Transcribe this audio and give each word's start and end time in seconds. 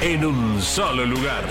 en 0.00 0.24
un 0.24 0.60
solo 0.60 1.04
lugar. 1.04 1.44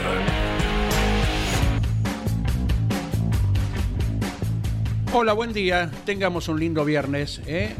Hola, 5.13 5.33
buen 5.33 5.53
día. 5.53 5.91
Tengamos 6.05 6.47
un 6.47 6.59
lindo 6.59 6.83
viernes. 6.83 7.41
¿eh? 7.45 7.75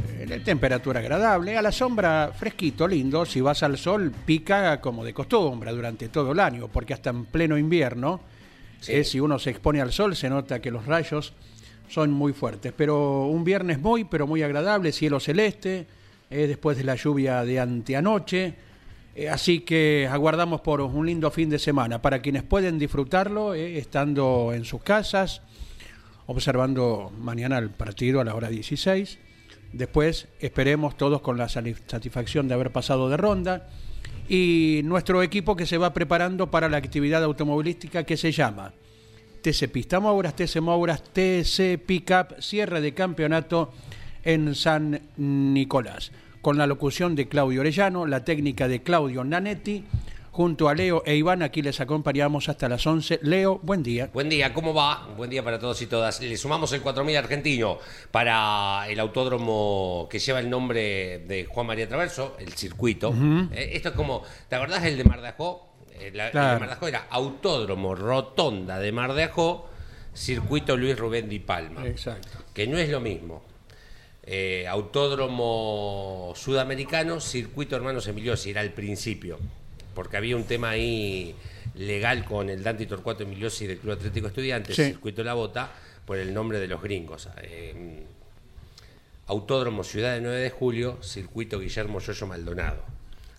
Temperatura 0.46 1.00
agradable, 1.00 1.58
a 1.58 1.62
la 1.62 1.72
sombra 1.72 2.32
fresquito, 2.36 2.88
lindo. 2.88 3.26
Si 3.26 3.42
vas 3.42 3.64
al 3.64 3.78
sol, 3.78 4.12
pica 4.26 4.80
como 4.80 5.04
de 5.04 5.14
costumbre 5.14 5.72
durante 5.72 6.10
todo 6.10 6.32
el 6.32 6.40
año, 6.40 6.68
porque 6.68 6.94
hasta 6.94 7.10
en 7.10 7.26
pleno 7.26 7.58
invierno, 7.58 8.22
¿eh? 8.88 9.04
si 9.04 9.20
uno 9.20 9.40
se 9.40 9.50
expone 9.50 9.82
al 9.82 9.92
sol, 9.92 10.16
se 10.16 10.30
nota 10.30 10.62
que 10.62 10.72
los 10.72 10.86
rayos 10.86 11.34
son 11.90 12.12
muy 12.12 12.34
fuertes. 12.34 12.74
Pero 12.76 13.26
un 13.26 13.44
viernes 13.44 13.80
muy, 13.80 14.04
pero 14.04 14.28
muy 14.28 14.44
agradable, 14.44 14.92
cielo 14.92 15.20
celeste, 15.20 15.88
¿eh? 16.30 16.48
después 16.48 16.78
de 16.78 16.84
la 16.84 16.96
lluvia 16.96 17.44
de 17.44 17.60
anteanoche. 17.60 18.54
Así 19.32 19.60
que 19.60 20.08
aguardamos 20.12 20.62
por 20.62 20.82
un 20.82 21.06
lindo 21.06 21.30
fin 21.32 21.50
de 21.50 21.60
semana 21.60 22.02
para 22.02 22.22
quienes 22.22 22.44
pueden 22.44 22.80
disfrutarlo 22.80 23.54
estando 23.54 24.52
en 24.54 24.66
sus 24.66 24.82
casas 24.82 25.42
observando 26.28 27.12
mañana 27.20 27.58
el 27.58 27.70
partido 27.70 28.22
a 28.22 28.24
la 28.24 28.36
hora 28.36 28.50
16. 28.50 29.20
Después 29.74 30.28
esperemos 30.40 30.98
todos 30.98 31.22
con 31.22 31.38
la 31.38 31.50
satisfacción 31.50 32.48
de 32.48 32.54
haber 32.54 32.72
pasado 32.72 33.10
de 33.10 33.18
ronda. 33.18 33.70
Y 34.30 34.82
nuestro 34.86 35.22
equipo 35.22 35.56
que 35.56 35.66
se 35.66 35.78
va 35.78 35.94
preparando 35.94 36.50
para 36.50 36.70
la 36.70 36.78
actividad 36.78 37.24
automovilística 37.24 38.04
que 38.04 38.16
se 38.16 38.32
llama 38.32 38.74
TC 39.42 39.70
Pista 39.70 40.00
Mouras, 40.00 40.36
TC 40.36 40.62
Mouras, 40.62 41.04
TC 41.04 41.78
Pickup, 41.86 42.40
cierre 42.40 42.80
de 42.80 42.94
campeonato 42.94 43.74
en 44.24 44.56
San 44.56 45.02
Nicolás. 45.18 46.12
Con 46.44 46.58
la 46.58 46.68
locución 46.68 47.16
de 47.16 47.30
Claudio 47.30 47.62
Orellano, 47.62 48.06
la 48.06 48.26
técnica 48.26 48.68
de 48.68 48.84
Claudio 48.84 49.24
Nanetti 49.24 49.86
junto 50.30 50.68
a 50.68 50.76
Leo 50.76 51.02
e 51.06 51.16
Iván. 51.16 51.42
Aquí 51.42 51.62
les 51.62 51.80
acompañamos 51.80 52.50
hasta 52.50 52.68
las 52.68 52.86
11. 52.86 53.22
Leo, 53.22 53.62
buen 53.64 53.82
día. 53.82 54.10
Buen 54.12 54.28
día, 54.28 54.54
¿cómo 54.54 54.74
va? 54.74 55.08
Buen 55.16 55.30
día 55.30 55.42
para 55.42 55.58
todos 55.58 55.82
y 55.82 55.86
todas. 55.86 56.20
Le 56.20 56.36
sumamos 56.36 56.74
el 56.74 56.82
4000 56.82 57.16
argentino 57.16 57.78
para 58.12 58.86
el 58.90 59.00
autódromo 59.00 60.10
que 60.12 60.20
lleva 60.20 60.42
el 60.42 60.50
nombre 60.50 61.20
de 61.20 61.46
Juan 61.46 61.66
María 61.66 61.88
Traverso, 61.88 62.36
el 62.38 62.52
circuito. 62.52 63.16
Eh, 63.54 63.70
esto 63.76 63.88
es 63.88 63.96
como, 63.96 64.24
¿te 64.50 64.58
acordás 64.58 64.84
el 64.84 64.98
de 64.98 65.06
Mar 65.06 65.22
de 65.22 65.30
Ajó? 65.30 65.76
Eh, 65.94 66.08
el, 66.08 66.14
de 66.14 66.34
Mar 66.34 66.68
de 66.68 66.74
Ajó 66.74 66.88
era 66.90 67.08
Autódromo 67.10 67.96
Rotonda 67.96 68.80
de 68.80 68.92
Mar 68.92 69.14
de 69.14 69.24
Ajó, 69.24 69.70
Circuito 70.14 70.76
Luis 70.76 71.00
Rubén 71.00 71.30
Di 71.30 71.40
Palma. 71.40 71.88
Exacto. 71.88 72.40
Que 72.54 72.68
no 72.68 72.78
es 72.78 72.90
lo 72.90 73.00
mismo. 73.00 73.53
Eh, 74.26 74.66
autódromo 74.68 76.34
Sudamericano, 76.36 77.20
Circuito 77.20 77.76
Hermanos 77.76 78.08
Emiliosi, 78.08 78.52
era 78.52 78.62
el 78.62 78.72
principio 78.72 79.38
porque 79.94 80.18
había 80.18 80.36
un 80.36 80.44
tema 80.44 80.72
ahí 80.72 81.36
legal 81.76 82.26
con 82.26 82.50
el 82.50 82.64
Dante 82.64 82.86
Torcuato 82.86 83.24
Emiliosi 83.24 83.68
del 83.68 83.78
Club 83.80 83.94
Atlético 83.94 84.28
Estudiantes, 84.28 84.76
Circuito 84.76 85.24
La 85.24 85.34
Bota, 85.34 85.72
por 86.06 86.18
el 86.18 86.34
nombre 86.34 86.60
de 86.60 86.68
los 86.68 86.82
gringos. 86.82 87.30
Eh, 87.42 88.04
Autódromo 89.28 89.84
Ciudad 89.84 90.16
de 90.16 90.22
9 90.22 90.38
de 90.38 90.50
Julio, 90.50 91.02
Circuito 91.02 91.60
Guillermo 91.60 92.00
Yoyo 92.00 92.28
Maldonado. 92.28 92.84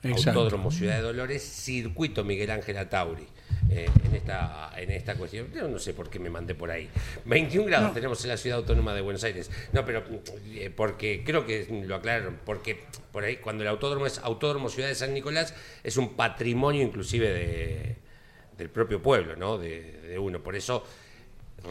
Autódromo 0.02 0.70
Ciudad 0.70 0.96
de 0.96 1.02
Dolores, 1.02 1.42
Circuito 1.42 2.24
Miguel 2.24 2.50
Ángel 2.50 2.76
Atauri. 2.78 3.26
Eh, 3.70 3.88
en, 4.04 4.14
esta, 4.14 4.70
en 4.76 4.90
esta 4.90 5.14
cuestión. 5.16 5.48
Yo 5.52 5.66
no 5.66 5.78
sé 5.78 5.94
por 5.94 6.08
qué 6.08 6.18
me 6.18 6.30
mandé 6.30 6.54
por 6.54 6.70
ahí. 6.70 6.88
21 7.24 7.66
grados 7.66 7.94
tenemos 7.94 8.22
en 8.24 8.30
la 8.30 8.36
ciudad 8.36 8.58
autónoma 8.58 8.94
de 8.94 9.00
Buenos 9.00 9.24
Aires. 9.24 9.50
No, 9.72 9.84
pero 9.84 10.04
eh, 10.46 10.70
porque 10.74 11.22
creo 11.24 11.44
que 11.44 11.66
lo 11.86 11.96
aclararon, 11.96 12.38
porque 12.44 12.84
por 13.10 13.24
ahí 13.24 13.38
cuando 13.38 13.62
el 13.62 13.68
autódromo 13.68 14.06
es 14.06 14.18
Autódromo 14.18 14.68
Ciudad 14.68 14.88
de 14.88 14.94
San 14.94 15.12
Nicolás, 15.12 15.54
es 15.82 15.96
un 15.96 16.14
patrimonio 16.14 16.82
inclusive 16.82 17.32
de, 17.32 17.96
del 18.56 18.70
propio 18.70 19.02
pueblo, 19.02 19.34
¿no? 19.34 19.58
De, 19.58 20.00
de 20.02 20.18
uno. 20.18 20.40
Por 20.42 20.54
eso 20.54 20.84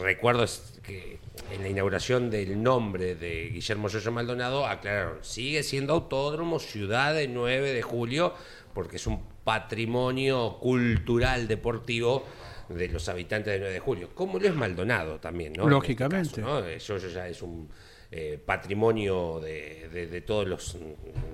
recuerdo 0.02 0.44
que 0.82 1.18
en 1.52 1.62
la 1.62 1.68
inauguración 1.68 2.30
del 2.30 2.62
nombre 2.62 3.14
de 3.14 3.50
Guillermo 3.50 3.88
Yoyo 3.88 4.12
Maldonado 4.12 4.66
aclararon, 4.66 5.18
sigue 5.22 5.62
siendo 5.62 5.94
Autódromo 5.94 6.58
Ciudad 6.58 7.14
de 7.14 7.28
9 7.28 7.72
de 7.72 7.82
Julio, 7.82 8.34
porque 8.74 8.96
es 8.96 9.06
un 9.06 9.22
patrimonio 9.44 10.58
cultural 10.60 11.46
deportivo 11.48 12.24
de 12.68 12.88
los 12.88 13.08
habitantes 13.08 13.52
de 13.52 13.58
9 13.58 13.74
de 13.74 13.80
julio, 13.80 14.10
como 14.14 14.38
lo 14.38 14.46
es 14.46 14.54
Maldonado 14.54 15.20
también, 15.20 15.52
¿no? 15.52 15.62
Este 15.62 15.70
Lógicamente. 15.70 16.42
Yo, 16.42 16.98
ya 16.98 17.28
es 17.28 17.42
un 17.42 17.68
eh, 18.16 18.38
patrimonio 18.38 19.40
de, 19.40 20.22
todos 20.24 20.46
los 20.46 20.76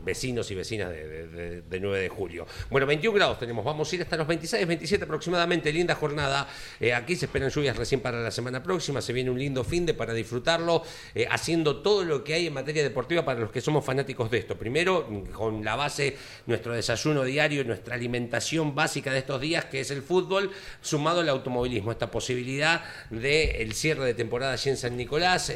vecinos 0.03 0.51
y 0.51 0.55
vecinas 0.55 0.89
de, 0.89 1.79
9 1.79 2.01
de 2.01 2.09
julio. 2.09 2.47
Bueno, 2.71 2.87
21 2.87 3.15
grados 3.15 3.39
tenemos, 3.39 3.67
vamos 3.67 3.93
a 3.93 3.97
ir 3.97 4.01
hasta 4.01 4.17
los 4.17 4.27
26, 4.27 4.67
27 4.67 5.05
aproximadamente, 5.05 5.71
linda 5.75 5.95
jornada. 5.95 6.49
Eh, 6.81 6.95
aquí 6.95 7.17
se 7.17 7.27
esperan 7.27 7.51
lluvias 7.51 7.77
recién 7.77 8.01
para 8.01 8.23
la 8.23 8.31
semana 8.31 8.63
próxima, 8.63 9.03
se 9.03 9.13
viene 9.13 9.29
un 9.29 9.39
lindo 9.39 9.63
fin 9.63 9.85
de 9.85 9.93
para 9.93 10.15
disfrutarlo, 10.15 10.83
eh, 11.15 11.27
haciendo 11.31 11.83
todo 11.83 12.03
lo 12.03 12.25
que 12.25 12.33
hay 12.33 12.47
en 12.47 12.55
materia 12.55 12.83
deportiva 12.83 13.27
para 13.27 13.41
los 13.41 13.51
que 13.51 13.61
somos 13.61 13.85
fanáticos 13.85 14.31
de 14.31 14.39
esto. 14.39 14.57
Primero, 14.57 15.07
con 15.35 15.63
la 15.63 15.77
base, 15.77 16.17
nuestro 16.47 16.73
desayuno 16.73 17.25
diario, 17.25 17.63
nuestra 17.63 17.95
alimentación 17.95 18.75
básica 18.75 19.13
de 19.13 19.19
estos 19.19 19.39
días, 19.39 19.67
que 19.67 19.81
es 19.81 19.91
el 19.91 20.01
fútbol, 20.01 20.51
sumado 20.81 21.21
al 21.21 21.29
automovilismo, 21.29 21.93
esta 21.93 22.11
posibilidad 22.11 22.83
del 23.11 23.75
cierre 23.75 24.07
de 24.07 24.15
temporada 24.15 24.55
allí 24.55 24.71
en 24.71 24.79
San 24.79 24.97
Nicolás 24.97 25.53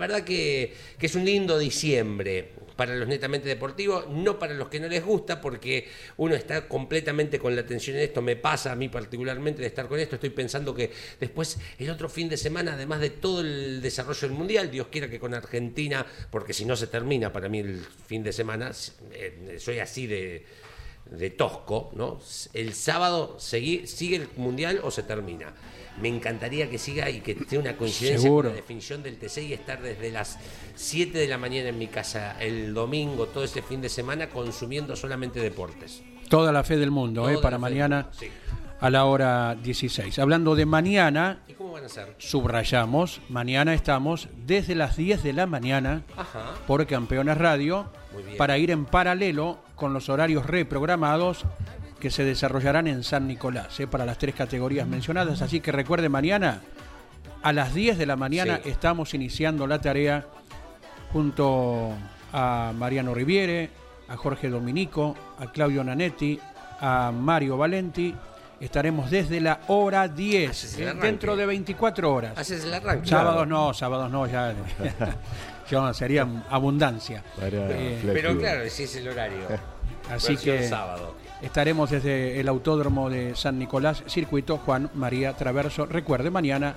verdad 0.00 0.24
que, 0.24 0.74
es 1.00 1.14
un 1.14 1.24
lindo 1.24 1.58
diciembre 1.58 2.50
para 2.74 2.96
los 2.96 3.06
netamente 3.06 3.48
deportivos, 3.48 4.08
no 4.08 4.38
para 4.38 4.54
los 4.54 4.68
que 4.68 4.80
no 4.80 4.88
les 4.88 5.04
gusta, 5.04 5.40
porque 5.40 5.86
uno 6.16 6.34
está 6.34 6.66
completamente 6.66 7.38
con 7.38 7.54
la 7.54 7.60
atención 7.60 7.96
en 7.96 8.04
esto, 8.04 8.22
me 8.22 8.36
pasa 8.36 8.72
a 8.72 8.76
mí 8.76 8.88
particularmente 8.88 9.60
de 9.60 9.68
estar 9.68 9.86
con 9.86 10.00
esto, 10.00 10.14
estoy 10.14 10.30
pensando 10.30 10.74
que 10.74 10.90
después 11.20 11.58
el 11.78 11.90
otro 11.90 12.08
fin 12.08 12.28
de 12.28 12.38
semana, 12.38 12.72
además 12.72 13.00
de 13.00 13.10
todo 13.10 13.42
el 13.42 13.82
desarrollo 13.82 14.20
del 14.22 14.32
Mundial, 14.32 14.70
Dios 14.70 14.88
quiera 14.90 15.10
que 15.10 15.20
con 15.20 15.34
Argentina, 15.34 16.06
porque 16.30 16.54
si 16.54 16.64
no 16.64 16.74
se 16.74 16.86
termina 16.86 17.32
para 17.32 17.48
mí 17.50 17.58
el 17.58 17.84
fin 18.06 18.22
de 18.22 18.32
semana, 18.32 18.72
eh, 19.12 19.56
soy 19.58 19.78
así 19.78 20.06
de, 20.06 20.46
tosco, 21.30 21.90
¿no? 21.94 22.18
El 22.52 22.74
sábado 22.74 23.36
sigue 23.38 24.16
el 24.16 24.28
Mundial 24.36 24.80
o 24.82 24.90
se 24.90 25.02
termina 25.02 25.52
me 26.00 26.08
encantaría 26.08 26.70
que 26.70 26.78
siga 26.78 27.10
y 27.10 27.20
que 27.20 27.34
tenga 27.34 27.62
una 27.62 27.76
coincidencia 27.76 28.28
con 28.28 28.46
la 28.46 28.52
definición 28.52 29.02
del 29.02 29.18
TC 29.18 29.38
y 29.38 29.52
estar 29.52 29.82
desde 29.82 30.10
las 30.10 30.38
7 30.74 31.16
de 31.16 31.28
la 31.28 31.38
mañana 31.38 31.68
en 31.68 31.78
mi 31.78 31.88
casa 31.88 32.36
el 32.40 32.72
domingo, 32.74 33.26
todo 33.26 33.44
ese 33.44 33.62
fin 33.62 33.80
de 33.80 33.88
semana, 33.88 34.28
consumiendo 34.28 34.96
solamente 34.96 35.40
deportes. 35.40 36.02
Toda 36.28 36.52
la 36.52 36.62
fe 36.62 36.76
del 36.76 36.90
mundo, 36.90 37.28
¿eh? 37.28 37.38
para 37.42 37.58
mañana 37.58 38.10
a 38.80 38.90
la 38.90 39.04
hora 39.04 39.54
16. 39.56 40.18
Hablando 40.18 40.54
de 40.54 40.66
mañana, 40.66 41.40
¿Y 41.46 41.52
cómo 41.52 41.72
van 41.72 41.84
a 41.84 41.88
ser? 41.88 42.14
subrayamos, 42.18 43.20
mañana 43.28 43.74
estamos 43.74 44.28
desde 44.46 44.74
las 44.74 44.96
10 44.96 45.22
de 45.22 45.32
la 45.32 45.46
mañana 45.46 46.02
por 46.66 46.86
Campeones 46.86 47.36
Radio 47.36 47.90
para 48.38 48.58
ir 48.58 48.70
en 48.70 48.86
paralelo 48.86 49.58
con 49.76 49.92
los 49.92 50.08
horarios 50.08 50.46
reprogramados 50.46 51.44
que 52.00 52.10
se 52.10 52.24
desarrollarán 52.24 52.86
en 52.86 53.04
San 53.04 53.26
Nicolás, 53.26 53.78
¿eh? 53.80 53.86
para 53.86 54.06
las 54.06 54.16
tres 54.16 54.34
categorías 54.34 54.88
mencionadas. 54.88 55.42
Así 55.42 55.60
que 55.60 55.72
recuerde, 55.72 56.08
mañana 56.08 56.62
a 57.42 57.52
las 57.52 57.74
10 57.74 57.98
de 57.98 58.06
la 58.06 58.16
mañana 58.16 58.60
estamos 58.64 59.12
iniciando 59.12 59.66
la 59.66 59.80
tarea 59.80 60.26
junto 61.12 61.90
a 62.32 62.72
Mariano 62.74 63.14
Riviere, 63.14 63.68
a 64.08 64.16
Jorge 64.16 64.48
Dominico, 64.48 65.14
a 65.38 65.52
Claudio 65.52 65.84
Nanetti, 65.84 66.40
a 66.80 67.12
Mario 67.12 67.58
Valenti 67.58 68.14
estaremos 68.60 69.10
desde 69.10 69.40
la 69.40 69.60
hora 69.68 70.06
10, 70.06 70.50
Haces 70.50 70.78
el 70.78 70.88
eh, 70.88 70.94
dentro 70.94 71.36
de 71.36 71.46
24 71.46 72.12
horas. 72.12 72.32
Haces 72.36 72.64
el 72.64 72.74
arranque. 72.74 73.08
Sábados 73.08 73.48
no, 73.48 73.74
sábados 73.74 74.10
no, 74.10 74.26
ya, 74.26 74.54
ya 75.70 75.94
sería 75.94 76.26
abundancia. 76.50 77.24
Eh. 77.40 78.00
Pero 78.12 78.38
claro, 78.38 78.62
ese 78.62 78.84
es 78.84 78.96
el 78.96 79.08
horario. 79.08 79.46
Así 80.10 80.36
que 80.36 80.68
sábado. 80.68 81.14
estaremos 81.40 81.90
desde 81.90 82.40
el 82.40 82.48
Autódromo 82.48 83.08
de 83.08 83.34
San 83.36 83.58
Nicolás, 83.58 84.02
circuito 84.06 84.58
Juan 84.58 84.90
María 84.94 85.32
Traverso. 85.34 85.86
Recuerde, 85.86 86.30
mañana 86.30 86.74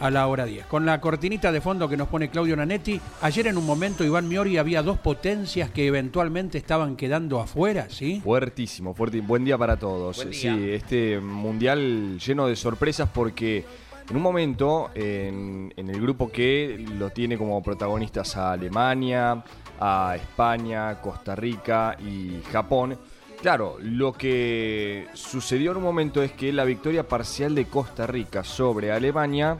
a 0.00 0.10
la 0.10 0.26
hora 0.26 0.44
10. 0.44 0.66
Con 0.66 0.86
la 0.86 1.00
cortinita 1.00 1.52
de 1.52 1.60
fondo 1.60 1.88
que 1.88 1.96
nos 1.96 2.08
pone 2.08 2.28
Claudio 2.28 2.56
Nanetti, 2.56 3.00
ayer 3.22 3.46
en 3.46 3.58
un 3.58 3.66
momento 3.66 4.04
Iván 4.04 4.28
Miori 4.28 4.58
había 4.58 4.82
dos 4.82 4.98
potencias 4.98 5.70
que 5.70 5.86
eventualmente 5.86 6.58
estaban 6.58 6.96
quedando 6.96 7.40
afuera, 7.40 7.86
¿sí? 7.88 8.20
Fuertísimo, 8.22 8.94
fuerte. 8.94 9.20
Buen 9.20 9.44
día 9.44 9.58
para 9.58 9.76
todos. 9.76 10.16
Buen 10.16 10.30
día. 10.30 10.54
Sí, 10.54 10.70
este 10.70 11.20
mundial 11.20 12.18
lleno 12.18 12.46
de 12.46 12.56
sorpresas 12.56 13.08
porque 13.12 13.64
en 14.08 14.16
un 14.16 14.22
momento 14.22 14.90
en, 14.94 15.72
en 15.76 15.88
el 15.88 16.00
grupo 16.00 16.30
que 16.30 16.84
lo 16.98 17.10
tiene 17.10 17.38
como 17.38 17.62
protagonistas 17.62 18.36
a 18.36 18.52
Alemania, 18.52 19.42
a 19.80 20.16
España, 20.16 21.00
Costa 21.00 21.34
Rica 21.34 21.96
y 22.00 22.40
Japón. 22.52 22.98
Claro, 23.44 23.76
lo 23.78 24.14
que 24.14 25.06
sucedió 25.12 25.72
en 25.72 25.76
un 25.76 25.82
momento 25.82 26.22
es 26.22 26.32
que 26.32 26.50
la 26.50 26.64
victoria 26.64 27.06
parcial 27.06 27.54
de 27.54 27.66
Costa 27.66 28.06
Rica 28.06 28.42
sobre 28.42 28.90
Alemania 28.90 29.58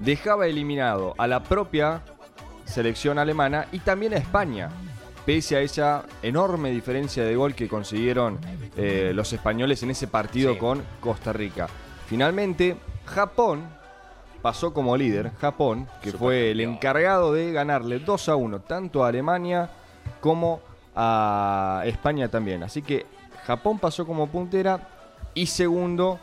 dejaba 0.00 0.48
eliminado 0.48 1.14
a 1.16 1.28
la 1.28 1.44
propia 1.44 2.02
selección 2.64 3.20
alemana 3.20 3.66
y 3.70 3.78
también 3.78 4.14
a 4.14 4.16
España, 4.16 4.68
pese 5.24 5.54
a 5.54 5.60
esa 5.60 6.06
enorme 6.24 6.72
diferencia 6.72 7.22
de 7.22 7.36
gol 7.36 7.54
que 7.54 7.68
consiguieron 7.68 8.40
eh, 8.76 9.12
los 9.14 9.32
españoles 9.32 9.80
en 9.84 9.92
ese 9.92 10.08
partido 10.08 10.54
Sí. 10.54 10.58
con 10.58 10.82
Costa 10.98 11.32
Rica. 11.32 11.68
Finalmente, 12.08 12.76
Japón 13.04 13.62
pasó 14.42 14.74
como 14.74 14.96
líder, 14.96 15.30
Japón, 15.40 15.86
que 16.02 16.10
fue 16.10 16.50
el 16.50 16.58
encargado 16.58 17.32
de 17.32 17.52
ganarle 17.52 18.00
2 18.00 18.28
a 18.28 18.34
1 18.34 18.58
tanto 18.62 19.04
a 19.04 19.08
Alemania 19.08 19.70
como 20.20 20.56
a 20.56 20.73
España 21.84 22.28
también. 22.28 22.62
Así 22.62 22.82
que 22.82 23.06
Japón 23.46 23.78
pasó 23.78 24.06
como 24.06 24.28
puntera 24.28 24.88
y 25.34 25.46
segundo, 25.46 26.20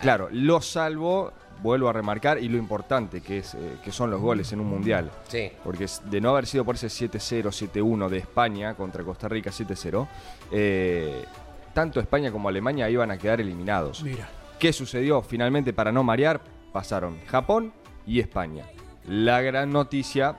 claro, 0.00 0.28
lo 0.32 0.60
salvó, 0.60 1.32
vuelvo 1.62 1.88
a 1.88 1.92
remarcar, 1.92 2.38
y 2.38 2.48
lo 2.48 2.58
importante 2.58 3.20
que, 3.20 3.38
es, 3.38 3.54
eh, 3.54 3.76
que 3.84 3.92
son 3.92 4.10
los 4.10 4.20
goles 4.20 4.52
en 4.52 4.60
un 4.60 4.66
mundial. 4.66 5.10
Sí. 5.28 5.52
Porque 5.62 5.86
de 6.04 6.20
no 6.20 6.30
haber 6.30 6.46
sido 6.46 6.64
por 6.64 6.74
ese 6.74 6.88
7-0, 6.88 7.70
7-1 7.72 8.08
de 8.08 8.18
España 8.18 8.74
contra 8.74 9.04
Costa 9.04 9.28
Rica 9.28 9.50
7-0, 9.50 10.08
eh, 10.50 11.24
tanto 11.72 12.00
España 12.00 12.32
como 12.32 12.48
Alemania 12.48 12.90
iban 12.90 13.10
a 13.12 13.18
quedar 13.18 13.40
eliminados. 13.40 14.02
Mira, 14.02 14.28
¿Qué 14.62 14.72
sucedió? 14.72 15.22
Finalmente, 15.22 15.72
para 15.72 15.90
no 15.90 16.04
marear, 16.04 16.40
pasaron 16.72 17.18
Japón 17.26 17.72
y 18.06 18.20
España. 18.20 18.64
La 19.08 19.40
gran 19.40 19.72
noticia, 19.72 20.36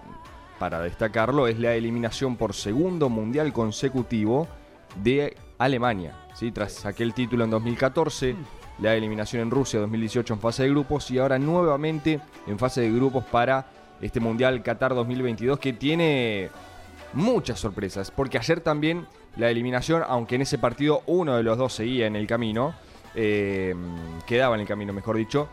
para 0.59 0.81
destacarlo, 0.81 1.47
es 1.47 1.59
la 1.59 1.75
eliminación 1.75 2.35
por 2.35 2.53
segundo 2.53 3.09
mundial 3.09 3.53
consecutivo 3.53 4.47
de 5.03 5.35
Alemania. 5.57 6.15
¿sí? 6.35 6.51
Tras 6.51 6.85
aquel 6.85 7.13
título 7.13 7.43
en 7.43 7.49
2014, 7.49 8.35
la 8.79 8.95
eliminación 8.95 9.41
en 9.43 9.51
Rusia 9.51 9.79
2018 9.79 10.33
en 10.33 10.39
fase 10.39 10.63
de 10.63 10.69
grupos 10.69 11.09
y 11.11 11.19
ahora 11.19 11.39
nuevamente 11.39 12.19
en 12.47 12.59
fase 12.59 12.81
de 12.81 12.91
grupos 12.91 13.23
para 13.25 13.67
este 14.01 14.19
mundial 14.19 14.63
Qatar 14.63 14.93
2022 14.95 15.59
que 15.59 15.73
tiene 15.73 16.49
muchas 17.13 17.59
sorpresas, 17.59 18.11
porque 18.11 18.37
ayer 18.37 18.61
también 18.61 19.05
la 19.35 19.49
eliminación, 19.49 20.03
aunque 20.07 20.35
en 20.35 20.41
ese 20.41 20.57
partido 20.57 21.03
uno 21.05 21.37
de 21.37 21.43
los 21.43 21.57
dos 21.57 21.73
seguía 21.73 22.07
en 22.07 22.15
el 22.15 22.27
camino, 22.27 22.73
eh, 23.15 23.75
quedaba 24.25 24.55
en 24.55 24.61
el 24.61 24.67
camino, 24.67 24.93
mejor 24.93 25.17
dicho, 25.17 25.47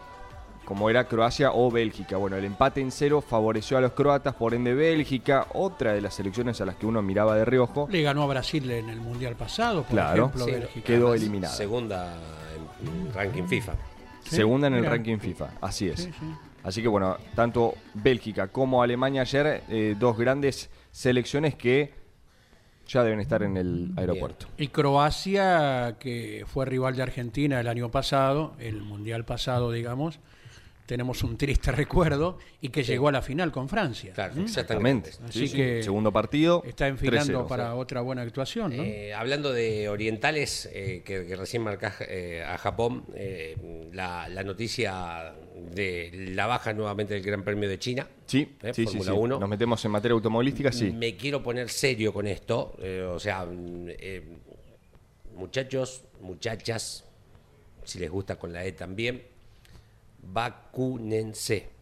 como 0.70 0.88
era 0.88 1.08
Croacia 1.08 1.50
o 1.52 1.68
Bélgica. 1.68 2.16
Bueno, 2.16 2.36
el 2.36 2.44
empate 2.44 2.80
en 2.80 2.92
cero 2.92 3.20
favoreció 3.20 3.76
a 3.76 3.80
los 3.80 3.90
croatas, 3.90 4.36
por 4.36 4.54
ende 4.54 4.72
Bélgica, 4.72 5.48
otra 5.54 5.94
de 5.94 6.00
las 6.00 6.14
selecciones 6.14 6.60
a 6.60 6.64
las 6.64 6.76
que 6.76 6.86
uno 6.86 7.02
miraba 7.02 7.34
de 7.34 7.44
reojo, 7.44 7.88
le 7.90 8.02
ganó 8.02 8.22
a 8.22 8.26
Brasil 8.28 8.70
en 8.70 8.88
el 8.88 9.00
Mundial 9.00 9.34
pasado, 9.34 9.82
por 9.82 9.90
Claro. 9.90 10.26
ejemplo, 10.26 10.44
Sí, 10.44 10.50
Bélgica. 10.52 10.86
quedó 10.86 11.12
eliminada. 11.12 11.52
Segunda 11.52 12.14
en 12.84 13.12
ranking 13.12 13.48
FIFA. 13.48 13.72
Sí, 14.22 14.36
segunda 14.36 14.68
en 14.68 14.74
el 14.74 14.80
mira. 14.82 14.92
ranking 14.92 15.18
FIFA, 15.18 15.48
así 15.60 15.88
es. 15.88 16.02
Sí, 16.04 16.10
sí. 16.20 16.26
Así 16.62 16.82
que 16.82 16.86
bueno, 16.88 17.16
tanto 17.34 17.74
Bélgica 17.94 18.46
como 18.46 18.80
Alemania 18.80 19.22
ayer, 19.22 19.64
eh, 19.68 19.96
dos 19.98 20.16
grandes 20.16 20.70
selecciones 20.92 21.56
que 21.56 21.92
ya 22.86 23.02
deben 23.02 23.18
estar 23.18 23.42
en 23.42 23.56
el 23.56 23.90
aeropuerto. 23.96 24.46
Y 24.56 24.68
Croacia, 24.68 25.96
que 25.98 26.44
fue 26.46 26.64
rival 26.64 26.94
de 26.94 27.02
Argentina 27.02 27.58
el 27.58 27.66
año 27.66 27.90
pasado, 27.90 28.54
el 28.60 28.82
Mundial 28.82 29.24
pasado, 29.24 29.72
digamos, 29.72 30.20
tenemos 30.90 31.22
un 31.22 31.36
triste 31.38 31.70
recuerdo, 31.84 32.38
y 32.60 32.70
que 32.70 32.82
llegó 32.82 33.06
a 33.06 33.12
la 33.12 33.22
final 33.22 33.52
con 33.52 33.68
Francia. 33.68 34.12
Claro, 34.12 34.34
¿Mm? 34.34 34.40
Exactamente. 34.40 35.10
Así 35.24 35.38
Sí, 35.40 35.46
sí. 35.46 35.56
que 35.56 35.82
Segundo 35.84 36.10
partido. 36.10 36.64
Está 36.66 36.88
enfilando 36.88 37.44
3-0. 37.44 37.48
para 37.48 37.76
otra 37.76 38.00
buena 38.00 38.22
actuación, 38.22 38.76
¿no? 38.76 38.82
Eh, 38.82 39.14
hablando 39.14 39.52
de 39.52 39.88
orientales, 39.88 40.68
eh, 40.72 41.02
que, 41.04 41.26
que 41.26 41.36
recién 41.36 41.62
marcás 41.62 41.94
eh, 42.00 42.42
a 42.44 42.58
Japón, 42.58 43.04
eh, 43.14 43.88
la, 43.92 44.28
la 44.28 44.42
noticia 44.42 45.32
de 45.72 46.32
la 46.34 46.46
baja 46.48 46.72
nuevamente 46.72 47.14
del 47.14 47.22
Gran 47.22 47.44
Premio 47.44 47.68
de 47.68 47.78
China. 47.78 48.08
Sí, 48.26 48.56
Eh, 48.60 48.72
sí, 48.74 48.82
sí, 48.82 48.98
Fórmula 48.98 49.12
sí. 49.12 49.18
1. 49.18 49.38
Nos 49.38 49.48
metemos 49.48 49.84
en 49.84 49.90
materia 49.92 50.14
automovilística, 50.14 50.72
sí. 50.72 50.90
Me 50.90 51.16
quiero 51.16 51.40
poner 51.40 51.68
serio 51.68 52.12
con 52.12 52.26
esto. 52.26 52.74
eh, 52.82 53.02
o 53.08 53.20
sea, 53.20 53.46
muchachos, 55.36 56.02
muchachas, 56.20 57.04
si 57.84 57.98
les 58.00 58.10
gusta 58.10 58.36
con 58.36 58.52
la 58.52 58.64
E 58.64 58.72
también, 58.72 59.22
vacúnense. 60.22 61.80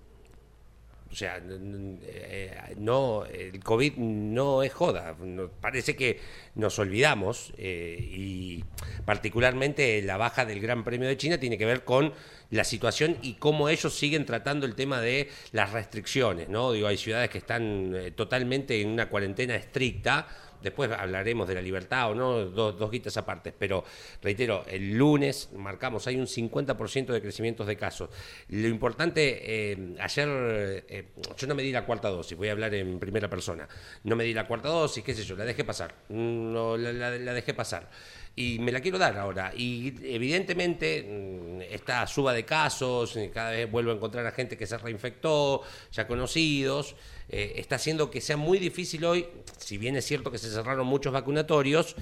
O 1.11 1.15
sea, 1.15 1.41
eh, 1.43 2.75
no, 2.77 3.25
el 3.25 3.63
COVID 3.65 3.97
no 3.97 4.63
es 4.63 4.73
joda. 4.75 5.17
Parece 5.61 5.97
que 5.97 6.21
nos 6.55 6.79
olvidamos 6.79 7.55
eh, 7.57 7.97
y 7.99 8.65
particularmente 9.07 10.03
la 10.03 10.19
baja 10.19 10.45
del 10.45 10.61
Gran 10.61 10.85
Premio 10.85 11.09
de 11.09 11.17
China 11.17 11.39
tiene 11.39 11.57
que 11.57 11.65
ver 11.65 11.85
con 11.85 12.13
la 12.51 12.65
situación 12.65 13.17
y 13.23 13.35
cómo 13.35 13.71
ellos 13.71 13.95
siguen 13.95 14.27
tratando 14.27 14.67
el 14.67 14.75
tema 14.75 15.01
de 15.01 15.31
las 15.53 15.73
restricciones, 15.73 16.49
¿no? 16.51 16.73
Digo, 16.73 16.89
hay 16.89 16.99
ciudades 16.99 17.31
que 17.31 17.39
están 17.39 17.95
eh, 17.95 18.11
totalmente 18.11 18.81
en 18.81 18.89
una 18.89 19.09
cuarentena 19.09 19.57
estricta. 19.57 20.29
Después 20.63 20.91
hablaremos 20.91 21.47
de 21.49 21.55
la 21.55 21.63
libertad 21.63 22.11
o 22.11 22.15
no, 22.15 22.45
dos, 22.47 22.79
dos 22.79 22.91
guitas 22.91 23.17
aparte. 23.17 23.53
Pero 23.53 23.85
reitero, 24.23 24.65
el 24.67 24.97
lunes 24.97 25.51
marcamos, 25.55 26.07
hay 26.07 26.17
un 26.17 26.27
50% 26.27 27.07
de 27.13 27.21
crecimientos 27.23 27.67
de 27.67 27.77
casos. 27.77 28.11
Lo 28.49 28.69
importante, 28.69 29.41
eh, 29.73 29.95
ayer 30.01 30.85
eh, 30.89 31.05
yo 31.37 31.47
no 31.47 31.55
me 31.55 31.63
di 31.63 31.73
la 31.73 31.85
cuarta 31.85 32.09
dosis, 32.09 32.37
voy 32.37 32.49
a 32.49 32.53
hablar 32.53 32.75
en 32.75 32.99
primera 32.99 33.29
persona. 33.29 33.69
No 34.05 34.17
me 34.17 34.25
di 34.25 34.35
la 34.35 34.47
cuarta 34.47 34.69
dosis, 34.69 35.03
qué 35.05 35.15
sé 35.15 35.25
yo, 35.25 35.37
la 35.37 35.45
dejé 35.45 35.65
pasar. 35.65 35.95
No, 36.09 36.77
la, 36.77 36.93
la- 36.93 37.33
dejé 37.33 37.55
pasar. 37.55 37.89
Y 38.37 38.59
me 38.61 38.71
la 38.71 38.81
quiero 38.81 38.99
dar 38.99 39.17
ahora. 39.19 39.53
Y 39.57 39.95
evidentemente 40.15 41.03
mm, 41.03 41.73
esta 41.73 42.07
suba 42.07 42.33
de 42.33 42.45
casos, 42.45 43.17
eh, 43.17 43.31
cada 43.33 43.51
vez 43.51 43.71
vuelvo 43.71 43.91
a 43.91 43.95
encontrar 43.95 44.25
a 44.27 44.31
gente 44.33 44.57
que 44.57 44.67
se 44.67 44.79
reinfectó, 44.79 45.63
ya 45.93 46.07
conocidos, 46.07 46.95
eh, 47.29 47.55
está 47.57 47.77
haciendo 47.77 48.11
que 48.11 48.21
sea 48.21 48.37
muy 48.37 48.59
difícil 48.59 49.05
hoy, 49.05 49.29
si 49.59 49.79
bien 49.79 49.97
es 49.97 50.05
cierto 50.05 50.31
que 50.31 50.39
se 50.39 50.51
cerraron 50.51 50.87
muchos 50.87 51.13
vacunatorios, 51.13 51.97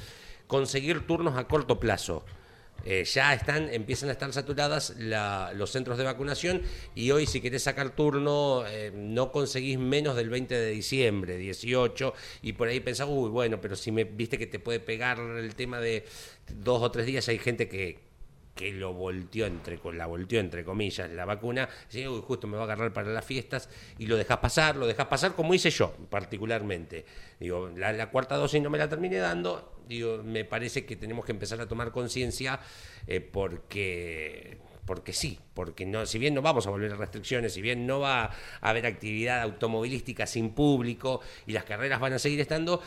conseguir 0.47 1.07
turnos 1.07 1.37
a 1.37 1.49
corto 1.49 1.81
plazo. 1.81 2.25
Eh, 2.85 3.05
ya 3.05 3.35
están, 3.35 3.69
empiezan 3.71 4.11
a 4.11 4.13
estar 4.13 4.33
saturadas 4.33 4.95
los 5.01 5.71
centros 5.71 5.99
de 5.99 6.05
vacunación 6.05 6.63
y 6.95 7.11
hoy 7.11 7.27
si 7.27 7.41
querés 7.41 7.65
sacar 7.65 7.91
turno 7.91 8.65
eh, 8.65 8.93
no 8.95 9.33
conseguís 9.33 9.77
menos 9.77 10.15
del 10.15 10.31
20 10.31 10.55
de 10.55 10.71
diciembre, 10.71 11.37
18, 11.37 12.15
y 12.43 12.53
por 12.53 12.69
ahí 12.69 12.79
pensás, 12.79 13.09
uy, 13.11 13.31
bueno, 13.31 13.61
pero 13.61 13.75
si 13.75 13.91
me 13.91 14.05
viste 14.05 14.39
que 14.39 14.47
te 14.47 14.61
puede 14.61 14.79
pegar 14.79 15.19
el 15.19 15.57
tema 15.57 15.81
de 15.81 16.05
dos 16.49 16.81
o 16.81 16.91
tres 16.93 17.07
días, 17.07 17.27
hay 17.29 17.39
gente 17.39 17.69
que, 17.69 18.06
que 18.57 18.73
lo 18.73 18.95
volteó 18.95 19.47
entre 19.47 19.79
la 19.93 20.07
volteó 20.07 20.41
entre 20.41 20.65
comillas 20.65 21.11
la 21.11 21.25
vacuna, 21.25 21.69
dice, 21.93 22.09
"Uy, 22.09 22.23
justo 22.27 22.49
me 22.49 22.57
va 22.57 22.63
a 22.63 22.65
agarrar 22.65 22.93
para 22.93 23.11
las 23.11 23.25
fiestas 23.25 23.69
y 23.99 24.07
lo 24.07 24.17
dejas 24.17 24.39
pasar, 24.39 24.77
lo 24.77 24.87
dejas 24.87 25.07
pasar 25.07 25.35
como 25.35 25.55
hice 25.55 25.71
yo 25.71 25.95
particularmente. 26.11 27.05
Digo, 27.39 27.71
la, 27.77 27.93
la 27.93 28.11
cuarta 28.11 28.37
dosis 28.37 28.63
no 28.63 28.71
me 28.71 28.79
la 28.79 28.89
terminé 28.89 29.19
dando, 29.19 29.83
digo, 29.87 30.23
me 30.25 30.45
parece 30.45 30.87
que 30.87 30.97
tenemos 30.97 31.25
que 31.25 31.33
empezar 31.33 31.61
a 31.61 31.69
tomar 31.69 31.93
conciencia 31.93 32.59
eh, 33.07 33.21
porque 33.21 34.59
porque 34.87 35.13
sí, 35.13 35.39
porque 35.53 35.85
no, 35.85 36.07
si 36.07 36.19
bien 36.19 36.33
no 36.33 36.43
vamos 36.43 36.67
a 36.67 36.71
volver 36.71 36.93
a 36.93 36.97
restricciones, 36.97 37.53
si 37.53 37.61
bien 37.61 37.87
no 37.87 38.01
va 38.01 38.25
a 38.25 38.31
haber 38.61 38.87
actividad 38.87 39.43
automovilística 39.43 40.27
sin 40.27 40.51
público 40.51 41.21
y 41.45 41.53
las 41.53 41.65
carreras 41.65 42.01
van 42.01 42.13
a 42.13 42.19
seguir 42.21 42.41
estando, 42.41 42.81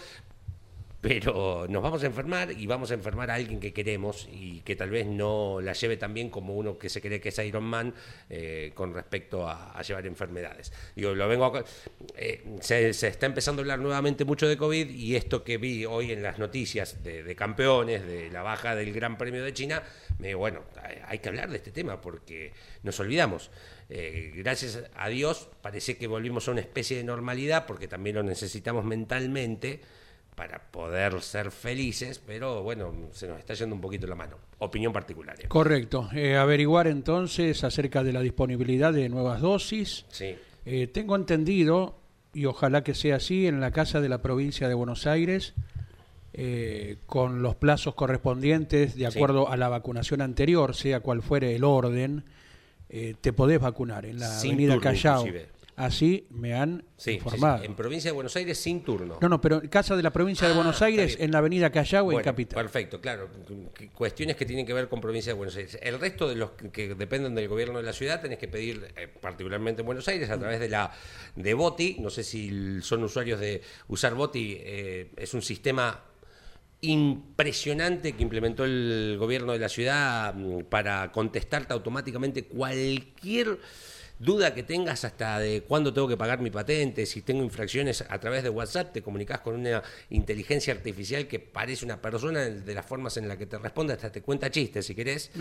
pero 1.01 1.65
nos 1.70 1.82
vamos 1.82 2.03
a 2.03 2.08
enfermar 2.08 2.51
y 2.51 2.68
vamos 2.68 2.91
a 2.91 2.94
enfermar 2.94 3.32
a 3.32 3.36
alguien 3.36 3.60
que 3.60 3.72
queremos 3.72 4.27
y 4.32 4.60
que 4.62 4.75
tal 4.75 4.89
vez 4.89 5.06
no 5.08 5.62
la 5.62 5.72
lleve 5.74 5.96
tan 5.96 6.13
bien 6.13 6.29
como 6.29 6.56
uno 6.56 6.77
que 6.77 6.89
se 6.89 7.00
cree 7.01 7.22
que 7.22 7.29
es 7.29 7.39
Iron 7.39 7.63
Man 7.63 7.94
eh, 8.29 8.72
con 8.75 8.94
respecto 8.94 9.48
a, 9.48 9.82
llevar 9.82 10.06
enfermedades. 10.06 10.74
Digo, 10.96 11.15
lo 11.15 11.27
vengo 11.29 11.46
a- 11.46 11.63
eh, 12.18 12.44
se, 12.60 12.89
está 12.89 13.25
empezando 13.25 13.62
a 13.62 13.63
hablar 13.63 13.79
nuevamente 13.79 14.25
mucho 14.25 14.48
de 14.48 14.58
COVID 14.58 14.89
y 14.89 15.15
esto 15.15 15.44
que 15.44 15.58
vi 15.58 15.86
hoy 15.86 16.12
en 16.12 16.22
las 16.22 16.38
noticias 16.38 17.01
de, 17.01 17.24
de 17.24 17.36
campeones, 17.36 18.06
de 18.06 18.29
la 18.29 18.41
baja 18.41 18.75
del 18.75 18.91
Gran 18.91 19.18
Premio 19.18 19.44
de 19.44 19.53
China, 19.53 19.82
me 20.18 20.36
bueno, 20.36 20.63
hay- 20.84 20.98
hay 21.08 21.20
que 21.20 21.29
hablar 21.29 21.50
de 21.50 21.58
este 21.58 21.72
tema 21.72 22.01
porque 22.01 22.51
nos 22.84 23.00
olvidamos. 23.00 23.51
Eh, 23.89 24.34
gracias 24.36 24.84
a 24.96 25.08
Dios 25.10 25.48
parece 25.62 25.98
que 25.98 26.08
volvimos 26.08 26.48
a 26.48 26.51
una 26.51 26.62
especie 26.62 26.98
de 26.98 27.03
normalidad 27.06 27.65
porque 27.65 27.88
también 27.88 28.18
lo 28.18 28.24
necesitamos 28.24 28.84
mentalmente 28.86 29.79
para 30.39 30.58
poder 30.72 31.22
ser 31.22 31.51
felices, 31.51 32.22
pero 32.25 32.63
bueno, 32.63 32.93
se 33.12 33.27
nos 33.27 33.39
está 33.39 33.53
yendo 33.55 33.75
un 33.75 33.81
poquito 33.81 34.08
la 34.08 34.15
mano. 34.15 34.38
Opinión 34.60 34.93
particular. 34.93 35.36
¿eh? 35.38 35.50
Correcto. 35.50 36.08
Eh, 36.13 36.38
averiguar 36.38 36.88
entonces 36.88 37.62
acerca 37.65 38.05
de 38.05 38.13
la 38.13 38.22
disponibilidad 38.22 38.93
de 38.93 39.10
nuevas 39.10 39.41
dosis. 39.41 40.05
Sí. 40.08 40.38
Eh, 40.65 40.88
tengo 40.88 41.17
entendido, 41.17 42.00
y 42.34 42.46
ojalá 42.46 42.86
que 42.86 42.93
sea 42.93 43.17
así, 43.17 43.48
en 43.48 43.60
la 43.60 43.72
Casa 43.72 44.00
de 44.00 44.08
la 44.08 44.22
Provincia 44.22 44.69
de 44.69 44.75
Buenos 44.75 45.08
Aires, 45.08 45.55
eh, 46.31 47.00
con 47.05 47.41
los 47.41 47.55
plazos 47.55 47.93
correspondientes, 47.96 48.96
de 48.96 49.12
Sí. 49.12 49.17
acuerdo 49.17 49.50
a 49.50 49.58
la 49.58 49.67
vacunación 49.67 50.22
anterior, 50.22 50.74
sea 50.74 51.01
cual 51.01 51.22
fuere 51.22 51.53
el 51.53 51.65
orden, 51.65 52.24
te 53.22 53.34
podés 53.34 53.60
vacunar 53.60 54.05
en 54.05 54.19
la 54.19 54.27
Sin 54.39 54.51
Avenida 54.53 54.75
turno, 54.75 54.89
Callao. 54.89 55.27
inclusive. 55.27 55.50
Así 55.80 56.28
me 56.30 56.54
han 56.54 56.80
Sí, 56.80 56.84
sí, 56.98 57.12
sí. 57.12 57.12
informado. 57.12 57.64
en 57.64 57.74
provincia 57.74 58.10
de 58.10 58.14
Buenos 58.16 58.36
Aires 58.36 58.58
sin 58.58 58.84
turno. 58.84 59.18
No, 59.22 59.30
no, 59.30 59.40
pero 59.40 59.62
en 59.62 59.70
Casa 59.70 59.96
de 59.96 60.04
la 60.04 60.12
Provincia 60.12 60.46
de 60.48 60.54
Ah, 60.54 60.58
Buenos 60.58 60.82
Aires, 60.82 61.16
en 61.20 61.32
la 61.32 61.38
Avenida 61.38 61.70
Callao, 61.72 62.12
en 62.12 62.20
Capital. 62.22 62.62
Perfecto, 62.62 63.00
claro. 63.00 63.30
Cu- 63.48 63.72
Cuestiones 63.94 64.36
que 64.36 64.46
tienen 64.46 64.66
que 64.66 64.74
ver 64.74 64.90
con 64.90 65.00
provincia 65.00 65.32
de 65.32 65.38
Buenos 65.38 65.56
Aires. 65.56 65.80
El 65.82 65.98
resto 66.00 66.28
de 66.28 66.36
los 66.36 66.52
que- 66.74 66.96
dependen 66.96 67.34
del 67.34 67.48
gobierno 67.48 67.78
de 67.78 67.84
la 67.86 67.94
ciudad 67.94 68.22
tenés 68.22 68.38
que 68.40 68.50
pedir, 68.50 68.88
eh, 68.98 69.08
particularmente 69.22 69.82
en 69.82 69.86
Buenos 69.86 70.06
Aires, 70.10 70.30
a 70.30 70.38
través 70.38 70.60
de 70.60 70.68
la 70.68 70.92
de 71.38 71.54
Boti. 71.54 71.96
No 72.00 72.10
sé 72.10 72.24
si 72.26 72.82
son 72.82 73.02
usuarios 73.04 73.40
de 73.40 73.62
usar 73.88 74.14
Boti. 74.16 74.58
eh, 74.60 75.12
es 75.16 75.34
un 75.34 75.42
sistema 75.42 76.04
impresionante 76.82 78.14
que 78.14 78.24
implementó 78.24 78.64
el 78.66 79.16
gobierno 79.20 79.52
de 79.54 79.60
la 79.60 79.70
ciudad 79.70 80.34
mm, 80.34 80.64
para 80.70 81.12
contestarte 81.12 81.74
automáticamente 81.74 82.44
cualquier 82.46 83.60
duda 84.20 84.54
que 84.54 84.64
tengas 84.64 85.06
hasta 85.06 85.40
de 85.40 85.62
cuándo 85.62 85.94
tengo 85.94 86.08
que 86.08 86.18
pagar 86.18 86.42
mi 86.42 86.52
patente, 86.52 87.06
si 87.06 87.22
tengo 87.22 87.42
infracciones 87.42 88.04
a 88.08 88.20
través 88.20 88.44
de 88.44 88.50
WhatsApp, 88.50 88.92
te 88.92 89.02
comunicas 89.02 89.40
con 89.40 89.56
una 89.56 89.82
inteligencia 90.10 90.74
artificial 90.74 91.28
que 91.28 91.40
parece 91.40 91.86
una 91.86 92.02
persona 92.02 92.42
de 92.42 92.74
las 92.74 92.86
formas 92.86 93.16
en 93.18 93.28
las 93.28 93.38
que 93.38 93.46
te 93.46 93.58
responde, 93.58 93.94
hasta 93.94 94.12
te 94.12 94.22
cuenta 94.22 94.52
chistes 94.52 94.86
si 94.86 94.94
querés, 94.94 95.32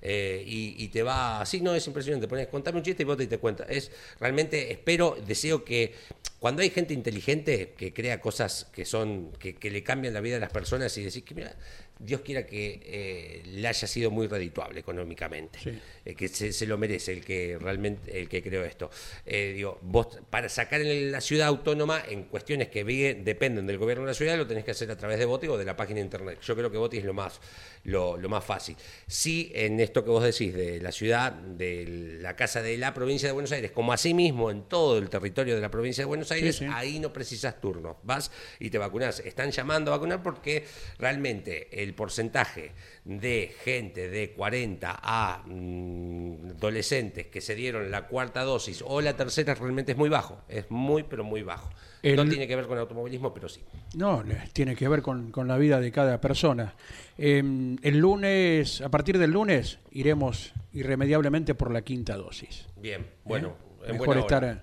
eh, 0.00 0.42
y, 0.46 0.84
y 0.84 0.88
te 0.88 1.02
va 1.02 1.40
así, 1.40 1.60
no 1.60 1.74
es 1.74 1.86
impresionante, 1.86 2.28
pones, 2.28 2.46
contame 2.46 2.78
un 2.78 2.84
chiste 2.84 3.02
y 3.02 3.06
vos 3.06 3.16
te, 3.16 3.26
te 3.26 3.38
cuenta. 3.38 3.64
Es 3.64 3.90
realmente, 4.20 4.72
espero, 4.72 5.16
deseo 5.26 5.64
que 5.64 5.94
cuando 6.38 6.62
hay 6.62 6.70
gente 6.70 6.94
inteligente 6.94 7.74
que 7.76 7.92
crea 7.92 8.20
cosas 8.20 8.68
que 8.72 8.84
son, 8.84 9.32
que, 9.32 9.56
que 9.56 9.70
le 9.70 9.82
cambian 9.82 10.14
la 10.14 10.20
vida 10.20 10.36
a 10.36 10.40
las 10.40 10.52
personas 10.52 10.96
y 10.96 11.02
decir 11.02 11.24
que 11.24 11.34
mira, 11.34 11.56
Dios 11.98 12.20
quiera 12.20 12.46
que 12.46 12.80
eh, 12.84 13.42
le 13.46 13.66
haya 13.68 13.86
sido 13.88 14.10
muy 14.10 14.26
redituable 14.26 14.80
económicamente, 14.80 15.58
Sí. 15.58 15.78
eh, 16.04 16.14
que 16.14 16.28
se, 16.28 16.52
se 16.52 16.66
lo 16.66 16.78
merece 16.78 17.12
el 17.12 17.24
que 17.24 17.58
realmente 17.60 18.18
el 18.20 18.28
que 18.28 18.42
creó 18.42 18.64
esto. 18.64 18.90
Eh, 19.26 19.52
digo, 19.56 19.78
vos 19.82 20.18
para 20.30 20.48
sacar 20.48 20.80
en 20.80 21.10
la 21.10 21.20
ciudad 21.20 21.48
autónoma 21.48 22.02
en 22.08 22.24
cuestiones 22.24 22.68
que 22.68 22.84
dependen 22.84 23.66
del 23.66 23.78
gobierno 23.78 24.04
de 24.04 24.10
la 24.10 24.14
ciudad 24.14 24.36
lo 24.36 24.46
tenés 24.46 24.64
que 24.64 24.70
hacer 24.70 24.90
a 24.90 24.96
través 24.96 25.18
de 25.18 25.24
Boti 25.24 25.48
o 25.48 25.56
de 25.58 25.64
la 25.64 25.76
página 25.76 25.96
de 25.96 26.02
internet. 26.04 26.38
Yo 26.42 26.54
creo 26.54 26.70
que 26.70 26.78
Boti 26.78 26.98
es 26.98 27.04
lo 27.04 27.14
más 27.14 27.40
lo, 27.84 28.16
lo 28.16 28.28
más 28.28 28.44
fácil. 28.44 28.76
Sí, 29.06 29.50
en 29.54 29.80
esto 29.80 30.04
que 30.04 30.10
vos 30.10 30.22
decís 30.22 30.52
de 30.54 30.80
la 30.80 30.92
ciudad, 30.92 31.32
de 31.32 32.18
la 32.20 32.36
casa 32.36 32.62
de 32.62 32.76
la 32.76 32.92
provincia 32.94 33.28
de 33.28 33.32
Buenos 33.32 33.52
Aires, 33.52 33.70
como 33.70 33.92
asimismo 33.92 34.50
en 34.50 34.62
todo 34.68 34.98
el 34.98 35.08
territorio 35.08 35.54
de 35.54 35.60
la 35.60 35.70
provincia 35.70 36.02
de 36.02 36.06
Buenos 36.06 36.30
Aires, 36.32 36.56
sí. 36.56 36.66
ahí 36.70 36.98
no 36.98 37.12
precisas 37.12 37.60
turno. 37.60 37.98
Vas 38.02 38.30
y 38.60 38.70
te 38.70 38.78
vacunás. 38.78 39.20
Están 39.20 39.50
llamando 39.50 39.92
a 39.92 39.96
vacunar 39.96 40.22
porque 40.22 40.64
realmente 40.98 41.68
el 41.82 41.87
porcentaje 41.94 42.72
de 43.04 43.54
gente 43.64 44.08
de 44.08 44.30
40 44.32 44.98
a 45.02 45.42
mm, 45.46 46.50
adolescentes 46.56 47.26
que 47.26 47.40
se 47.40 47.54
dieron 47.54 47.90
la 47.90 48.06
cuarta 48.06 48.42
dosis 48.42 48.82
o 48.86 49.00
la 49.00 49.16
tercera 49.16 49.54
realmente 49.54 49.92
es 49.92 49.98
muy 49.98 50.08
bajo. 50.08 50.40
Es 50.48 50.70
muy, 50.70 51.02
pero 51.04 51.24
muy 51.24 51.42
bajo. 51.42 51.68
No 52.02 52.22
El- 52.22 52.28
tiene 52.28 52.46
que 52.46 52.54
ver 52.56 52.66
con 52.66 52.78
automovilismo, 52.78 53.34
pero 53.34 53.48
sí. 53.48 53.60
No, 53.94 54.22
tiene 54.52 54.76
que 54.76 54.86
ver 54.88 55.02
con, 55.02 55.30
con 55.32 55.48
la 55.48 55.56
vida 55.56 55.80
de 55.80 55.90
cada 55.90 56.20
persona. 56.20 56.74
Eh, 57.16 57.38
el 57.82 57.98
lunes, 57.98 58.80
a 58.80 58.88
partir 58.88 59.18
del 59.18 59.32
lunes, 59.32 59.78
iremos 59.92 60.52
irremediablemente 60.72 61.54
por 61.54 61.72
la 61.72 61.82
quinta 61.82 62.16
dosis. 62.16 62.66
Bien, 62.76 63.06
bueno. 63.24 63.56
¿Eh? 63.84 63.92
Mejor 63.92 64.06
buena 64.06 64.20
estar 64.20 64.44
hora. 64.44 64.52
eh, 64.52 64.58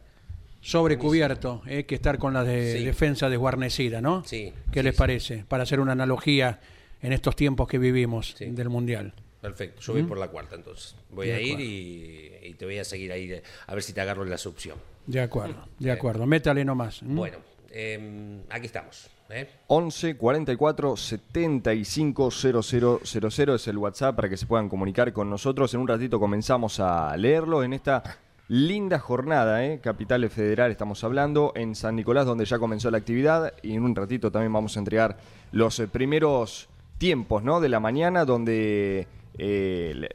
sobrecubierto 0.62 1.62
eh, 1.68 1.86
que 1.86 1.96
estar 1.96 2.18
con 2.18 2.34
la 2.34 2.44
de 2.44 2.78
Sí. 2.80 2.86
defensa 2.86 3.30
desguarnecida, 3.30 4.02
¿no? 4.02 4.24
Sí, 4.26 4.52
¿Qué 4.72 4.80
sí, 4.80 4.84
les 4.84 4.96
parece? 4.96 5.46
Para 5.48 5.64
hacer 5.64 5.80
una 5.80 5.92
analogía 5.94 6.60
en 7.06 7.14
estos 7.14 7.36
tiempos 7.36 7.68
que 7.68 7.78
vivimos 7.78 8.34
Sí. 8.38 8.46
del 8.46 8.70
Mundial. 8.70 9.14
Perfecto, 9.42 9.80
yo 9.82 9.94
voy 9.94 10.04
por 10.04 10.18
la 10.18 10.28
cuarta 10.30 10.56
entonces. 10.56 10.96
Voy 11.12 11.28
De 11.28 11.36
a 11.36 11.42
ir 11.42 11.60
y, 11.60 12.32
y 12.48 12.54
te 12.56 12.66
voy 12.66 12.80
a 12.80 12.84
seguir 12.84 13.12
ahí 13.12 13.32
eh, 13.32 13.44
a 13.68 13.74
ver 13.76 13.84
si 13.84 13.94
te 13.94 14.02
agarro 14.02 14.24
en 14.24 14.32
la 14.32 14.38
succión. 14.40 14.78
De 15.06 15.22
acuerdo, 15.22 15.68
de 15.80 15.92
acuerdo. 15.92 16.26
Métale 16.26 16.66
nomás. 16.66 17.04
¿m? 17.04 17.14
Bueno, 17.14 17.38
eh, 17.70 18.42
aquí 18.50 18.66
estamos. 18.66 19.08
¿eh? 19.30 19.48
11 19.68 20.18
44 20.18 20.98
75 20.98 22.32
0000 22.32 23.50
es 23.56 23.68
el 23.68 23.78
WhatsApp 23.78 24.16
para 24.16 24.30
que 24.30 24.38
se 24.38 24.46
puedan 24.48 24.68
comunicar 24.68 25.14
con 25.14 25.30
nosotros. 25.30 25.74
En 25.76 25.82
un 25.82 25.88
ratito 25.88 26.20
comenzamos 26.20 26.80
a 26.80 27.16
leerlo 27.16 27.64
en 27.64 27.74
esta 27.74 28.02
linda 28.48 29.00
jornada, 29.00 29.66
¿eh? 29.66 29.80
Capital 29.82 30.28
Federal 30.30 30.72
estamos 30.72 31.04
hablando, 31.04 31.52
en 31.56 31.76
San 31.76 31.96
Nicolás 31.96 32.26
donde 32.26 32.46
ya 32.46 32.60
comenzó 32.60 32.92
la 32.92 32.98
actividad 33.00 33.54
y 33.64 33.74
en 33.74 33.84
un 33.84 33.96
ratito 33.96 34.32
también 34.32 34.54
vamos 34.54 34.76
a 34.76 34.80
entregar 34.80 35.18
los 35.52 35.80
eh, 35.80 35.88
primeros 35.88 36.68
tiempos 36.98 37.44
¿no? 37.44 37.60
de 37.60 37.70
la 37.70 37.80
mañana 37.80 38.26
donde 38.26 39.08
eh, 39.38 40.10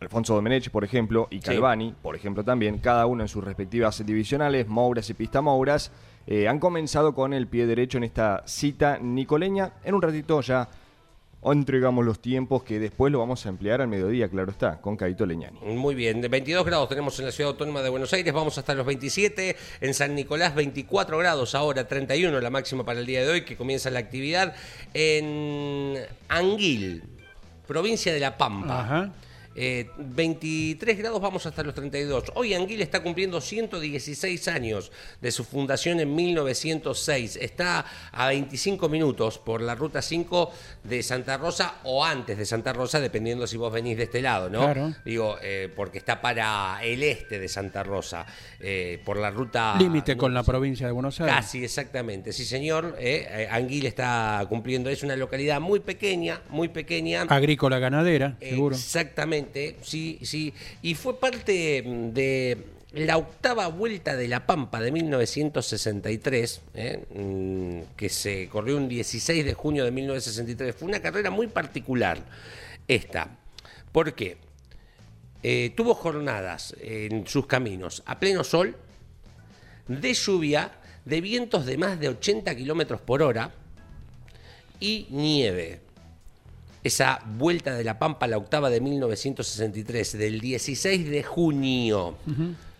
Alfonso 0.00 0.34
Domenech, 0.34 0.70
por 0.70 0.84
ejemplo, 0.84 1.26
y 1.30 1.40
Calvani, 1.40 1.94
por 2.00 2.14
ejemplo, 2.14 2.44
también, 2.44 2.78
cada 2.78 3.06
uno 3.06 3.22
en 3.22 3.28
sus 3.28 3.42
respectivas 3.42 4.04
divisionales, 4.06 4.68
Mouras 4.68 5.10
y 5.10 5.14
Pista 5.14 5.40
Mouras, 5.40 5.90
eh, 6.26 6.46
han 6.46 6.60
comenzado 6.60 7.14
con 7.14 7.32
el 7.32 7.48
pie 7.48 7.66
derecho 7.66 7.98
en 7.98 8.04
esta 8.04 8.42
cita 8.46 8.98
nicoleña. 8.98 9.72
En 9.82 9.94
un 9.94 10.02
ratito 10.02 10.40
ya 10.40 10.68
entregamos 11.44 12.04
los 12.04 12.20
tiempos 12.20 12.62
que 12.62 12.78
después 12.78 13.12
lo 13.12 13.20
vamos 13.20 13.46
a 13.46 13.48
emplear 13.48 13.80
al 13.80 13.88
mediodía, 13.88 14.28
claro 14.28 14.50
está, 14.50 14.80
con 14.80 14.96
Caito 14.96 15.24
Leñani. 15.24 15.60
Muy 15.60 15.94
bien, 15.94 16.20
de 16.20 16.28
22 16.28 16.64
grados 16.64 16.88
tenemos 16.88 17.18
en 17.18 17.26
la 17.26 17.32
ciudad 17.32 17.52
autónoma 17.52 17.82
de 17.82 17.88
Buenos 17.88 18.12
Aires, 18.12 18.32
vamos 18.32 18.58
hasta 18.58 18.74
los 18.74 18.84
27, 18.84 19.56
en 19.80 19.94
San 19.94 20.14
Nicolás 20.14 20.54
24 20.54 21.18
grados 21.18 21.54
ahora, 21.54 21.86
31 21.86 22.40
la 22.40 22.50
máxima 22.50 22.84
para 22.84 23.00
el 23.00 23.06
día 23.06 23.22
de 23.22 23.28
hoy 23.28 23.44
que 23.44 23.56
comienza 23.56 23.90
la 23.90 24.00
actividad 24.00 24.54
en 24.94 25.98
Anguil, 26.28 27.04
provincia 27.66 28.12
de 28.12 28.20
La 28.20 28.36
Pampa. 28.36 28.80
Ajá. 28.80 29.12
Eh, 29.60 29.90
23 29.98 30.98
grados 30.98 31.20
vamos 31.20 31.44
hasta 31.44 31.64
los 31.64 31.74
32. 31.74 32.30
Hoy 32.36 32.54
Anguil 32.54 32.80
está 32.80 33.02
cumpliendo 33.02 33.40
116 33.40 34.46
años 34.46 34.92
de 35.20 35.32
su 35.32 35.42
fundación 35.42 35.98
en 35.98 36.14
1906. 36.14 37.34
Está 37.42 37.84
a 38.12 38.28
25 38.28 38.88
minutos 38.88 39.38
por 39.38 39.60
la 39.60 39.74
ruta 39.74 40.00
5 40.00 40.52
de 40.84 41.02
Santa 41.02 41.38
Rosa 41.38 41.74
o 41.82 42.04
antes 42.04 42.38
de 42.38 42.46
Santa 42.46 42.72
Rosa, 42.72 43.00
dependiendo 43.00 43.48
si 43.48 43.56
vos 43.56 43.72
venís 43.72 43.96
de 43.96 44.04
este 44.04 44.22
lado, 44.22 44.48
¿no? 44.48 44.60
Claro. 44.60 44.94
Digo, 45.04 45.38
eh, 45.42 45.68
porque 45.74 45.98
está 45.98 46.20
para 46.20 46.78
el 46.84 47.02
este 47.02 47.40
de 47.40 47.48
Santa 47.48 47.82
Rosa, 47.82 48.26
eh, 48.60 49.02
por 49.04 49.16
la 49.16 49.32
ruta... 49.32 49.74
Límite 49.76 50.16
con 50.16 50.34
la 50.34 50.44
provincia 50.44 50.86
de 50.86 50.92
Buenos 50.92 51.20
Aires. 51.20 51.34
Casi, 51.34 51.64
exactamente. 51.64 52.32
Sí, 52.32 52.44
señor. 52.44 52.94
eh, 53.00 53.48
Anguil 53.50 53.86
está 53.86 54.46
cumpliendo. 54.48 54.88
Es 54.88 55.02
una 55.02 55.16
localidad 55.16 55.60
muy 55.60 55.80
pequeña, 55.80 56.42
muy 56.48 56.68
pequeña. 56.68 57.22
Agrícola 57.22 57.80
ganadera, 57.80 58.36
seguro. 58.38 58.76
Exactamente, 58.76 59.47
sí, 59.82 60.18
sí. 60.22 60.52
Y 60.82 60.94
fue 60.94 61.18
parte 61.18 61.82
mm, 61.82 62.12
de 62.12 62.58
la 62.92 63.18
octava 63.18 63.68
vuelta 63.68 64.16
de 64.16 64.28
La 64.28 64.46
Pampa 64.46 64.80
de 64.80 64.90
1963, 64.90 66.60
¿eh? 66.74 67.04
Mm, 67.14 67.94
que 67.96 68.08
se 68.08 68.48
corrió 68.48 68.76
un 68.76 68.88
16 68.88 69.44
de 69.44 69.54
junio 69.54 69.84
de 69.84 69.90
1963. 69.90 70.74
Fue 70.74 70.88
una 70.88 71.00
carrera 71.00 71.30
muy 71.30 71.48
particular 71.48 72.18
esta. 72.86 73.38
¿Por 73.92 74.14
qué? 74.14 74.36
Eh, 75.42 75.72
tuvo 75.76 75.94
jornadas 75.94 76.74
en 76.80 77.26
sus 77.26 77.46
caminos 77.46 78.02
a 78.06 78.18
pleno 78.18 78.42
sol, 78.42 78.76
de 79.86 80.12
lluvia, 80.12 80.72
de 81.04 81.20
vientos 81.20 81.64
de 81.64 81.78
más 81.78 81.98
de 82.00 82.08
80 82.08 82.54
kilómetros 82.56 83.00
por 83.00 83.22
hora 83.22 83.52
y 84.80 85.06
nieve 85.10 85.80
esa 86.88 87.20
vuelta 87.24 87.74
de 87.74 87.84
la 87.84 87.98
Pampa, 87.98 88.26
la 88.26 88.36
octava 88.36 88.68
de 88.70 88.80
1963, 88.80 90.18
del 90.18 90.40
16 90.40 91.08
de 91.08 91.22
junio 91.22 92.16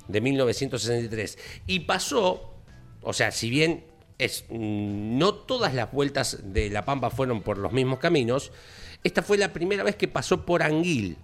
de 0.09 0.21
1963. 0.21 1.39
Y 1.67 1.81
pasó, 1.81 2.55
o 3.03 3.13
sea, 3.13 3.31
si 3.31 3.51
bien 3.51 3.85
es, 4.19 4.45
mm, 4.49 5.19
no 5.19 5.35
todas 5.35 5.75
las 5.75 5.93
vueltas 5.93 6.39
de 6.43 6.71
La 6.71 6.85
Pampa 6.85 7.11
fueron 7.11 7.43
por 7.43 7.59
los 7.59 7.73
mismos 7.73 7.99
caminos. 7.99 8.51
Esta 9.05 9.23
fue 9.23 9.39
la 9.39 9.53
primera 9.53 9.85
vez 9.85 9.95
que 9.95 10.09
pasó 10.09 10.45
por 10.45 10.63
Anguil, 10.63 11.17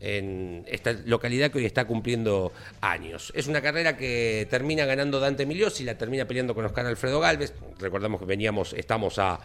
en 0.00 0.64
esta 0.66 0.92
localidad 0.92 1.50
que 1.50 1.58
hoy 1.58 1.66
está 1.66 1.86
cumpliendo 1.86 2.52
años. 2.80 3.32
Es 3.34 3.46
una 3.46 3.62
carrera 3.62 3.96
que 3.96 4.46
termina 4.50 4.84
ganando 4.84 5.20
Dante 5.20 5.46
Miliosi, 5.46 5.84
la 5.84 5.96
termina 5.96 6.26
peleando 6.26 6.54
con 6.54 6.64
Oscar 6.64 6.86
Alfredo 6.86 7.20
Galvez. 7.20 7.54
Recordamos 7.78 8.20
que 8.20 8.26
veníamos, 8.26 8.72
estamos 8.72 9.18
a 9.18 9.40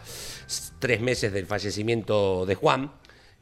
tres 0.78 1.00
meses 1.00 1.32
del 1.32 1.46
fallecimiento 1.46 2.46
de 2.46 2.54
Juan. 2.54 2.92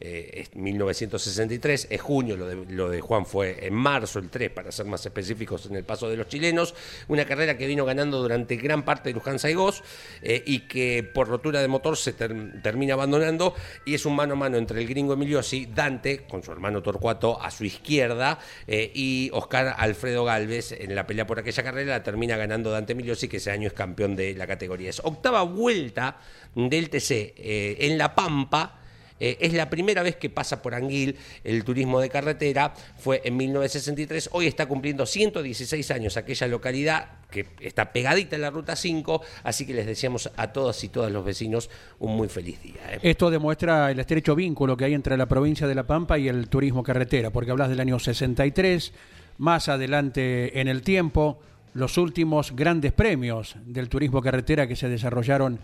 Eh, 0.03 0.31
es 0.41 0.57
1963, 0.57 1.89
junio, 2.01 2.37
lo 2.37 2.89
de, 2.89 3.01
Juan 3.03 3.27
fue 3.27 3.67
en 3.67 3.75
marzo, 3.75 4.19
el 4.19 4.31
3, 4.31 4.51
para 4.51 4.73
ser 4.73 4.87
más 4.87 5.05
específicos 5.05 5.67
en 5.67 5.77
el 5.77 5.85
paso 5.85 6.09
de 6.09 6.17
los 6.17 6.27
chilenos, 6.27 6.75
una 7.09 7.27
carrera 7.27 7.59
que 7.59 7.67
vino 7.67 7.85
ganando 7.85 8.23
durante 8.23 8.57
gran 8.57 8.83
parte 8.83 9.11
de 9.11 9.15
Luján 9.15 9.39
Saigós 9.39 9.83
eh, 10.23 10.43
y 10.47 10.61
que 10.61 11.03
por 11.03 11.29
rotura 11.29 11.61
de 11.61 11.69
motor 11.69 11.99
se 11.99 12.15
ter- 12.15 12.63
termina 12.63 12.95
abandonando 12.95 13.55
y 13.85 13.95
es 13.95 14.07
un 14.07 14.17
mano 14.17 14.33
a 14.33 14.37
mano 14.37 14.57
entre 14.57 14.81
el 14.81 14.89
gringo 14.89 15.13
Emiliosi, 15.13 15.67
Dante, 15.67 16.23
con 16.27 16.43
su 16.43 16.51
hermano 16.51 16.83
Torcuato 16.83 17.41
a 17.41 17.51
su 17.51 17.65
izquierda 17.65 18.39
eh, 18.67 18.91
y 18.95 19.29
Oscar 19.35 19.75
Alfredo 19.77 20.25
Galvez 20.25 20.73
en 20.73 20.95
la 20.95 21.07
pelea 21.07 21.27
por 21.27 21.39
aquella 21.39 21.63
carrera 21.63 21.91
la 21.93 22.03
termina 22.03 22.39
ganando 22.39 22.71
Dante 22.71 22.93
Emiliosi 22.95 23.29
que 23.29 23.37
ese 23.37 23.51
año 23.51 23.67
es 23.67 23.75
campeón 23.75 24.17
de 24.17 24.35
la 24.35 24.47
categoría. 24.47 24.89
Es 24.91 25.01
octava 25.05 25.43
vuelta 25.43 26.17
del 26.55 26.89
TC 26.89 27.35
en 27.37 27.99
La 27.99 28.15
Pampa. 28.15 28.80
Eh, 29.21 29.37
es 29.41 29.53
la 29.53 29.69
primera 29.69 30.03
vez 30.03 30.17
que 30.17 30.31
pasa 30.31 30.63
por 30.63 30.75
Anguil 30.75 31.17
el 31.45 31.63
turismo 31.63 32.01
de 32.01 32.09
carretera, 32.09 32.75
fue 32.99 33.21
en 33.25 33.37
1963, 33.37 34.31
hoy 34.33 34.47
está 34.47 34.67
cumpliendo 34.67 35.07
116 35.07 35.91
años 35.91 36.17
aquella 36.17 36.47
localidad 36.47 37.09
que 37.31 37.47
está 37.61 37.93
pegadita 37.93 38.37
en 38.37 38.43
la 38.43 38.51
ruta 38.51 38.75
5, 38.75 39.23
así 39.45 39.67
que 39.67 39.75
les 39.75 39.87
deseamos 39.87 40.31
a 40.37 40.53
todos 40.53 40.83
y 40.83 40.89
todas 40.89 41.13
los 41.13 41.25
vecinos 41.25 41.71
un 41.99 42.17
muy 42.17 42.29
feliz 42.29 42.61
día. 42.63 42.81
¿eh? 42.93 42.99
Esto 43.03 43.31
demuestra 43.31 43.91
el 43.91 44.01
estrecho 44.01 44.35
vínculo 44.35 44.77
que 44.77 44.87
hay 44.87 44.95
entre 44.95 45.17
la 45.17 45.27
provincia 45.27 45.67
de 45.67 45.75
La 45.75 45.87
Pampa 45.87 46.19
y 46.19 46.29
el 46.29 46.49
turismo 46.49 46.83
carretera, 46.83 47.31
porque 47.31 47.51
hablas 47.51 47.69
del 47.69 47.81
año 47.81 47.99
63, 47.99 48.93
más 49.39 49.69
adelante 49.69 50.61
en 50.61 50.69
el 50.69 50.83
tiempo, 50.83 51.39
los 51.75 51.99
últimos 51.99 52.57
grandes 52.57 52.93
premios 52.93 53.57
del 53.65 53.89
turismo 53.89 54.21
carretera 54.21 54.67
que 54.67 54.77
se 54.77 54.89
desarrollaron 54.89 55.61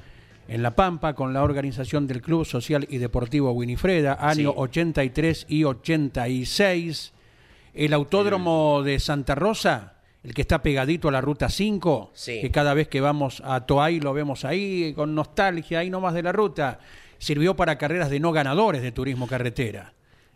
en 0.48 0.62
La 0.62 0.76
Pampa 0.76 1.14
con 1.14 1.32
la 1.32 1.42
organización 1.42 2.06
del 2.06 2.22
Club 2.22 2.44
Social 2.44 2.86
y 2.88 2.98
Deportivo 2.98 3.50
Winifreda, 3.52 4.16
año 4.20 4.50
Sí. 4.52 4.54
83 4.56 5.46
y 5.48 5.64
86. 5.64 7.12
El 7.74 7.92
autódromo 7.92 8.82
de 8.82 8.98
Santa 9.00 9.34
Rosa, 9.34 9.94
el 10.22 10.34
que 10.34 10.40
está 10.42 10.62
pegadito 10.62 11.08
a 11.08 11.12
la 11.12 11.20
ruta 11.20 11.48
5, 11.48 12.10
Sí. 12.14 12.40
que 12.40 12.50
cada 12.50 12.74
vez 12.74 12.88
que 12.88 13.00
vamos 13.00 13.42
a 13.44 13.66
Toay 13.66 14.00
lo 14.00 14.12
vemos 14.14 14.44
ahí 14.44 14.92
con 14.94 15.14
nostalgia, 15.14 15.80
ahí 15.80 15.90
nomás 15.90 16.14
de 16.14 16.22
la 16.22 16.32
ruta, 16.32 16.78
sirvió 17.18 17.54
para 17.56 17.76
carreras 17.78 18.10
de 18.10 18.20
no 18.20 18.32
ganadores 18.32 18.82
de 18.82 18.92
turismo 18.92 19.26
carretera. 19.26 19.92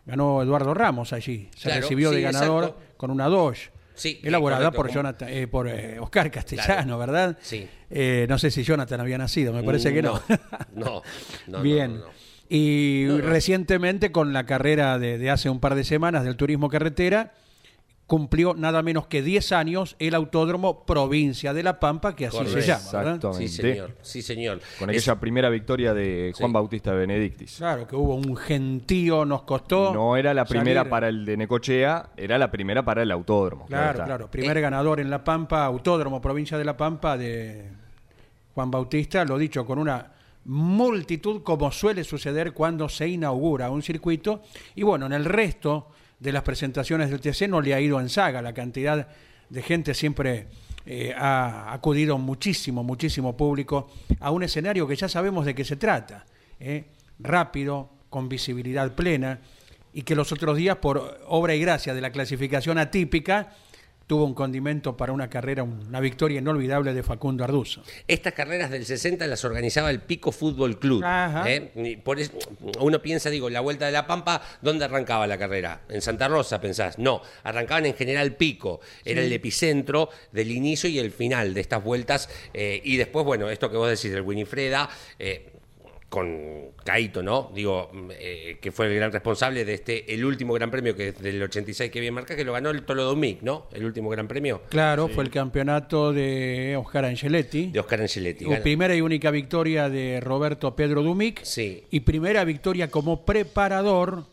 Ganó 0.06 0.42
Eduardo 0.42 0.74
Ramos 0.74 1.12
allí, 1.12 1.48
se 1.56 1.68
Claro, 1.68 1.82
recibió 1.82 2.10
de 2.10 2.20
ganador 2.22 2.64
exacto. 2.64 2.82
con 2.96 3.10
una 3.10 3.26
Dodge. 3.26 3.70
Sí, 4.00 4.18
elaborada 4.22 4.62
correcto, 4.62 4.76
por 4.76 4.86
como- 4.86 4.94
Jonathan, 4.94 5.28
eh, 5.30 5.46
por 5.46 5.68
eh, 5.68 5.98
Oscar 6.00 6.30
Castellano, 6.30 6.66
Claro. 6.96 6.98
¿verdad? 6.98 7.38
Sí. 7.42 7.68
Eh, 7.90 8.26
no 8.28 8.38
sé 8.38 8.50
si 8.50 8.62
Jonathan 8.62 9.00
había 9.00 9.18
nacido, 9.18 9.52
me 9.52 9.62
parece 9.62 9.92
que 9.92 10.00
no. 10.02 10.20
No, 10.74 10.84
no, 10.84 11.02
no, 11.48 11.62
Bien. 11.62 11.98
no. 11.98 12.04
Y 12.48 13.06
recientemente 13.20 14.10
con 14.10 14.32
la 14.32 14.44
carrera 14.46 14.98
de, 14.98 15.18
de 15.18 15.30
hace 15.30 15.48
un 15.50 15.60
par 15.60 15.74
de 15.74 15.84
semanas 15.84 16.24
del 16.24 16.36
turismo 16.36 16.68
carretera, 16.68 17.32
cumplió 18.10 18.54
nada 18.54 18.82
menos 18.82 19.06
que 19.06 19.22
10 19.22 19.52
años 19.52 19.94
el 20.00 20.16
Autódromo 20.16 20.84
Provincia 20.84 21.54
de 21.54 21.62
La 21.62 21.78
Pampa, 21.78 22.16
que 22.16 22.26
así 22.26 22.38
se 22.38 22.60
llama, 22.60 22.82
¿verdad? 22.92 23.14
Exactamente. 23.14 23.32
Sí, 23.34 23.48
señor, 23.48 23.96
sí, 24.02 24.20
señor. 24.22 24.60
Con 24.80 24.90
Es- 24.90 24.96
aquella 25.06 25.20
primera 25.20 25.48
victoria 25.48 25.94
de 25.94 26.32
Juan 26.36 26.50
Sí. 26.50 26.52
Bautista 26.54 26.92
Benedictis. 26.92 27.54
Claro, 27.58 27.86
que 27.86 27.94
hubo 27.94 28.16
un 28.16 28.36
gentío, 28.36 29.24
nos 29.24 29.42
costó. 29.42 29.94
No 29.94 30.16
era 30.16 30.34
la 30.34 30.44
primera 30.44 30.80
salir. 30.80 30.90
para 30.90 31.08
el 31.08 31.24
de 31.24 31.36
Necochea, 31.36 32.08
era 32.16 32.36
la 32.36 32.50
primera 32.50 32.84
para 32.84 33.04
el 33.04 33.12
autódromo. 33.12 33.66
Claro, 33.66 34.02
claro. 34.04 34.28
Primer 34.28 34.60
ganador 34.60 34.98
en 34.98 35.08
La 35.08 35.22
Pampa, 35.22 35.64
Autódromo 35.64 36.20
Provincia 36.20 36.58
de 36.58 36.64
La 36.64 36.76
Pampa 36.76 37.16
de 37.16 37.70
Juan 38.56 38.72
Bautista, 38.72 39.24
lo 39.24 39.38
dicho, 39.38 39.64
con 39.64 39.78
una 39.78 40.10
multitud 40.46 41.44
como 41.44 41.70
suele 41.70 42.02
suceder 42.02 42.54
cuando 42.54 42.88
se 42.88 43.06
inaugura 43.06 43.70
un 43.70 43.82
circuito. 43.82 44.42
Y 44.74 44.82
bueno, 44.82 45.06
en 45.06 45.12
el 45.12 45.24
resto 45.24 45.90
de 46.20 46.32
las 46.32 46.42
presentaciones 46.42 47.10
del 47.10 47.20
TC 47.20 47.48
no 47.48 47.60
le 47.60 47.74
ha 47.74 47.80
ido 47.80 48.00
en 48.00 48.08
saga. 48.08 48.42
La 48.42 48.52
cantidad 48.52 49.08
de 49.48 49.62
gente 49.62 49.94
siempre 49.94 50.46
eh, 50.86 51.12
ha 51.16 51.72
acudido 51.72 52.18
muchísimo, 52.18 52.84
muchísimo 52.84 53.36
público 53.36 53.90
a 54.20 54.30
un 54.30 54.42
escenario 54.42 54.86
que 54.86 54.96
ya 54.96 55.08
sabemos 55.08 55.46
de 55.46 55.54
qué 55.54 55.64
se 55.64 55.76
trata. 55.76 56.26
¿eh? 56.60 56.84
Rápido, 57.18 57.90
con 58.10 58.28
visibilidad 58.28 58.94
plena 58.94 59.40
y 59.92 60.02
que 60.02 60.14
los 60.14 60.30
otros 60.30 60.56
días, 60.56 60.76
por 60.76 61.20
obra 61.26 61.54
y 61.54 61.60
gracia 61.60 61.94
de 61.94 62.00
la 62.00 62.12
clasificación 62.12 62.78
atípica, 62.78 63.52
tuvo 64.10 64.24
un 64.24 64.34
condimento 64.34 64.96
para 64.96 65.12
una 65.12 65.30
carrera, 65.30 65.62
una 65.62 66.00
victoria 66.00 66.40
inolvidable 66.40 66.92
de 66.92 67.04
Facundo 67.04 67.44
Arduzo. 67.44 67.84
Estas 68.08 68.32
carreras 68.32 68.68
del 68.68 68.84
60 68.84 69.24
las 69.28 69.44
organizaba 69.44 69.88
el 69.88 70.00
Pico 70.00 70.32
Fútbol 70.32 70.80
Club. 70.80 71.04
¿eh? 71.46 72.00
Por 72.02 72.18
eso, 72.18 72.32
uno 72.80 73.00
piensa, 73.00 73.30
digo, 73.30 73.48
la 73.48 73.60
Vuelta 73.60 73.86
de 73.86 73.92
la 73.92 74.08
Pampa, 74.08 74.42
¿dónde 74.62 74.84
arrancaba 74.84 75.28
la 75.28 75.38
carrera? 75.38 75.82
En 75.88 76.02
Santa 76.02 76.26
Rosa, 76.26 76.60
pensás. 76.60 76.98
No, 76.98 77.22
arrancaban 77.44 77.86
en 77.86 77.94
General 77.94 78.34
Pico. 78.34 78.80
Era 79.04 79.20
el 79.20 79.32
epicentro 79.32 80.08
del 80.32 80.50
inicio 80.50 80.90
y 80.90 80.98
el 80.98 81.12
final 81.12 81.54
de 81.54 81.60
estas 81.60 81.84
vueltas. 81.84 82.28
eh, 82.52 82.80
y 82.82 82.96
después, 82.96 83.24
bueno, 83.24 83.48
esto 83.48 83.70
que 83.70 83.76
vos 83.76 83.88
decís 83.88 84.10
del 84.10 84.22
Winifreda. 84.22 84.90
eh, 85.20 85.49
con 86.10 86.72
Caito, 86.84 87.22
¿no? 87.22 87.52
Digo, 87.54 87.90
eh, 88.18 88.58
que 88.60 88.72
fue 88.72 88.88
el 88.88 88.96
gran 88.96 89.12
responsable 89.12 89.64
de 89.64 89.74
este, 89.74 90.12
el 90.12 90.24
último 90.24 90.52
gran 90.54 90.68
premio 90.70 90.94
que 90.96 91.08
es 91.08 91.18
del 91.20 91.40
86 91.40 91.88
que 91.90 92.00
bien 92.00 92.12
marca, 92.14 92.34
que 92.34 92.44
lo 92.44 92.52
ganó 92.52 92.70
el 92.70 92.82
Tolo 92.82 93.04
Domic, 93.04 93.42
¿no? 93.42 93.68
El 93.72 93.84
último 93.84 94.10
gran 94.10 94.26
premio 94.26 94.60
Claro, 94.70 95.06
fue 95.06 95.22
el 95.22 95.30
campeonato 95.30 96.12
de 96.12 96.76
Oscar 96.76 97.04
Angeletti. 97.04 97.68
de 97.70 97.78
Oscar 97.78 98.00
Angeletti. 98.00 98.44
Gana- 98.44 98.60
primera 98.60 98.94
y 98.96 99.00
única 99.00 99.30
victoria 99.30 99.88
de 99.88 100.18
Roberto 100.20 100.74
Pedro 100.74 101.02
Dumic. 101.04 101.44
Sí. 101.44 101.84
Y 101.92 102.00
primera 102.00 102.42
victoria 102.42 102.90
como 102.90 103.24
preparador, 103.24 104.24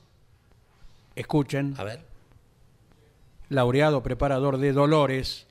escuchen, 1.15 1.75
A 1.77 1.83
ver. 1.83 1.99
laureado 3.49 4.01
preparador 4.03 4.57
de 4.57 4.73
Dolores. 4.73 5.45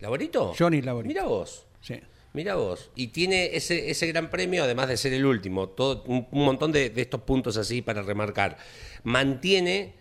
¿Laborito? 0.00 0.52
Johnny 0.58 0.82
Laborito. 0.82 1.08
Mira 1.08 1.24
vos. 1.24 1.64
Sí. 1.80 2.00
Mira 2.32 2.54
vos. 2.54 2.90
Y 2.94 3.08
tiene 3.08 3.56
ese, 3.56 3.90
ese 3.90 4.06
gran 4.06 4.30
premio, 4.30 4.64
además 4.64 4.88
de 4.88 4.96
ser 4.96 5.12
el 5.12 5.26
último, 5.26 5.68
todo, 5.68 6.04
un, 6.06 6.28
un 6.30 6.44
montón 6.44 6.72
de, 6.72 6.90
de 6.90 7.02
estos 7.02 7.22
puntos 7.22 7.56
así 7.56 7.82
para 7.82 8.02
remarcar. 8.02 8.56
Mantiene 9.02 9.94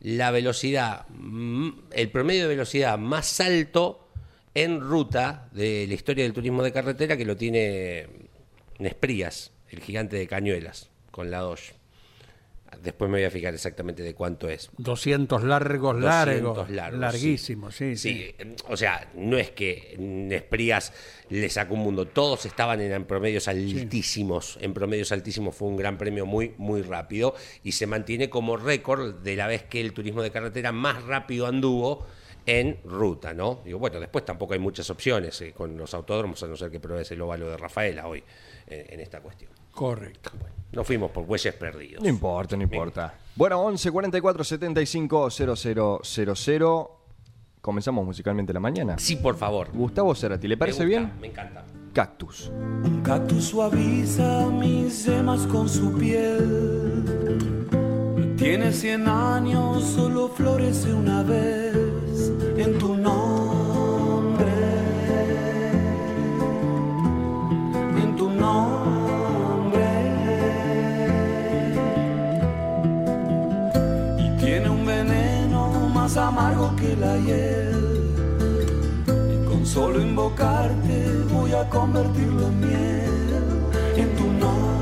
la 0.00 0.30
velocidad, 0.30 1.06
el 1.92 2.10
promedio 2.10 2.42
de 2.42 2.48
velocidad 2.48 2.98
más 2.98 3.40
alto 3.40 4.08
en 4.54 4.80
ruta 4.80 5.48
de 5.52 5.86
la 5.88 5.94
historia 5.94 6.24
del 6.24 6.32
turismo 6.32 6.62
de 6.62 6.72
carretera 6.72 7.16
que 7.16 7.24
lo 7.24 7.36
tiene 7.36 8.08
Nesprías, 8.78 9.52
el 9.70 9.80
gigante 9.80 10.16
de 10.16 10.26
Cañuelas, 10.26 10.90
con 11.10 11.30
la 11.30 11.38
Dodge. 11.38 11.81
Después 12.82 13.10
me 13.10 13.18
voy 13.18 13.24
a 13.24 13.30
fijar 13.30 13.54
exactamente 13.54 14.02
de 14.02 14.14
cuánto 14.14 14.48
es. 14.48 14.70
200 14.78 15.42
largos, 15.44 16.00
200 16.00 16.02
largos. 16.02 16.70
largos, 16.70 17.00
larguísimos, 17.00 17.74
sí, 17.74 17.96
sí. 17.96 18.12
Sí, 18.12 18.34
eh, 18.38 18.56
o 18.68 18.76
sea, 18.76 19.10
no 19.14 19.36
es 19.38 19.50
que 19.50 19.96
Nesprías 19.98 20.92
le 21.28 21.48
sacó 21.48 21.74
un 21.74 21.80
mundo, 21.80 22.06
todos 22.06 22.46
estaban 22.46 22.80
en 22.80 23.04
promedios 23.04 23.48
altísimos, 23.48 24.58
en 24.60 24.74
promedios 24.74 25.12
altísimos 25.12 25.54
fue 25.54 25.68
un 25.68 25.76
gran 25.76 25.98
premio 25.98 26.26
muy, 26.26 26.54
muy 26.58 26.82
rápido 26.82 27.34
y 27.62 27.72
se 27.72 27.86
mantiene 27.86 28.30
como 28.30 28.56
récord 28.56 29.14
de 29.22 29.36
la 29.36 29.46
vez 29.46 29.62
que 29.64 29.80
el 29.80 29.92
turismo 29.92 30.22
de 30.22 30.30
carretera 30.30 30.72
más 30.72 31.02
rápido 31.04 31.46
anduvo 31.46 32.06
en 32.46 32.78
ruta, 32.84 33.34
¿no? 33.34 33.62
Digo, 33.64 33.78
bueno, 33.78 34.00
después 34.00 34.24
tampoco 34.24 34.54
hay 34.54 34.58
muchas 34.58 34.88
opciones 34.90 35.40
eh, 35.42 35.52
con 35.52 35.76
los 35.76 35.94
autódromos, 35.94 36.42
a 36.42 36.48
no 36.48 36.56
ser 36.56 36.70
que 36.70 36.80
pruebes 36.80 37.10
el 37.12 37.20
óvalo 37.20 37.48
de 37.50 37.56
Rafaela 37.56 38.06
hoy 38.08 38.22
eh, 38.66 38.86
en 38.90 39.00
esta 39.00 39.20
cuestión. 39.20 39.51
Correcto. 39.72 40.30
No 40.72 40.84
fuimos 40.84 41.10
por 41.10 41.26
bueyes 41.26 41.54
perdidos. 41.54 42.02
No 42.02 42.08
importa, 42.08 42.56
no 42.56 42.62
importa. 42.62 43.14
Bueno, 43.34 43.60
11 43.60 43.90
44 43.90 44.44
75 44.44 45.30
0000. 45.30 46.86
Comenzamos 47.60 48.04
musicalmente 48.04 48.52
la 48.52 48.60
mañana. 48.60 48.96
Sí, 48.98 49.16
por 49.16 49.36
favor. 49.36 49.70
Gustavo 49.72 50.14
Cerati, 50.14 50.48
¿le 50.48 50.56
Me 50.56 50.58
parece 50.58 50.84
gusta, 50.84 51.00
bien? 51.00 51.12
Me 51.20 51.28
encanta. 51.28 51.64
Cactus. 51.92 52.48
Un 52.48 53.02
cactus 53.02 53.44
suaviza 53.44 54.48
mis 54.48 55.04
yemas 55.06 55.46
con 55.46 55.68
su 55.68 55.92
piel. 55.96 57.66
Tiene 58.36 58.72
cien 58.72 59.06
años, 59.06 59.84
solo 59.84 60.28
florece 60.28 60.92
una 60.92 61.22
vez 61.22 61.74
en 62.56 62.78
tu 62.78 62.96
nombre. 62.96 63.41
Amargo 76.16 76.74
que 76.76 76.96
la 76.96 77.16
hiel. 77.18 78.14
Y 79.06 79.48
con 79.48 79.64
solo 79.66 80.00
invocarte 80.00 81.24
voy 81.32 81.32
voy 81.32 81.52
a 81.52 81.68
convertirlo 81.68 82.48
en 82.48 82.60
miel 82.60 83.02
en 83.96 84.16
tu 84.16 84.24
nombre, 84.24 84.81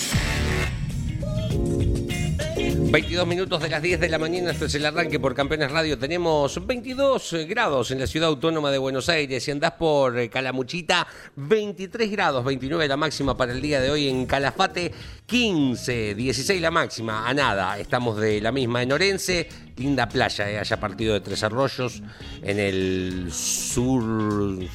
22 2.91 3.25
minutos 3.25 3.61
de 3.61 3.69
las 3.69 3.81
10 3.81 4.01
de 4.01 4.09
la 4.09 4.19
mañana, 4.19 4.51
esto 4.51 4.65
es 4.65 4.75
el 4.75 4.85
arranque 4.85 5.17
por 5.17 5.33
Campeones 5.33 5.71
Radio. 5.71 5.97
Tenemos 5.97 6.67
22 6.67 7.35
grados 7.47 7.89
en 7.91 7.99
la 8.01 8.05
ciudad 8.05 8.27
autónoma 8.27 8.69
de 8.69 8.79
Buenos 8.79 9.07
Aires. 9.07 9.45
Si 9.45 9.49
andás 9.49 9.71
por 9.71 10.19
eh, 10.19 10.29
Calamuchita, 10.29 11.07
23 11.37 12.11
grados, 12.11 12.43
29 12.43 12.89
la 12.89 12.97
máxima 12.97 13.37
para 13.37 13.53
el 13.53 13.61
día 13.61 13.79
de 13.79 13.91
hoy. 13.91 14.09
En 14.09 14.25
Calafate, 14.25 14.91
15, 15.25 16.15
16 16.15 16.61
la 16.61 16.69
máxima. 16.69 17.29
A 17.29 17.33
nada, 17.33 17.79
estamos 17.79 18.19
de 18.19 18.41
la 18.41 18.51
misma. 18.51 18.83
En 18.83 18.91
Orense, 18.91 19.47
linda 19.77 20.09
playa, 20.09 20.51
eh, 20.51 20.59
allá 20.59 20.77
partido 20.77 21.13
de 21.13 21.21
Tres 21.21 21.43
Arroyos, 21.43 22.03
en 22.43 22.59
el 22.59 23.31
sur, 23.31 24.03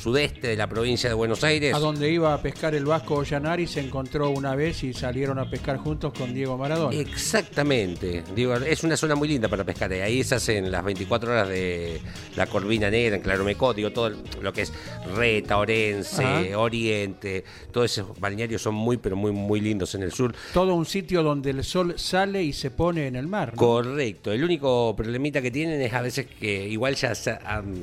sudeste 0.01 0.49
de 0.49 0.57
la 0.57 0.67
provincia 0.67 1.11
de 1.11 1.15
Buenos 1.15 1.45
Aires. 1.45 1.75
A 1.75 1.79
donde 1.79 2.11
iba 2.11 2.33
a 2.33 2.41
pescar 2.41 2.75
el 2.75 2.87
Vasco 2.87 3.17
Ollanari 3.17 3.67
se 3.67 3.81
encontró 3.81 4.31
una 4.31 4.55
vez 4.55 4.83
y 4.85 4.95
salieron 4.95 5.39
a 5.39 5.51
pescar 5.51 5.77
juntos 5.77 6.15
con 6.17 6.33
Diego 6.33 6.57
Maradona. 6.57 6.97
Exactamente. 6.97 8.06
Digo, 8.35 8.55
es 8.55 8.85
una 8.85 8.97
zona 8.97 9.15
muy 9.15 9.29
linda 9.29 9.49
para 9.49 9.65
pescar. 9.65 9.93
eh. 9.93 10.03
Ahí 10.03 10.23
se 10.25 10.35
hacen 10.37 10.71
las 10.71 10.85
24 10.85 11.31
horas 11.31 11.49
de 11.49 12.01
la 12.37 12.47
Corvina 12.47 12.91
Negra, 12.91 13.17
en 13.17 13.23
Claromecó, 13.23 13.75
digo, 13.75 13.91
todo 13.93 14.11
lo 14.41 14.53
que 14.53 14.63
es 14.63 14.73
Reta, 15.15 15.59
Orense, 15.59 16.25
Ajá. 16.25 16.59
Oriente, 16.59 17.45
todos 17.73 17.91
esos 17.93 18.19
balnearios 18.21 18.63
son 18.63 18.75
muy, 18.75 18.97
pero 18.97 19.17
muy, 19.17 19.33
muy 19.33 19.61
lindos 19.61 19.95
en 19.95 20.03
el 20.03 20.13
sur. 20.13 20.35
Todo 20.53 20.75
un 20.75 20.87
sitio 20.87 21.23
donde 21.23 21.51
el 21.51 21.65
sol 21.65 21.95
sale 21.99 22.43
y 22.43 22.53
se 22.53 22.71
pone 22.71 23.07
en 23.07 23.17
el 23.17 23.27
mar. 23.27 23.53
¿no? 23.53 23.57
Correcto. 23.57 24.33
El 24.33 24.45
único 24.45 24.95
problemita 24.97 25.41
que 25.43 25.51
tienen 25.51 25.81
es 25.81 25.93
a 25.93 26.03
veces 26.03 26.27
que 26.27 26.69
igual 26.69 26.95
ya 26.97 27.15
se- 27.15 27.39
am, 27.45 27.75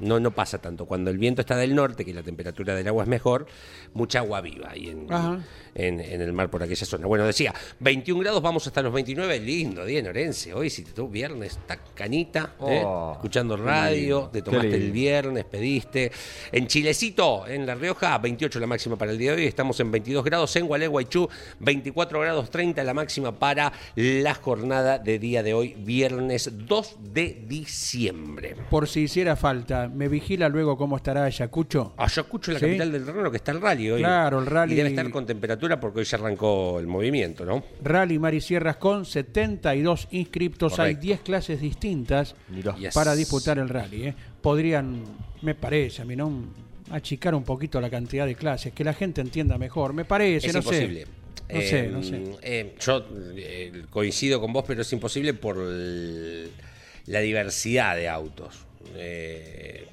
no, 0.00 0.20
no 0.20 0.30
pasa 0.30 0.58
tanto. 0.58 0.84
Cuando 0.86 1.10
el 1.10 1.18
viento 1.18 1.40
está 1.40 1.56
del 1.56 1.74
norte, 1.74 2.04
que 2.04 2.12
la 2.12 2.22
temperatura 2.22 2.74
del 2.74 2.86
agua 2.88 3.04
es 3.04 3.08
mejor, 3.08 3.46
mucha 3.94 4.18
agua 4.18 4.40
viva 4.40 4.70
ahí 4.70 4.88
en, 4.88 5.10
Ajá. 5.12 5.40
En, 5.76 6.00
en 6.00 6.20
el 6.20 6.32
mar 6.32 6.50
por 6.50 6.62
aquella 6.62 6.84
zona. 6.84 7.06
Bueno, 7.06 7.24
decía, 7.26 7.54
21 7.80 8.20
grados, 8.20 8.42
vamos 8.42 8.66
hasta 8.66 8.82
los 8.82 8.92
29. 8.92 9.38
Lindo 9.40 9.84
día 9.84 10.00
en 10.00 10.08
Orense. 10.08 10.52
Hoy, 10.54 10.70
si 10.70 10.82
te 10.82 10.92
tuvo 10.92 11.08
viernes, 11.08 11.52
está 11.52 11.76
canita, 11.94 12.54
¿eh? 12.68 12.82
Oh, 12.84 13.12
escuchando 13.14 13.56
radio, 13.56 14.28
te 14.32 14.42
tomaste 14.42 14.74
el 14.74 14.90
viernes, 14.90 15.44
pediste. 15.44 16.10
En 16.50 16.66
Chilecito, 16.66 17.46
en 17.46 17.66
La 17.66 17.74
Rioja, 17.74 18.16
28 18.18 18.58
la 18.58 18.66
máxima 18.66 18.96
para 18.96 19.12
el 19.12 19.18
día 19.18 19.32
de 19.32 19.42
hoy. 19.42 19.46
Estamos 19.46 19.78
en 19.80 19.90
22 19.90 20.24
grados. 20.24 20.56
En 20.56 20.66
Gualeguaychú, 20.66 21.28
24 21.60 22.20
grados 22.20 22.50
30 22.50 22.82
la 22.82 22.94
máxima 22.94 23.32
para 23.32 23.72
la 23.94 24.34
jornada 24.34 24.98
de 24.98 25.18
día 25.18 25.42
de 25.42 25.54
hoy, 25.54 25.74
viernes 25.78 26.50
2 26.66 26.96
de 27.12 27.42
diciembre. 27.46 28.56
Por 28.70 28.88
si 28.88 29.00
hiciera 29.00 29.36
falta, 29.36 29.88
¿me 29.88 30.08
vigila 30.08 30.48
luego 30.48 30.76
cómo 30.76 30.96
estará 30.96 31.24
Ayacucho? 31.24 31.92
Ayacucho, 31.96 32.52
la 32.52 32.58
Sí. 32.58 32.66
capital 32.66 32.92
del 32.92 33.04
terreno, 33.04 33.30
que 33.30 33.36
está 33.38 33.52
el 33.52 33.60
rally 33.60 33.90
hoy. 33.90 34.00
Claro, 34.00 34.38
el 34.38 34.46
rally- 34.46 34.72
Y 34.72 34.76
debe 34.76 34.88
estar 34.90 35.10
con 35.10 35.26
temperatura 35.26 35.65
porque 35.80 35.98
hoy 36.00 36.04
ya 36.04 36.16
arrancó 36.18 36.78
el 36.78 36.86
movimiento, 36.86 37.44
¿no? 37.44 37.64
Rally 37.82 38.18
Marisierras 38.18 38.76
con 38.76 39.04
72 39.04 40.08
inscriptos. 40.12 40.72
Hay 40.78 40.94
Correcto. 40.94 41.02
10 41.02 41.20
clases 41.20 41.60
distintas. 41.60 42.34
Yes. 42.78 42.94
para 42.94 43.14
disputar 43.16 43.58
el 43.58 43.68
rally. 43.68 44.08
¿eh? 44.08 44.14
Podrían, 44.40 45.02
me 45.42 45.54
parece 45.54 46.02
a 46.02 46.04
mí, 46.04 46.14
¿no? 46.16 46.66
achicar 46.88 47.34
un 47.34 47.42
poquito 47.42 47.80
la 47.80 47.90
cantidad 47.90 48.26
de 48.26 48.36
clases, 48.36 48.72
que 48.72 48.84
la 48.84 48.94
gente 48.94 49.20
entienda 49.20 49.58
mejor. 49.58 49.92
Me 49.92 50.04
parece, 50.04 50.46
Es 50.46 50.52
no 50.54 50.60
imposible. 50.60 51.04
sé. 51.04 51.10
No 51.52 51.60
sé, 51.60 51.78
Eh, 51.80 51.88
no 51.90 52.02
sé. 52.02 52.22
eh, 52.42 52.74
yo 52.80 53.06
eh, 53.36 53.82
coincido 53.90 54.40
con 54.40 54.52
vos, 54.52 54.64
pero 54.66 54.82
es 54.82 54.92
imposible 54.92 55.34
por 55.34 55.56
el- 55.58 56.50
la 57.06 57.18
diversidad 57.20 57.96
de 57.96 58.08
autos. 58.08 58.54
Eh, 58.94 59.86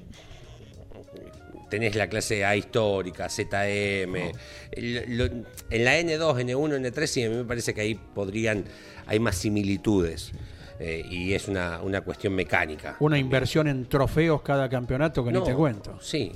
tenés 1.74 1.96
la 1.96 2.08
clase 2.08 2.44
A 2.44 2.54
histórica, 2.56 3.28
ZM. 3.28 4.32
el- 4.70 5.16
lo- 5.18 5.24
en 5.70 5.84
la 5.84 5.98
N2, 5.98 6.38
N1, 6.40 6.76
N3, 6.76 7.06
sí, 7.06 7.24
a 7.24 7.28
mí 7.30 7.34
me 7.36 7.44
parece 7.44 7.74
que 7.74 7.80
ahí 7.80 7.94
podrían, 7.96 8.64
hay 9.06 9.18
más 9.18 9.36
similitudes. 9.36 10.32
eh, 10.80 11.04
y 11.08 11.34
es 11.34 11.46
una, 11.46 11.80
una 11.82 12.00
cuestión 12.00 12.34
mecánica. 12.34 12.96
Una 12.98 13.16
inversión 13.16 13.68
en 13.68 13.86
trofeos 13.86 14.42
cada 14.42 14.68
campeonato 14.68 15.24
que 15.24 15.30
No, 15.30 15.38
ni 15.40 15.46
te 15.46 15.54
cuento. 15.54 15.98
Sí, 16.02 16.32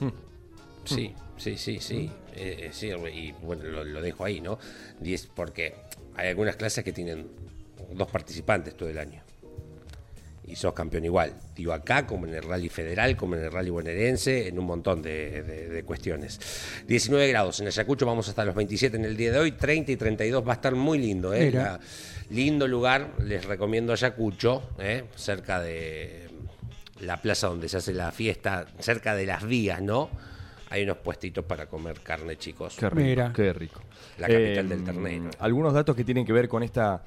sí, 0.84 1.12
sí, 1.36 1.56
sí, 1.56 1.80
sí. 1.80 2.10
Eh, 2.36 2.56
eh, 2.60 2.70
sí, 2.72 2.86
y 2.88 3.32
bueno, 3.42 3.64
lo, 3.64 3.82
lo 3.82 4.00
dejo 4.00 4.24
ahí, 4.24 4.40
¿no? 4.40 4.58
Diez, 5.00 5.26
porque 5.26 5.74
hay 6.14 6.28
algunas 6.28 6.54
clases 6.54 6.84
que 6.84 6.92
tienen 6.92 7.26
dos 7.92 8.08
participantes 8.08 8.76
todo 8.76 8.88
el 8.88 8.98
año. 8.98 9.22
Y 10.48 10.56
sos 10.56 10.72
campeón 10.72 11.04
igual. 11.04 11.34
Digo, 11.54 11.72
acá, 11.72 12.06
como 12.06 12.26
en 12.26 12.34
el 12.34 12.42
Rally 12.42 12.68
Federal, 12.68 13.16
como 13.16 13.34
en 13.36 13.44
el 13.44 13.52
Rally 13.52 13.70
Bonaerense, 13.70 14.48
en 14.48 14.58
un 14.58 14.64
montón 14.64 15.02
de, 15.02 15.42
de- 15.42 15.68
de 15.68 15.82
cuestiones. 15.84 16.40
19 16.86 17.28
grados 17.28 17.60
en 17.60 17.66
Ayacucho, 17.66 18.06
vamos 18.06 18.28
hasta 18.28 18.44
los 18.44 18.54
27 18.54 18.96
en 18.96 19.04
el 19.04 19.16
día 19.16 19.30
de 19.32 19.38
hoy, 19.38 19.52
30 19.52 19.92
y 19.92 19.96
32, 19.96 20.46
va 20.46 20.52
a 20.52 20.54
estar 20.54 20.74
muy 20.74 20.98
lindo, 20.98 21.34
¿eh? 21.34 21.50
La- 21.50 21.78
lindo 22.30 22.66
lugar, 22.66 23.12
les 23.24 23.44
recomiendo 23.44 23.92
Ayacucho, 23.92 24.70
¿eh? 24.78 25.04
cerca 25.16 25.60
de 25.60 26.28
la 27.00 27.20
plaza 27.22 27.46
donde 27.48 27.68
se 27.68 27.76
hace 27.76 27.92
la 27.92 28.10
fiesta, 28.10 28.66
cerca 28.80 29.14
de 29.14 29.26
las 29.26 29.44
vías, 29.46 29.80
¿no? 29.82 30.10
Hay 30.70 30.82
unos 30.82 30.98
puestitos 30.98 31.44
para 31.44 31.66
comer 31.66 32.00
carne, 32.00 32.36
chicos. 32.36 32.76
Qué 32.76 32.90
rico, 32.90 33.00
Mira. 33.02 33.32
qué 33.34 33.52
rico. 33.52 33.80
La 34.18 34.26
capital 34.28 34.68
del 34.68 34.84
ternero. 34.84 35.30
Algunos 35.38 35.72
datos 35.72 35.94
que 35.96 36.04
tienen 36.04 36.26
que 36.26 36.32
ver 36.32 36.48
con 36.48 36.62
esta 36.62 37.02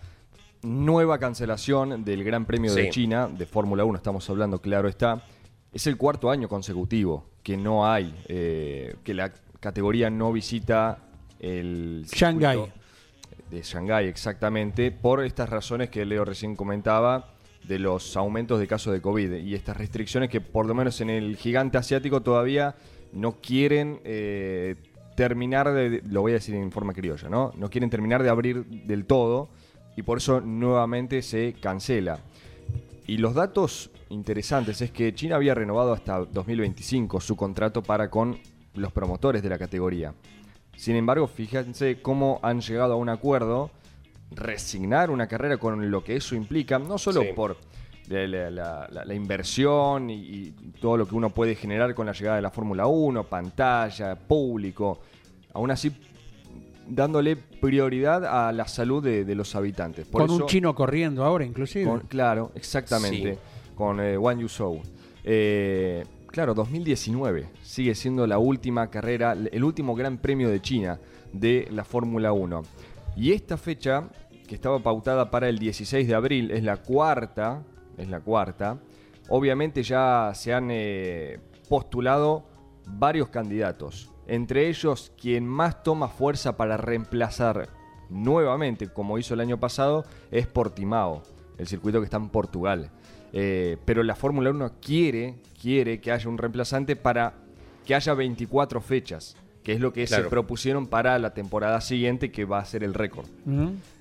nueva 0.64 1.18
cancelación 1.18 2.04
del 2.04 2.24
Gran 2.24 2.46
Premio 2.46 2.74
de. 2.74 2.90
China, 2.90 3.28
de 3.28 3.46
Fórmula 3.46 3.84
1 3.84 3.98
estamos 3.98 4.30
hablando, 4.30 4.60
claro 4.60 4.88
está. 4.88 5.24
Es 5.74 5.88
el 5.88 5.98
cuarto 5.98 6.30
año 6.30 6.50
consecutivo 6.50 7.26
que 7.44 7.58
no 7.58 7.90
hay, 7.90 8.14
eh, 8.28 8.96
que 9.04 9.14
la 9.14 9.32
categoría 9.60 10.10
no 10.10 10.32
visita 10.32 11.00
el 11.40 12.06
Shanghái. 12.08 12.72
de 13.50 13.62
Shanghái 13.62 14.08
exactamente, 14.08 14.92
por 14.92 15.24
estas 15.24 15.50
razones 15.50 15.90
que 15.90 16.06
Leo 16.06 16.26
recién 16.26 16.56
comentaba 16.56 17.34
de 17.68 17.80
los 17.80 18.18
aumentos 18.18 18.60
de 18.60 18.68
casos 18.68 18.94
de 18.94 19.02
COVID 19.02 19.34
y 19.36 19.56
estas 19.56 19.78
restricciones 19.78 20.30
que 20.30 20.42
por 20.42 20.66
lo 20.66 20.74
menos 20.74 21.00
en 21.02 21.10
el 21.10 21.38
gigante 21.38 21.78
asiático 21.78 22.22
todavía 22.22 22.76
no 23.14 23.38
quieren 23.40 24.00
eh, 24.04 24.76
terminar 25.16 25.72
de, 25.74 26.02
lo 26.08 26.22
voy 26.22 26.32
a 26.32 26.36
decir 26.36 26.56
en 26.56 26.72
forma 26.72 26.94
criolla, 26.94 27.30
¿no? 27.30 27.52
No 27.56 27.70
quieren 27.70 27.90
terminar 27.90 28.24
de 28.24 28.30
abrir 28.30 28.66
del 28.66 29.06
todo 29.06 29.50
y 29.96 30.02
por 30.04 30.18
eso 30.20 30.42
nuevamente 30.42 31.22
se 31.22 31.54
cancela. 31.54 32.20
Y 33.08 33.18
los 33.18 33.34
datos 33.34 33.90
interesantes 34.10 34.82
es 34.82 34.92
que 34.92 35.14
China 35.14 35.36
había 35.36 35.54
renovado 35.56 35.94
hasta 35.94 36.20
2025 36.20 37.20
su 37.20 37.36
contrato 37.36 37.82
para 37.82 38.10
con 38.10 38.40
los 38.76 38.92
promotores 38.92 39.42
de 39.44 39.50
la 39.50 39.58
categoría. 39.58 40.14
Sin 40.76 40.96
embargo, 40.96 41.28
fíjense 41.28 42.02
cómo 42.02 42.40
han 42.42 42.62
llegado 42.62 42.94
a 42.94 42.96
un 42.96 43.10
acuerdo, 43.10 43.70
resignar 44.32 45.10
una 45.12 45.28
carrera 45.28 45.58
con 45.58 45.92
lo 45.92 46.04
que 46.04 46.16
eso 46.16 46.36
implica, 46.36 46.80
no 46.80 46.98
solo 46.98 47.22
Sí. 47.22 47.28
por 47.36 47.58
la, 48.08 48.28
la- 48.28 48.50
la- 48.50 48.88
la- 48.90 49.06
la 49.06 49.14
inversión 49.14 50.10
y, 50.10 50.14
y 50.16 50.52
todo 50.80 50.98
lo 50.98 51.06
que 51.08 51.16
uno 51.16 51.30
puede 51.32 51.56
generar 51.56 51.94
con 51.94 52.06
la 52.06 52.14
llegada 52.14 52.38
de 52.38 52.42
la 52.42 52.50
Fórmula 52.50 52.88
1, 52.88 53.26
pantalla, 53.26 54.16
público, 54.16 55.00
aún 55.54 55.72
así 55.72 55.92
dándole 56.88 57.36
prioridad 57.36 58.26
a 58.26 58.52
la 58.52 58.68
salud 58.68 59.04
de, 59.04 59.24
de 59.26 59.36
los 59.36 59.56
habitantes. 59.56 60.06
Por 60.08 60.22
Con 60.28 60.32
un 60.42 60.46
chino 60.48 60.74
corriendo 60.76 61.24
ahora, 61.24 61.46
inclusive. 61.46 61.86
con- 61.86 62.02
claro, 62.02 62.52
exactamente. 62.56 63.34
Sí. 63.36 63.40
Con 63.76 64.00
eh, 64.00 64.18
Wang 64.18 64.40
Yuzhou. 64.40 64.82
Eh, 65.24 66.04
claro, 66.28 66.54
2019 66.54 67.50
sigue 67.64 67.96
siendo 67.96 68.26
la 68.28 68.38
última 68.38 68.90
carrera, 68.90 69.34
el 69.34 69.64
último 69.64 69.96
gran 69.96 70.18
premio 70.18 70.50
de 70.50 70.62
China 70.62 71.00
de 71.32 71.68
la 71.72 71.84
Fórmula 71.84 72.34
1. 72.34 72.62
Y 73.16 73.32
esta 73.32 73.58
fecha, 73.58 74.10
que 74.48 74.56
estaba 74.56 74.80
pautada 74.80 75.30
para 75.32 75.48
el 75.50 75.60
16 75.60 76.08
de 76.08 76.16
abril, 76.16 76.52
es 76.52 76.64
la 76.64 76.78
cuarta, 76.78 77.64
es 77.98 78.10
la 78.10 78.20
cuarta. 78.20 78.80
obviamente 79.30 79.82
ya 79.84 80.32
se 80.34 80.54
han 80.54 80.70
eh, 80.72 81.40
postulado 81.70 82.44
varios 82.86 83.30
candidatos. 83.30 84.11
Entre 84.32 84.70
ellos, 84.70 85.12
quien 85.20 85.46
más 85.46 85.84
toma 85.84 86.08
fuerza 86.08 86.56
para 86.56 86.78
reemplazar 86.78 87.68
nuevamente, 88.10 88.88
como 88.88 89.18
hizo 89.18 89.34
el 89.34 89.42
año 89.42 89.60
pasado, 89.60 90.06
es 90.32 90.48
Portimao, 90.48 91.22
el 91.58 91.68
circuito 91.68 92.00
que 92.00 92.06
está 92.06 92.16
en 92.16 92.30
Portugal. 92.30 92.92
Eh, 93.34 93.76
pero 93.84 94.04
la 94.04 94.16
Fórmula 94.16 94.52
1 94.52 94.72
quiere, 94.82 95.36
quiere 95.62 96.00
que 96.00 96.14
haya 96.14 96.30
un 96.30 96.38
reemplazante 96.38 96.96
para 96.96 97.34
que 97.86 97.94
haya 97.94 98.14
24 98.14 98.80
fechas, 98.80 99.36
que 99.64 99.74
es 99.74 99.82
lo 99.82 99.92
que 99.92 100.08
se 100.08 100.24
propusieron 100.24 100.88
para 100.88 101.20
la 101.20 101.34
temporada 101.34 101.82
siguiente, 101.82 102.32
que 102.32 102.46
va 102.46 102.60
a 102.60 102.66
ser 102.66 102.86
el 102.86 102.94
récord. 102.94 103.28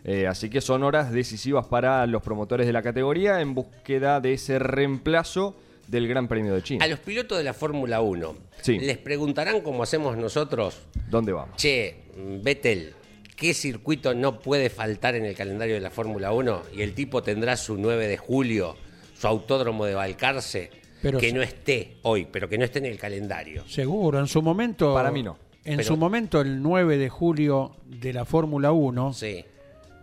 Eh, 0.05 0.29
así 0.29 0.49
que 0.49 0.61
son 0.61 0.85
horas 0.85 1.11
decisivas 1.11 1.67
para 1.67 2.07
los 2.07 2.23
promotores 2.23 2.69
de 2.69 2.73
la 2.73 2.83
categoría 2.83 3.41
en 3.41 3.57
búsqueda 3.57 4.21
de 4.21 4.35
ese 4.35 4.61
reemplazo 4.61 5.57
del 5.91 6.07
Gran 6.09 6.29
Premio 6.29 6.55
de 6.55 6.63
China. 6.63 6.85
A 6.85 6.89
los 6.89 7.01
pilotos 7.01 7.37
de 7.39 7.45
la 7.45 7.53
Fórmula 7.55 8.01
1, 8.01 8.35
Sí. 8.63 8.79
les 8.79 8.99
preguntarán 8.99 9.61
como 9.61 9.83
hacemos 9.83 10.17
nosotros, 10.17 10.83
¿Dónde 11.09 11.33
vamos? 11.33 11.57
che, 11.57 12.05
Vettel, 12.43 12.95
¿qué 13.37 13.55
circuito 13.55 14.15
no 14.15 14.39
puede 14.41 14.71
faltar 14.71 15.15
en 15.17 15.25
el 15.25 15.35
calendario 15.35 15.75
de 15.75 15.81
la 15.81 15.91
Fórmula 15.91 16.33
1? 16.33 16.63
Y 16.77 16.83
el 16.83 16.95
tipo 16.95 17.23
tendrá 17.23 17.57
su 17.57 17.77
9 17.77 18.07
de 18.07 18.17
julio, 18.17 18.77
su 19.19 19.27
autódromo 19.27 19.85
de 19.85 19.95
Balcarce, 19.95 20.71
Pero 21.03 21.19
que 21.19 21.31
se- 21.31 21.35
no 21.35 21.43
esté 21.43 21.97
hoy, 22.03 22.27
pero 22.31 22.49
que 22.49 22.57
no 22.59 22.65
esté 22.65 22.79
en 22.79 22.87
el 22.87 22.99
calendario. 22.99 23.65
Seguro, 23.67 24.19
en 24.21 24.27
su 24.29 24.43
momento. 24.43 24.95
Para 24.95 25.11
mí 25.11 25.23
no. 25.23 25.39
En 25.65 25.77
Pero- 25.79 25.89
su 25.89 25.97
momento, 25.97 26.41
el 26.41 26.63
9 26.63 26.99
de 26.99 27.09
julio 27.09 27.77
de 27.87 28.13
la 28.13 28.25
Fórmula 28.25 28.73
1 28.73 29.13
Sí, 29.13 29.45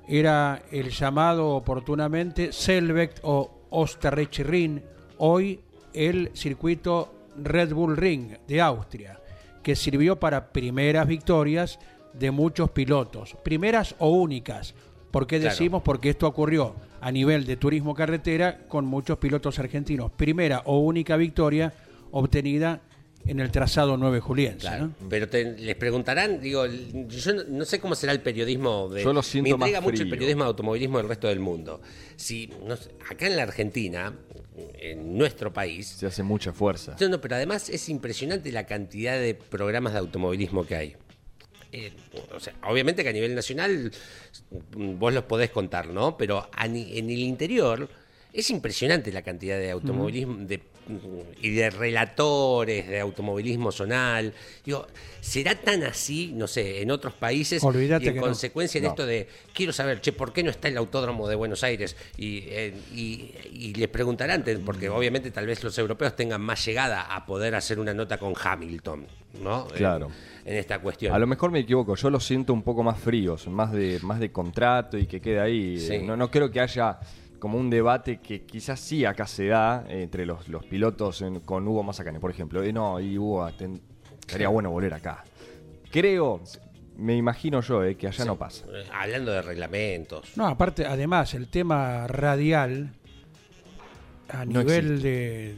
era 0.07 0.61
el 0.71 0.89
llamado 0.89 1.49
oportunamente 1.55 2.51
Selbect 2.51 3.19
o 3.23 3.65
Osterreich 3.69 4.39
Ring, 4.39 4.81
hoy 5.17 5.59
el 5.93 6.31
circuito 6.33 7.13
Red 7.41 7.73
Bull 7.73 7.97
Ring 7.97 8.37
de 8.47 8.61
Austria, 8.61 9.19
que 9.63 9.75
sirvió 9.75 10.19
para 10.19 10.49
primeras 10.51 11.07
victorias 11.07 11.79
de 12.13 12.31
muchos 12.31 12.71
pilotos, 12.71 13.35
primeras 13.43 13.95
o 13.99 14.09
únicas. 14.09 14.73
¿Por 15.11 15.27
qué 15.27 15.39
Claro. 15.39 15.51
decimos? 15.53 15.83
Porque 15.83 16.09
esto 16.09 16.27
ocurrió 16.27 16.75
a 16.99 17.11
nivel 17.11 17.45
de 17.45 17.57
turismo 17.57 17.93
carretera 17.93 18.67
con 18.67 18.85
muchos 18.85 19.17
pilotos 19.19 19.59
argentinos. 19.59 20.11
Primera 20.11 20.61
o 20.65 20.79
única 20.79 21.15
victoria 21.15 21.73
obtenida 22.11 22.81
en 23.25 23.39
el 23.41 23.51
trazado 23.51 23.97
9 23.97 24.19
juliense. 24.21 24.59
claro. 24.59 24.87
¿no? 24.99 25.09
Pero 25.09 25.27
te- 25.27 25.57
les 25.57 25.75
preguntarán, 25.75 26.39
digo, 26.39 26.65
yo 26.65 27.33
no, 27.33 27.43
no 27.49 27.65
sé 27.65 27.79
cómo 27.79 27.93
será 27.93 28.13
el 28.13 28.21
periodismo 28.21 28.87
de. 28.89 29.03
Yo 29.03 29.11
lo 29.11 29.21
siento 29.21 29.49
Me 29.57 29.65
intriga 29.65 29.81
más 29.81 29.89
mucho 29.91 30.03
el 30.03 30.09
periodismo 30.09 30.43
de 30.43 30.47
automovilismo 30.47 30.97
del 30.97 31.09
resto 31.09 31.27
del 31.27 31.39
mundo. 31.41 31.81
Si 32.15 32.49
no 32.65 32.75
acá 33.09 33.27
en 33.27 33.35
la 33.35 33.43
Argentina, 33.43 34.13
en 34.79 35.17
nuestro 35.17 35.53
país, 35.53 35.87
Se 35.87 36.05
hace 36.05 36.23
mucha 36.23 36.51
fuerza. 36.51 36.95
No, 36.99 37.09
no, 37.09 37.21
pero 37.21 37.35
además 37.35 37.69
es 37.69 37.89
impresionante 37.89 38.51
la 38.51 38.65
cantidad 38.65 39.19
de 39.19 39.35
programas 39.35 39.93
de 39.93 39.99
automovilismo 39.99 40.65
que 40.65 40.75
hay. 40.75 40.95
Eh, 41.71 41.91
o 42.33 42.39
sea, 42.39 42.53
obviamente 42.63 43.03
que 43.03 43.09
a 43.09 43.13
nivel 43.13 43.35
nacional 43.35 43.91
mm, 44.75 44.97
vos 44.97 45.13
los 45.13 45.25
podés 45.25 45.49
contar, 45.49 45.87
¿no? 45.89 46.17
Pero 46.17 46.49
a 46.51 46.65
en 46.65 47.09
el 47.09 47.19
interior 47.19 47.89
es 48.33 48.49
impresionante 48.49 49.11
la 49.11 49.21
cantidad 49.21 49.57
de 49.57 49.71
automovilismo 49.71 50.37
de, 50.45 50.61
y 51.41 51.49
de 51.51 51.69
relatores 51.69 52.87
de 52.87 52.99
automovilismo 52.99 53.71
zonal. 53.71 54.33
Digo, 54.65 54.87
¿será 55.21 55.55
tan 55.55 55.83
así, 55.83 56.31
no 56.33 56.47
sé, 56.47 56.81
en 56.81 56.91
otros 56.91 57.13
países? 57.13 57.63
Olvídate 57.63 58.05
y 58.05 58.07
en 58.09 58.13
que 58.15 58.19
no. 58.19 58.25
consecuencia 58.27 58.79
de 58.81 58.87
No. 58.87 58.91
esto 58.93 59.05
de, 59.05 59.27
quiero 59.53 59.73
saber, 59.73 60.01
che, 60.01 60.13
¿por 60.13 60.33
qué 60.33 60.43
no 60.43 60.49
está 60.49 60.67
el 60.67 60.77
autódromo 60.77 61.27
de 61.27 61.35
Buenos 61.35 61.63
Aires? 61.63 61.95
Y, 62.17 62.43
eh, 62.47 62.73
y, 62.93 63.31
y 63.51 63.73
les 63.73 63.87
preguntarán, 63.89 64.43
porque 64.65 64.89
obviamente 64.89 65.31
tal 65.31 65.45
vez 65.45 65.63
los 65.63 65.77
europeos 65.77 66.15
tengan 66.15 66.41
más 66.41 66.65
llegada 66.65 67.01
a 67.13 67.25
poder 67.25 67.55
hacer 67.55 67.79
una 67.79 67.93
nota 67.93 68.17
con 68.17 68.33
Hamilton, 68.41 69.05
¿no? 69.41 69.67
Claro. 69.67 70.07
En, 70.45 70.53
en 70.53 70.59
esta 70.59 70.79
cuestión. 70.79 71.13
A 71.13 71.19
lo 71.19 71.27
mejor 71.27 71.51
me 71.51 71.59
equivoco, 71.59 71.95
yo 71.95 72.09
los 72.09 72.25
siento 72.25 72.53
un 72.53 72.63
poco 72.63 72.81
más 72.83 72.99
fríos, 72.99 73.47
más 73.47 73.71
de, 73.73 73.99
más 74.01 74.19
de 74.19 74.31
contrato 74.31 74.97
y 74.97 75.05
que 75.05 75.19
quede 75.19 75.39
ahí. 75.41 75.77
Sí. 75.79 75.99
No, 75.99 76.15
no 76.15 76.31
creo 76.31 76.49
que 76.49 76.61
haya 76.61 76.99
como 77.39 77.57
un 77.57 77.69
debate 77.69 78.19
que 78.19 78.43
quizás 78.43 78.79
sí 78.79 79.05
acá 79.05 79.27
se 79.27 79.47
da 79.47 79.85
eh, 79.87 80.03
entre 80.03 80.25
los, 80.25 80.47
los 80.47 80.65
pilotos 80.65 81.21
en- 81.21 81.39
con 81.41 81.67
Hugo 81.67 81.83
Mazacane, 81.83 82.19
por 82.19 82.31
ejemplo. 82.31 82.63
Eh, 82.63 82.73
no, 82.73 82.99
y 82.99 83.17
Hugo, 83.17 83.49
ten- 83.53 83.81
sería 84.27 84.49
bueno 84.49 84.71
volver 84.71 84.93
acá. 84.93 85.23
Creo, 85.91 86.41
me 86.97 87.15
imagino 87.15 87.61
yo, 87.61 87.83
eh, 87.83 87.95
que 87.95 88.07
allá 88.07 88.25
no 88.25 88.35
pasa. 88.37 88.65
Eh, 88.73 88.85
Hablando 88.93 89.31
de 89.31 89.41
reglamentos. 89.41 90.35
No, 90.35 90.47
aparte, 90.47 90.85
además, 90.85 91.33
el 91.33 91.47
tema 91.47 92.07
radial 92.07 92.91
a 94.29 94.43
No 94.45 94.59
nivel 94.63 95.01
de, 95.01 95.55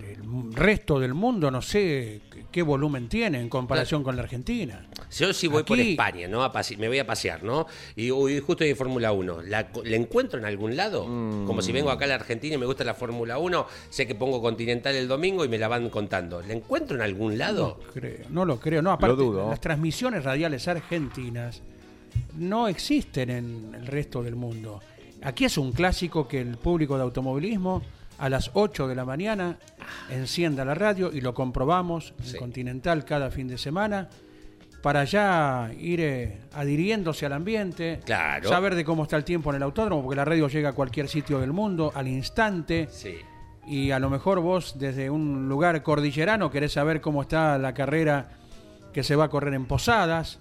del 0.00 0.54
resto 0.54 0.98
del 1.00 1.12
mundo, 1.14 1.50
no 1.50 1.60
sé 1.60 2.22
qué- 2.54 2.62
volumen 2.62 3.08
tiene 3.08 3.40
en 3.40 3.48
comparación 3.48 4.02
con 4.02 4.16
la 4.16 4.22
Argentina. 4.22 4.86
Yo 5.16 5.32
si 5.32 5.46
voy 5.48 5.62
por 5.64 5.78
España, 5.78 6.26
¿no? 6.28 6.42
A 6.42 6.50
pase- 6.52 6.76
me 6.76 6.88
voy 6.88 6.98
a 6.98 7.06
pasear, 7.06 7.42
¿no? 7.42 7.66
Y 7.96 8.10
uy, 8.10 8.40
justo 8.40 8.64
hay 8.64 8.74
Fórmula 8.74 9.12
1. 9.12 9.42
¿La, 9.42 9.68
¿La 9.84 9.96
encuentro 9.96 10.38
en 10.38 10.44
algún 10.44 10.76
lado? 10.76 11.04
Como 11.04 11.60
si 11.62 11.72
vengo 11.72 11.90
acá 11.90 12.04
a 12.04 12.08
la 12.08 12.14
Argentina 12.16 12.54
y 12.54 12.58
me 12.58 12.66
gusta 12.66 12.84
la 12.84 12.94
Fórmula 12.94 13.38
1, 13.38 13.66
sé 13.90 14.06
que 14.06 14.14
pongo 14.14 14.40
Continental 14.40 14.94
el 14.94 15.06
domingo 15.08 15.44
y 15.44 15.48
me 15.48 15.58
la 15.58 15.68
van 15.68 15.90
contando. 15.90 16.40
¿La 16.42 16.52
encuentro 16.54 16.96
en 16.96 17.02
algún 17.02 17.36
lado? 17.38 17.78
No 17.86 17.92
creo, 17.92 18.26
no 18.30 18.44
lo 18.44 18.58
creo. 18.60 18.82
No, 18.82 18.92
aparte, 18.92 19.16
dudo. 19.16 19.50
las 19.50 19.60
transmisiones 19.60 20.24
radiales 20.24 20.66
argentinas 20.68 21.62
no 22.36 22.68
existen 22.68 23.30
en 23.30 23.74
el 23.74 23.86
resto 23.86 24.22
del 24.22 24.36
mundo. 24.36 24.80
Aquí 25.22 25.44
es 25.44 25.56
un 25.58 25.72
clásico 25.72 26.28
que 26.28 26.40
el 26.40 26.56
público 26.58 26.96
de 26.96 27.02
automovilismo 27.02 27.82
a 28.18 28.28
las 28.28 28.50
8 28.54 28.86
de 28.88 28.94
la 28.94 29.04
mañana 29.04 29.58
encienda 30.10 30.64
la 30.64 30.74
radio 30.74 31.12
y 31.12 31.20
lo 31.20 31.34
comprobamos 31.34 32.14
en 32.18 32.24
Sí. 32.24 32.36
Continental 32.38 33.04
cada 33.04 33.30
fin 33.30 33.48
de 33.48 33.58
semana 33.58 34.08
para 34.82 35.04
ya 35.04 35.70
ir 35.78 36.00
eh, 36.00 36.38
adhiriéndose 36.52 37.24
al 37.26 37.32
ambiente, 37.32 38.00
Claro. 38.04 38.48
saber 38.48 38.74
de 38.74 38.84
cómo 38.84 39.04
está 39.04 39.16
el 39.16 39.24
tiempo 39.24 39.50
en 39.50 39.56
el 39.56 39.62
autódromo, 39.62 40.02
porque 40.02 40.16
la 40.16 40.24
radio 40.26 40.46
llega 40.48 40.70
a 40.70 40.72
cualquier 40.72 41.08
sitio 41.08 41.40
del 41.40 41.52
mundo 41.52 41.90
al 41.94 42.06
instante 42.06 42.88
Sí. 42.90 43.14
y 43.66 43.90
a 43.92 43.98
lo 43.98 44.10
mejor 44.10 44.40
vos 44.40 44.78
desde 44.78 45.08
un 45.08 45.48
lugar 45.48 45.82
cordillerano 45.82 46.50
querés 46.50 46.72
saber 46.72 47.00
cómo 47.00 47.22
está 47.22 47.56
la 47.56 47.72
carrera 47.72 48.28
que 48.92 49.02
se 49.02 49.16
va 49.16 49.24
a 49.24 49.28
correr 49.28 49.54
en 49.54 49.64
Posadas, 49.64 50.38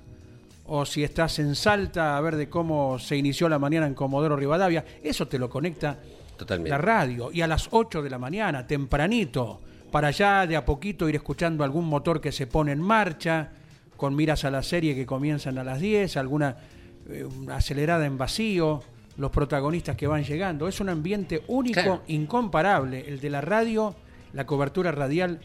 o 0.66 0.86
si 0.86 1.04
estás 1.04 1.40
en 1.40 1.56
Salta 1.56 2.18
a 2.18 2.22
ver 2.22 2.36
de 2.36 2.50
cómo 2.50 3.00
se 3.00 3.16
inició 3.18 3.48
la 3.50 3.60
mañana 3.60 3.88
en 3.88 3.94
Comodoro 3.96 4.36
Rivadavia, 4.36 4.84
eso 5.04 5.28
te 5.28 5.40
lo 5.40 5.50
conecta 5.50 6.00
Totalmente. 6.38 6.70
la 6.70 6.78
radio 6.78 7.32
y 7.32 7.42
a 7.42 7.48
las 7.48 7.68
8 7.72 8.02
de 8.02 8.10
la 8.10 8.18
mañana, 8.20 8.66
tempranito, 8.68 9.62
para 9.92 10.12
ya 10.12 10.48
de 10.48 10.56
a 10.56 10.66
poquito 10.66 11.08
ir 11.08 11.16
escuchando 11.16 11.64
algún 11.64 11.86
motor 11.86 12.20
que 12.20 12.32
se 12.32 12.48
pone 12.48 12.72
en 12.72 12.82
marcha, 12.82 13.52
con 13.98 14.16
miras 14.16 14.44
a 14.44 14.52
la 14.52 14.64
serie 14.64 14.96
que 14.96 15.06
comienzan 15.06 15.58
a 15.58 15.64
las 15.64 15.80
10, 15.80 16.18
alguna 16.18 16.58
eh, 17.08 17.28
acelerada 17.52 18.06
en 18.06 18.18
vacío, 18.18 18.82
los 19.18 19.30
protagonistas 19.30 19.96
que 19.96 20.08
van 20.08 20.24
llegando. 20.24 20.68
Es 20.68 20.80
un 20.80 20.90
ambiente 20.90 21.44
único, 21.48 21.74
Claro. 21.82 22.02
incomparable, 22.08 23.06
el 23.08 23.20
de 23.20 23.30
la 23.30 23.42
radio, 23.42 23.96
la 24.34 24.46
cobertura 24.48 24.92
radial 24.92 25.40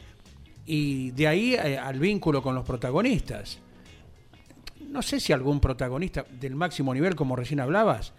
y 0.65 1.11
de 1.11 1.29
ahí 1.29 1.55
eh, 1.55 1.77
al 1.79 1.99
vínculo 1.99 2.43
con 2.43 2.55
los 2.55 2.65
protagonistas. 2.65 3.59
No 4.89 5.03
sé 5.03 5.21
si 5.21 5.35
algún 5.35 5.61
protagonista 5.61 6.25
del 6.41 6.55
máximo 6.55 6.95
nivel, 6.95 7.15
como 7.15 7.37
recién 7.37 7.61
hablabas, 7.61 8.15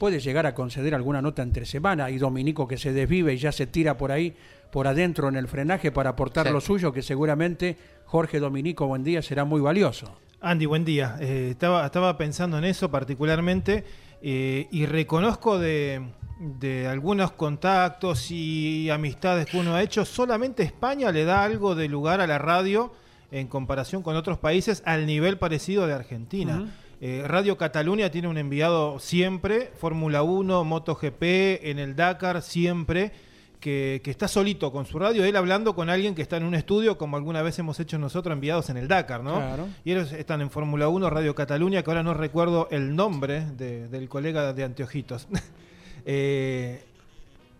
puede 0.00 0.18
llegar 0.18 0.46
a 0.46 0.54
conceder 0.54 0.94
alguna 0.96 1.20
nota 1.22 1.42
entre 1.42 1.66
semana. 1.66 2.06
Hay 2.06 2.16
Dominico 2.18 2.66
que 2.66 2.78
se 2.78 2.92
desvive 2.92 3.34
y 3.34 3.36
ya 3.36 3.52
se 3.52 3.66
tira 3.68 3.96
por 3.98 4.10
ahí, 4.10 4.34
por 4.72 4.88
adentro 4.88 5.28
en 5.28 5.36
el 5.36 5.46
frenaje 5.46 5.92
para 5.92 6.10
aportar 6.10 6.46
Sí. 6.46 6.52
lo 6.52 6.60
suyo, 6.60 6.92
que 6.92 7.02
seguramente 7.02 7.76
Jorge 8.06 8.40
Dominico, 8.40 8.86
buen 8.86 9.04
día, 9.04 9.20
será 9.22 9.44
muy 9.44 9.60
valioso. 9.60 10.16
Andy, 10.40 10.64
buen 10.64 10.84
día. 10.86 11.16
Eh, 11.20 11.48
estaba, 11.50 11.84
estaba 11.84 12.16
pensando 12.16 12.56
en 12.56 12.64
eso 12.64 12.90
particularmente 12.90 13.84
eh, 14.22 14.68
y 14.70 14.86
reconozco 14.86 15.58
de, 15.58 16.00
de 16.40 16.86
algunos 16.88 17.32
contactos 17.32 18.30
y 18.30 18.88
amistades 18.88 19.44
que 19.46 19.58
uno 19.58 19.74
ha 19.74 19.82
hecho, 19.82 20.06
solamente 20.06 20.62
España 20.62 21.12
le 21.12 21.24
da 21.24 21.44
algo 21.44 21.74
de 21.74 21.88
lugar 21.88 22.22
a 22.22 22.26
la 22.26 22.38
radio 22.38 22.90
en 23.30 23.48
comparación 23.48 24.02
con 24.02 24.16
otros 24.16 24.38
países 24.38 24.82
al 24.86 25.04
nivel 25.06 25.36
parecido 25.36 25.86
de 25.86 25.92
Argentina. 25.92 26.72
Eh, 27.00 27.24
radio 27.26 27.56
Cataluña 27.56 28.10
tiene 28.10 28.28
un 28.28 28.36
enviado 28.36 28.98
siempre, 28.98 29.70
Fórmula 29.78 30.22
1, 30.22 30.64
MotoGP, 30.64 31.22
en 31.22 31.78
el 31.78 31.96
Dakar 31.96 32.42
siempre, 32.42 33.12
que, 33.58 34.00
que 34.04 34.10
está 34.10 34.28
solito 34.28 34.70
con 34.72 34.84
su 34.86 34.98
radio, 34.98 35.24
él 35.24 35.36
hablando 35.36 35.74
con 35.74 35.88
alguien 35.90 36.14
que 36.14 36.22
está 36.22 36.36
en 36.36 36.44
un 36.44 36.54
estudio, 36.54 36.98
como 36.98 37.16
alguna 37.16 37.40
vez 37.42 37.58
hemos 37.58 37.78
hecho 37.80 37.98
nosotros 37.98 38.32
enviados 38.34 38.68
en 38.70 38.76
el 38.76 38.86
Dakar, 38.88 39.22
¿no? 39.22 39.36
Claro. 39.36 39.68
Y 39.84 39.92
ellos 39.92 40.12
están 40.12 40.40
en 40.42 40.50
Fórmula 40.50 40.88
1, 40.88 41.08
Radio 41.10 41.34
Cataluña, 41.34 41.82
que 41.82 41.90
ahora 41.90 42.02
no 42.02 42.12
recuerdo 42.14 42.68
el 42.70 42.94
nombre 42.96 43.46
de- 43.56 43.88
del 43.88 44.08
colega 44.08 44.52
de 44.52 44.64
Anteojitos. 44.64 45.26
eh, 46.06 46.82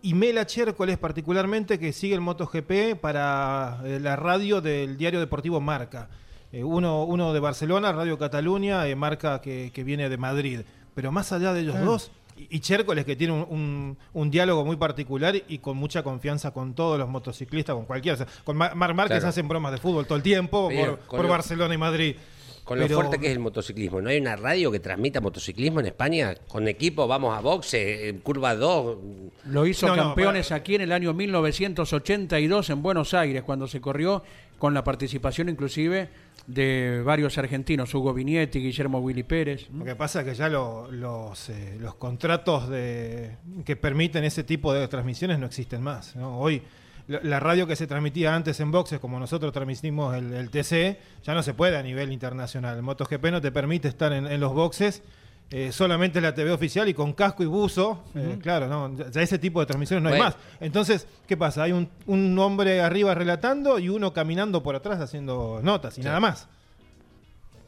y 0.03 0.13
Mela 0.15 0.45
Chércoles 0.47 0.97
particularmente, 0.97 1.77
que 1.77 1.93
sigue 1.93 2.15
el 2.15 2.21
MotoGP 2.21 2.95
para 2.99 3.81
eh, 3.85 3.99
la 3.99 4.15
radio 4.15 4.59
del 4.61 4.97
diario 4.97 5.19
deportivo 5.19 5.61
Marca. 5.61 6.09
Eh, 6.53 6.63
uno, 6.63 7.03
uno 7.05 7.33
de 7.33 7.39
Barcelona, 7.39 7.91
Radio 7.91 8.17
Cataluña, 8.17 8.87
eh, 8.87 8.95
Marca 8.95 9.41
que, 9.41 9.71
que 9.73 9.83
viene 9.83 10.09
de 10.09 10.17
Madrid. 10.17 10.61
Pero 10.95 11.11
más 11.11 11.31
allá 11.31 11.53
de 11.53 11.61
ellos 11.61 11.75
Ah. 11.77 11.81
dos, 11.83 12.11
y 12.37 12.59
Chércoles 12.59 13.05
que 13.05 13.15
tiene 13.15 13.33
un, 13.33 13.45
un- 13.49 13.97
un 14.13 14.31
diálogo 14.31 14.65
muy 14.65 14.75
particular 14.75 15.35
y 15.47 15.59
con 15.59 15.77
mucha 15.77 16.01
confianza 16.03 16.51
con 16.51 16.73
todos 16.73 16.97
los 16.99 17.07
motociclistas, 17.07 17.75
con 17.75 17.85
cualquiera. 17.85 18.15
O 18.15 18.17
sea, 18.17 18.27
con 18.43 18.57
Mar 18.57 18.75
Márquez 18.75 19.17
Claro. 19.19 19.27
hacen 19.27 19.47
bromas 19.47 19.71
de 19.71 19.77
fútbol 19.77 20.05
todo 20.05 20.15
el 20.17 20.23
tiempo 20.23 20.67
Pero 20.69 20.97
por, 20.97 20.99
con 21.07 21.17
por 21.17 21.25
lo- 21.25 21.31
Barcelona 21.31 21.73
y 21.73 21.77
Madrid. 21.77 22.15
Con 22.63 22.79
lo 22.79 22.87
fuerte 22.87 23.17
que 23.19 23.25
es 23.27 23.33
el 23.33 23.39
motociclismo. 23.39 24.01
¿No 24.01 24.09
hay 24.09 24.19
una 24.19 24.35
radio 24.35 24.71
que 24.71 24.79
transmita 24.79 25.19
motociclismo 25.19 25.79
en 25.79 25.87
España? 25.87 26.35
Con 26.47 26.67
equipo, 26.67 27.07
vamos 27.07 27.35
a 27.35 27.41
boxe, 27.41 28.07
en 28.09 28.19
curva 28.19 28.55
2. 28.55 28.97
Lo 29.45 29.65
hizo 29.65 29.87
No, 29.87 29.95
no, 29.95 30.03
campeones 30.03 30.47
para- 30.49 30.57
aquí 30.59 30.75
en 30.75 30.81
el 30.81 30.91
año 30.91 31.11
1982 31.13 32.69
en 32.69 32.81
Buenos 32.81 33.13
Aires, 33.13 33.43
cuando 33.43 33.67
se 33.67 33.81
corrió 33.81 34.23
con 34.57 34.73
la 34.73 34.83
participación 34.83 35.49
inclusive 35.49 36.07
de 36.53 37.01
varios 37.03 37.37
argentinos, 37.37 37.93
Hugo 37.93 38.13
Vinietti, 38.13 38.59
Guillermo 38.59 38.99
Willy 38.99 39.23
Pérez. 39.23 39.69
Lo 39.71 39.85
que 39.85 39.95
pasa 39.95 40.19
es 40.21 40.25
que 40.25 40.35
ya 40.35 40.49
lo- 40.49 40.91
los, 40.91 41.49
eh, 41.49 41.77
los 41.79 41.95
contratos 41.95 42.69
de, 42.69 43.37
que 43.65 43.75
permiten 43.75 44.23
ese 44.23 44.43
tipo 44.43 44.73
de 44.73 44.87
transmisiones 44.87 45.39
no 45.39 45.45
existen 45.45 45.81
más. 45.81 46.15
Hoy 46.17 46.61
la, 47.07 47.39
radio 47.39 47.67
que 47.67 47.75
se 47.75 47.87
transmitía 47.87 48.35
antes 48.35 48.59
en 48.59 48.71
boxes, 48.71 48.99
como 48.99 49.19
nosotros 49.19 49.51
transmitimos 49.51 50.15
el, 50.15 50.33
el 50.33 50.49
TC, 50.49 50.97
ya 51.23 51.33
no 51.33 51.43
se 51.43 51.53
puede 51.53 51.77
a 51.77 51.83
nivel 51.83 52.11
internacional. 52.11 52.77
El 52.77 52.83
MotoGP 52.83 53.25
no 53.31 53.41
te 53.41 53.51
permite 53.51 53.87
estar 53.87 54.13
en 54.13 54.39
los 54.39 54.53
boxes. 54.53 55.03
Eh, 55.51 55.71
solamente 55.71 56.21
la 56.21 56.33
TV 56.33 56.51
oficial 56.51 56.87
y 56.87 56.93
con 56.93 57.13
casco 57.13 57.43
y 57.43 57.45
buzo, 57.45 58.03
eh, 58.15 58.37
claro, 58.41 58.67
no, 58.67 58.95
ya, 59.11 59.21
ese 59.21 59.37
tipo 59.37 59.59
de 59.59 59.65
transmisiones 59.65 60.01
no 60.03 60.09
Bueno. 60.09 60.23
hay 60.25 60.29
más. 60.31 60.37
Entonces, 60.61 61.05
¿qué 61.27 61.35
pasa? 61.35 61.63
Hay 61.63 61.73
un, 61.73 61.89
un 62.07 62.39
hombre 62.39 62.81
arriba 62.81 63.13
relatando 63.13 63.77
y 63.77 63.89
uno 63.89 64.13
caminando 64.13 64.63
por 64.63 64.75
atrás 64.75 64.99
haciendo 65.01 65.59
notas 65.61 65.97
y 65.97 66.01
nada 66.01 66.19
más. 66.19 66.47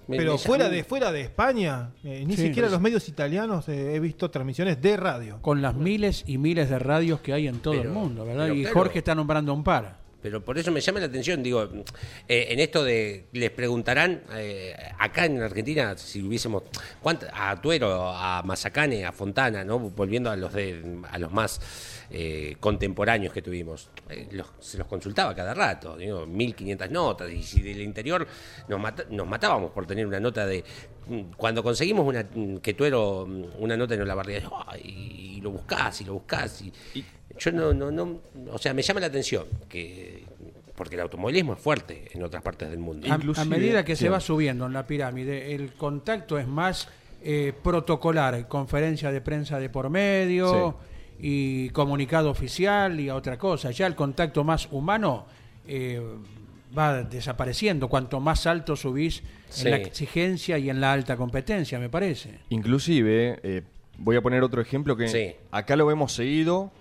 Me- 0.07 0.17
Pero 0.17 0.33
me 0.33 0.37
fuera 0.37 0.65
llamó- 0.65 0.75
de 0.75 0.83
fuera 0.83 1.11
de 1.13 1.21
España, 1.21 1.91
eh, 2.03 2.23
ni 2.27 2.35
Sí, 2.35 2.47
siquiera 2.47 2.67
los 2.69 2.81
medios 2.81 3.07
italianos 3.07 3.69
eh, 3.69 3.95
he 3.95 3.99
visto 4.01 4.29
transmisiones 4.29 4.81
de 4.81 4.97
radio. 4.97 5.39
Con 5.41 5.61
las 5.61 5.75
miles 5.75 6.23
y 6.27 6.37
miles 6.37 6.69
de 6.69 6.77
radios 6.79 7.21
que 7.21 7.31
hay 7.33 7.47
en 7.47 7.59
todo 7.59 7.73
Pero- 7.73 7.83
el 7.83 7.89
mundo, 7.89 8.25
¿verdad? 8.25 8.43
pero 8.43 8.53
y. 8.55 8.65
Jorge 8.65 8.99
está 8.99 9.15
nombrando 9.15 9.53
un 9.53 9.63
par. 9.63 10.02
Pero 10.23 10.43
por 10.43 10.57
eso 10.57 10.71
me 10.71 10.79
llama 10.81 11.01
la 11.01 11.05
atención, 11.07 11.43
digo, 11.43 11.63
eh, 12.27 12.47
en 12.49 12.59
esto 12.61 12.83
de, 12.83 13.25
les 13.33 13.51
preguntarán, 13.51 14.23
eh, 14.35 14.73
acá 14.97 15.25
en 15.25 15.41
Argentina, 15.43 15.97
si 15.97 16.23
hubiésemos, 16.23 16.63
¿cuánta- 17.01 17.29
a 17.33 17.61
Tuero, 17.61 18.07
a 18.09 18.41
Mazacane, 18.43 19.05
a 19.05 19.11
Fontana, 19.11 19.63
¿no? 19.65 19.77
Volviendo 19.79 20.31
a 20.31 20.37
los 20.37 20.53
a 21.11 21.17
los 21.19 21.31
más 21.33 21.59
eh, 22.09 22.55
contemporáneos 22.59 23.33
que 23.33 23.41
tuvimos, 23.41 23.89
se 24.59 24.77
los 24.77 24.87
consultaba 24.87 25.35
cada 25.35 25.53
rato, 25.53 25.97
digo, 25.97 26.25
1500 26.25 26.89
notas, 26.89 27.29
y 27.31 27.43
si 27.43 27.61
del 27.61 27.81
interior 27.81 28.25
nos, 28.67 28.79
nos 29.09 29.27
matábamos 29.27 29.71
por 29.71 29.85
tener 29.85 30.05
una 30.07 30.19
nota 30.19 30.45
de, 30.45 30.63
cuando 31.35 31.61
conseguimos 31.63 32.05
una, 32.07 32.25
que 32.61 32.73
Tuero, 32.75 33.23
una 33.57 33.75
nota 33.75 33.95
en 33.95 34.07
la 34.07 34.15
barriga, 34.15 34.49
y, 34.81 35.37
y 35.37 35.41
lo 35.41 35.51
buscás, 35.51 35.99
y 36.01 36.05
lo 36.05 36.13
buscás, 36.13 36.61
y, 36.61 36.71
yo 37.39 37.51
no, 37.51 37.73
no, 37.73 37.91
no, 37.91 38.19
o 38.51 38.57
sea, 38.57 38.73
me 38.73 38.81
llama 38.81 38.99
la 38.99 39.07
atención 39.07 39.45
que 39.69 40.23
porque 40.75 40.95
el 40.95 41.01
automovilismo 41.01 41.53
es 41.53 41.59
fuerte 41.59 42.07
en 42.13 42.23
otras 42.23 42.41
partes 42.41 42.69
del 42.69 42.79
mundo. 42.79 43.07
A, 43.11 43.15
a 43.41 43.45
medida 43.45 43.85
que 43.85 43.95
se 43.95 44.09
va 44.09 44.19
subiendo 44.19 44.65
en 44.65 44.73
la 44.73 44.87
pirámide, 44.87 45.53
el 45.53 45.73
contacto 45.73 46.39
es 46.39 46.47
más 46.47 46.87
eh, 47.23 47.53
protocolar, 47.63 48.47
conferencia 48.47 49.11
de 49.11 49.21
prensa 49.21 49.59
de 49.59 49.69
por 49.69 49.89
medio 49.91 50.75
y 51.19 51.69
comunicado 51.69 52.31
oficial 52.31 52.99
y 52.99 53.09
a 53.09 53.15
otra 53.15 53.37
cosa. 53.37 53.69
Ya 53.71 53.85
el 53.85 53.93
contacto 53.95 54.43
más 54.43 54.67
humano 54.71 55.27
eh, 55.67 56.01
va 56.75 57.03
desapareciendo 57.03 57.87
cuanto 57.87 58.19
más 58.19 58.47
alto 58.47 58.75
subís 58.75 59.21
Sí. 59.49 59.65
en 59.67 59.71
la 59.71 59.77
exigencia 59.77 60.57
y 60.57 60.71
en 60.71 60.81
la 60.81 60.91
alta 60.91 61.15
competencia, 61.15 61.77
me 61.77 61.87
parece. 61.87 62.39
Inclusive, 62.49 63.39
eh, 63.43 63.61
voy 63.99 64.15
a 64.15 64.21
poner 64.21 64.41
otro 64.41 64.59
ejemplo 64.59 64.97
que 64.97 65.07
Sí. 65.07 65.35
acá 65.51 65.75
lo 65.75 65.91
hemos 65.91 66.13
seguido 66.13 66.71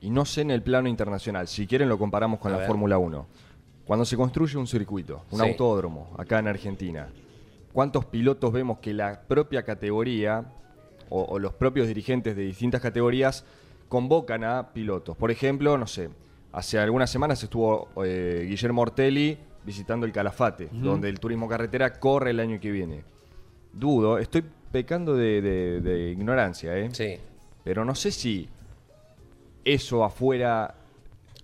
y 0.00 0.10
no 0.10 0.24
sé 0.24 0.42
en 0.42 0.50
el 0.50 0.62
plano 0.62 0.88
internacional. 0.88 1.48
Si 1.48 1.66
quieren 1.66 1.88
lo 1.88 1.98
comparamos 1.98 2.38
con 2.40 2.50
A 2.52 2.54
la 2.54 2.58
ver. 2.60 2.66
Fórmula 2.68 2.98
1. 2.98 3.26
Cuando 3.84 4.04
se 4.04 4.16
construye 4.16 4.56
un 4.58 4.66
circuito, 4.66 5.22
un 5.30 5.40
Sí. 5.40 5.48
autódromo, 5.48 6.10
acá 6.18 6.38
en 6.40 6.48
Argentina, 6.48 7.08
¿cuántos 7.72 8.04
pilotos 8.06 8.52
vemos 8.52 8.78
que 8.78 8.92
la 8.92 9.20
propia 9.20 9.62
categoría 9.62 10.44
o, 11.08 11.22
o 11.22 11.38
los 11.38 11.52
propios 11.54 11.86
dirigentes 11.86 12.34
de 12.36 12.42
distintas 12.42 12.80
categorías 12.80 13.44
convocan 13.88 14.42
a 14.44 14.72
pilotos? 14.72 15.16
Por 15.16 15.30
ejemplo, 15.30 15.78
no 15.78 15.86
sé, 15.86 16.10
hace 16.52 16.78
algunas 16.78 17.10
semanas 17.10 17.42
estuvo 17.42 17.88
eh, 18.04 18.44
Guillermo 18.48 18.82
Ortelli 18.82 19.38
visitando 19.64 20.04
el 20.06 20.12
Calafate, 20.12 20.68
donde 20.72 21.08
el 21.08 21.18
turismo 21.20 21.48
carretera 21.48 21.92
corre 21.98 22.30
el 22.30 22.40
año 22.40 22.58
que 22.60 22.70
viene. 22.70 23.04
Dudo, 23.72 24.18
estoy 24.18 24.44
pecando 24.72 25.14
de, 25.14 25.40
de- 25.42 25.80
de 25.80 26.10
ignorancia, 26.10 26.76
¿eh? 26.78 26.88
Sí. 26.92 27.16
Pero 27.64 27.84
no 27.84 27.94
sé 27.94 28.10
si 28.10 28.48
eso 29.66 30.04
afuera 30.04 30.74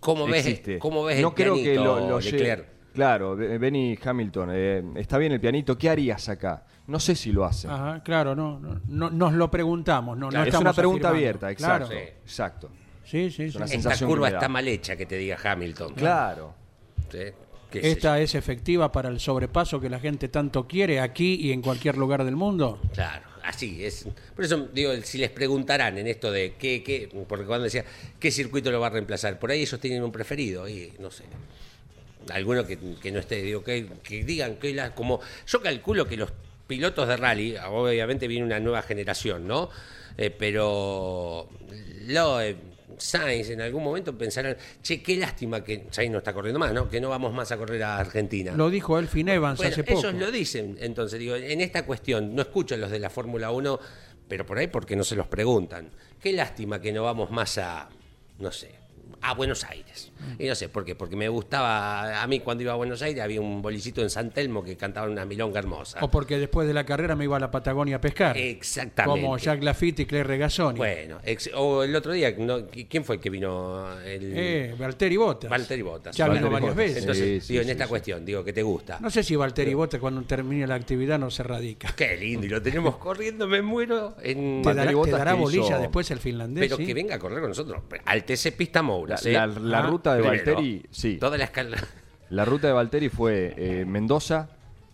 ¿Cómo 0.01 0.27
ves, 0.27 0.47
existe. 0.47 0.79
¿Cómo 0.79 1.05
ves 1.05 1.21
no 1.21 1.29
el 1.29 1.35
creo 1.35 1.55
que 1.55 1.63
pianito, 1.63 1.85
lo, 1.85 2.09
lo 2.09 2.21
Leclerc? 2.21 2.67
Claro, 2.95 3.37
Be- 3.37 3.57
Benny 3.59 3.99
Hamilton, 4.03 4.49
eh, 4.53 4.83
está 4.97 5.17
bien 5.19 5.33
el 5.33 5.41
pianito, 5.41 5.77
¿qué 5.79 5.89
harías 5.91 6.29
acá? 6.29 6.65
No 6.89 6.99
sé 7.01 7.15
si 7.15 7.33
lo 7.33 7.45
hace. 7.45 7.69
Ajá, 7.69 8.03
claro, 8.03 8.35
no, 8.35 8.59
no, 8.59 8.81
no- 8.89 9.11
nos 9.11 9.33
lo 9.33 9.51
preguntamos. 9.51 10.17
No, 10.19 10.31
no 10.31 10.43
es 10.45 10.55
una 10.55 10.73
pregunta 10.73 11.09
afirmando. 11.09 11.09
abierta, 11.17 11.51
exacto. 11.51 11.87
Claro. 11.89 12.01
Sí. 12.05 12.11
Exacto. 12.25 12.69
Sí, 13.05 13.31
sí, 13.31 13.51
sí. 13.51 13.57
una 13.57 13.65
Esta 13.65 13.67
sensación 13.69 14.11
curva 14.11 14.29
que 14.29 14.35
está 14.35 14.49
mal 14.49 14.67
hecha, 14.69 14.97
que 14.97 15.07
te 15.07 15.17
diga 15.17 15.37
Hamilton. 15.43 15.95
Claro. 15.95 16.55
Sí, 17.11 17.19
Esta 17.73 18.19
es 18.21 18.35
efectiva 18.35 18.91
para 18.93 19.09
el 19.09 19.21
sobrepaso 19.21 19.81
que 19.81 19.89
la 19.89 19.99
gente 19.99 20.29
tanto 20.29 20.67
quiere 20.67 21.01
aquí 21.01 21.35
y 21.37 21.53
en 21.53 21.63
cualquier 21.63 21.97
lugar 21.97 22.25
del 22.25 22.37
mundo. 22.37 22.79
Claro, 22.93 23.25
así 23.45 23.85
es. 23.85 24.07
Por 24.35 24.45
eso 24.45 24.69
digo, 24.73 24.93
si 25.03 25.19
les 25.19 25.31
preguntarán 25.31 25.99
en 25.99 26.07
esto 26.07 26.31
de 26.31 26.55
qué, 26.59 26.83
qué, 26.83 27.09
porque 27.29 27.45
cuando 27.45 27.65
decía 27.65 27.85
qué 28.19 28.31
circuito 28.31 28.71
lo 28.71 28.81
va 28.81 28.89
a 28.89 28.91
reemplazar, 28.91 29.39
por 29.39 29.51
ahí 29.51 29.63
ellos 29.63 29.81
tienen 29.81 30.03
un 30.03 30.13
preferido 30.13 30.69
y 30.69 30.93
no 30.99 31.11
sé. 31.11 31.25
Alguno 32.31 32.67
que, 32.67 32.79
que 33.03 33.11
no 33.11 33.19
esté, 33.19 33.43
digo, 33.43 33.65
que, 33.65 33.87
que 34.03 34.25
digan 34.25 34.57
que 34.57 34.73
la, 34.73 34.95
como 34.95 35.21
yo 35.47 35.61
calculo 35.61 36.07
que 36.07 36.17
los 36.17 36.33
pilotos 36.67 37.09
de 37.09 37.17
rally, 37.17 37.57
obviamente 37.69 38.29
viene 38.29 38.47
una 38.47 38.61
nueva 38.61 38.83
generación, 38.83 39.47
¿no? 39.47 39.71
Eh, 40.17 40.31
pero 40.31 41.49
lo 42.07 42.41
eh, 42.41 42.57
Sainz 42.99 43.51
en 43.51 43.61
algún 43.61 43.83
momento 43.83 44.17
pensarán, 44.17 44.57
che, 44.83 45.03
qué 45.03 45.17
lástima 45.17 45.63
que 45.63 45.87
Sainz 45.91 46.13
no 46.13 46.19
está 46.19 46.33
corriendo 46.33 46.59
más, 46.59 46.73
¿no? 46.73 46.89
Que 46.89 47.01
no 47.01 47.09
vamos 47.09 47.33
más 47.33 47.51
a 47.53 47.57
correr 47.57 47.83
a 47.83 47.99
Argentina. 47.99 48.53
Lo 48.57 48.71
dijo 48.71 48.99
Elfin 48.99 49.29
Evans 49.29 49.59
Bueno, 49.59 49.73
hace 49.73 49.85
poco. 49.85 50.01
ellos 50.01 50.15
lo 50.15 50.31
dicen, 50.31 50.77
entonces 50.81 51.19
digo, 51.19 51.37
en 51.37 51.61
esta 51.61 51.85
cuestión, 51.85 52.35
no 52.35 52.43
escucho 52.43 52.75
a 52.75 52.79
los 52.79 52.91
de 52.91 52.99
la 52.99 53.11
Fórmula 53.11 53.51
1, 53.51 53.79
pero 54.29 54.47
por 54.47 54.59
ahí 54.59 54.67
porque 54.69 54.97
no 54.97 55.05
se 55.05 55.17
los 55.17 55.27
preguntan. 55.27 55.91
Qué 56.21 56.33
lástima 56.33 56.81
que 56.81 56.93
no 56.93 57.03
vamos 57.03 57.31
más 57.31 57.59
a, 57.59 57.89
no 58.39 58.51
sé, 58.53 58.82
a 59.23 59.35
Buenos 59.35 59.65
Aires. 59.65 60.11
Y 60.39 60.47
no 60.47 60.55
sé 60.55 60.69
por 60.69 60.85
qué, 60.85 60.95
porque 60.95 61.17
me 61.17 61.29
gustaba, 61.29 62.23
a 62.23 62.27
mí 62.27 62.41
cuando 62.41 62.63
iba 62.63 62.73
a 62.73 62.77
Buenos 62.77 63.03
Aires 63.03 63.23
había 63.23 63.41
un 63.41 63.61
bolicito 63.61 64.03
en 64.03 64.11
San 64.11 64.31
Telmo 64.31 64.63
que 64.63 64.77
cantaba 64.77 65.09
una 65.09 65.25
milonga 65.25 65.59
hermosa. 65.59 65.99
O 66.01 66.11
porque 66.11 66.39
después 66.39 66.67
de 66.69 66.75
la 66.75 66.85
carrera 66.85 67.17
me 67.17 67.25
iba 67.25 67.37
a 67.37 67.41
la 67.41 67.51
Patagonia 67.51 67.97
a 67.97 68.01
pescar. 68.01 68.37
Exactamente. 68.37 69.21
Como 69.21 69.37
Jack 69.39 69.63
Lafitte 69.63 70.01
y 70.01 70.07
Claire 70.07 70.29
Regazzoni. 70.29 70.79
Bueno, 70.79 71.19
ex- 71.25 71.51
o 71.55 71.83
el 71.83 71.95
otro 71.97 72.13
día, 72.13 72.33
¿no? 72.39 72.67
¿quién 72.69 73.05
fue 73.05 73.17
el 73.17 73.21
que 73.21 73.31
vino? 73.31 73.99
El, 74.01 74.33
Eh, 74.37 74.75
Valtteri 74.79 75.17
Bottas. 75.17 75.51
Valtteri 75.51 75.83
Bottas. 75.83 76.17
Ya 76.17 76.29
vino 76.29 76.51
varias 76.51 76.75
veces. 76.75 76.99
Entonces, 76.99 77.25
Sí, 77.25 77.41
sí, 77.49 77.53
digo, 77.55 77.63
en 77.63 77.67
sí, 77.67 77.73
esta 77.73 77.85
sí. 77.85 77.89
cuestión, 77.91 78.25
digo, 78.25 78.45
que 78.45 78.53
te 78.53 78.63
gusta. 78.63 78.99
No 79.01 79.11
sé 79.11 79.23
si 79.23 79.35
Valtteri 79.37 79.75
Bottas 79.75 80.01
cuando 80.01 80.23
termine 80.23 80.67
la 80.67 80.75
actividad 80.77 81.19
no 81.19 81.31
se 81.31 81.43
radica. 81.43 81.93
Qué 81.97 82.17
lindo, 82.17 82.47
y 82.47 82.49
lo 82.49 82.63
tenemos 82.63 82.97
corriendo, 82.97 83.47
me 83.49 83.61
muero. 83.63 84.17
En... 84.23 84.63
Te 84.63 84.73
dará, 84.75 84.91
te 85.33 85.39
bolilla 85.39 85.65
hizo- 85.67 85.79
después 85.81 86.11
el 86.11 86.19
finlandés. 86.19 86.65
Pero 86.65 86.77
¿sí? 86.77 86.87
que 86.87 86.95
venga 86.95 87.17
a 87.17 87.19
correr 87.19 87.41
con 87.41 87.49
nosotros. 87.49 87.83
Al 88.05 88.25
TC 88.25 88.53
Pista 88.53 88.83
La, 89.25 89.47
Mouras, 89.47 89.63
la- 89.63 89.69
la 89.71 89.79
Ah, 89.79 89.83
ruta 89.83 90.15
de 90.15 90.23
Primero, 90.23 90.45
Valtteri, 90.55 90.87
sí. 90.91 91.17
Toda 91.19 91.37
la 91.39 91.45
escala. 91.45 91.77
La 92.31 92.45
ruta 92.47 92.67
de 92.67 92.73
Valtteri 92.73 93.09
fue 93.11 93.53
eh, 93.59 93.85
Mendoza, 93.85 94.49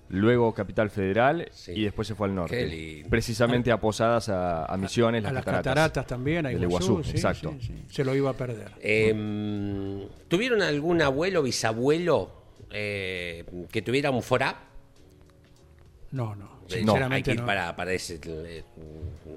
luego 0.08 0.52
Capital 0.54 0.90
Federal 0.90 1.48
Sí. 1.52 1.70
y 1.72 1.84
después 1.84 2.08
se 2.08 2.16
fue 2.16 2.26
al 2.26 2.34
norte. 2.34 3.04
Precisamente 3.08 3.70
a 3.70 3.78
Posadas, 3.78 4.28
a, 4.28 4.64
a 4.64 4.76
Misiones, 4.76 5.22
a 5.24 5.26
las, 5.32 5.44
las 5.44 5.44
cataratas, 5.44 6.04
también, 6.06 6.46
a 6.46 6.52
Iguazú, 6.52 6.94
Iguazú, 6.94 7.04
sí, 7.04 7.10
exacto. 7.12 7.54
sí, 7.60 7.66
sí. 7.68 7.84
Se 7.90 8.04
lo 8.04 8.12
iba 8.16 8.30
a 8.30 8.32
perder. 8.32 8.72
Eh, 8.80 10.08
¿Tuvieron 10.26 10.62
algún 10.62 11.00
abuelo, 11.00 11.42
bisabuelo 11.44 12.32
eh, 12.72 13.44
que 13.70 13.82
tuviera 13.82 14.10
un 14.10 14.22
forá? 14.24 14.56
No, 16.10 16.34
no. 16.34 16.46
Eh, 16.68 16.74
Hay 16.74 16.78
Sinceramente 16.80 17.30
que 17.30 17.34
ir 17.34 17.40
no. 17.40 17.46
para, 17.46 17.76
para, 17.76 17.92
ese, 17.92 18.18
eh, 18.24 18.64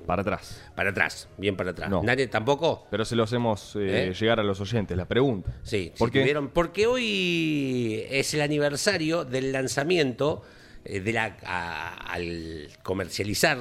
Para 0.05 0.21
atrás. 0.23 0.61
para 0.75 0.89
atrás, 0.89 1.29
bien 1.37 1.55
para 1.55 1.71
atrás. 1.71 1.89
No. 1.89 2.01
¿Nadie 2.03 2.27
tampoco? 2.27 2.87
Pero 2.91 3.05
se 3.05 3.15
lo 3.15 3.23
hacemos 3.23 3.75
eh, 3.75 4.09
¿Eh? 4.09 4.13
llegar 4.13 4.39
a 4.39 4.43
los 4.43 4.59
oyentes, 4.59 4.97
la 4.97 5.05
pregunta. 5.07 5.51
Sí, 5.63 5.91
¿Por 5.97 6.09
sí 6.09 6.13
qué? 6.13 6.21
tuvieron- 6.21 6.49
porque 6.49 6.87
hoy 6.87 8.05
es 8.09 8.33
el 8.33 8.41
aniversario 8.41 9.23
del 9.25 9.51
lanzamiento 9.51 10.41
eh, 10.83 10.99
de 10.99 11.13
la, 11.13 11.37
a- 11.45 12.13
al 12.13 12.67
comercializar 12.83 13.57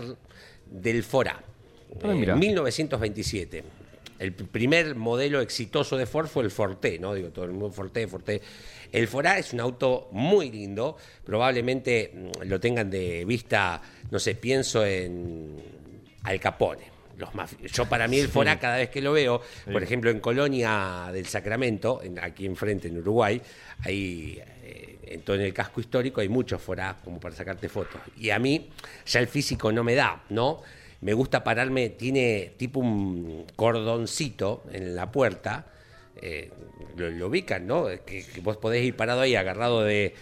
del 0.66 1.02
Fora. 1.04 1.42
Ah, 2.02 2.08
mira. 2.14 2.36
1927. 2.36 3.64
El 4.18 4.32
primer 4.34 4.96
modelo 4.96 5.40
exitoso 5.40 5.96
de 5.96 6.04
Ford 6.06 6.26
fue 6.26 6.44
el 6.44 6.50
Forte, 6.50 6.98
¿no? 6.98 7.14
Digo, 7.14 7.30
todo 7.30 7.46
el 7.46 7.52
mundo 7.52 7.70
Forte, 7.72 8.06
Forte. 8.06 8.40
El 8.92 9.08
Fora 9.08 9.38
es 9.38 9.52
un 9.54 9.60
auto 9.60 10.08
muy 10.12 10.50
lindo, 10.50 10.96
probablemente 11.24 12.12
mm, 12.14 12.42
lo 12.48 12.60
tengan 12.60 12.90
de 12.90 13.24
vista, 13.24 13.80
no 14.10 14.18
sé, 14.18 14.34
pienso 14.34 14.84
en 14.84 15.56
Al 16.24 16.38
Capone. 16.40 16.90
los 17.18 17.30
Yo 17.72 17.86
para 17.86 18.08
mí 18.08 18.18
el 18.18 18.28
Forá, 18.28 18.58
cada 18.58 18.76
vez 18.78 18.88
que 18.90 19.00
lo 19.02 19.12
veo, 19.12 19.42
por 19.70 19.82
ejemplo, 19.82 20.10
en 20.10 20.20
Colonia 20.20 21.10
del 21.12 21.26
Sacramento, 21.26 22.00
en- 22.02 22.18
aquí 22.18 22.46
enfrente 22.46 22.88
en 22.88 22.98
Uruguay, 22.98 23.40
ahí 23.84 24.40
eh, 24.62 24.98
en 25.02 25.22
todo 25.22 25.36
el 25.36 25.52
casco 25.52 25.80
histórico 25.80 26.20
hay 26.22 26.28
muchos 26.28 26.62
Forá 26.62 26.96
como 27.04 27.20
para 27.20 27.34
sacarte 27.34 27.68
fotos. 27.68 28.00
Y 28.16 28.30
a 28.30 28.38
mí 28.38 28.70
ya 29.06 29.20
el 29.20 29.28
físico 29.28 29.70
no 29.72 29.84
me 29.84 29.94
da, 29.94 30.22
¿no? 30.30 30.62
Me 31.02 31.12
gusta 31.14 31.42
pararme, 31.42 31.90
tiene 31.90 32.52
tipo 32.56 32.80
un 32.80 33.46
cordoncito 33.56 34.64
en 34.72 34.94
la 34.94 35.10
puerta, 35.10 35.66
eh, 36.20 36.50
lo, 36.96 37.08
lo 37.10 37.26
ubican, 37.28 37.66
¿no? 37.66 37.86
Que, 38.06 38.24
que 38.26 38.40
vos 38.42 38.56
podés 38.58 38.84
ir 38.84 38.94
parado 38.96 39.22
ahí 39.22 39.34
agarrado 39.34 39.82
de, 39.82 40.14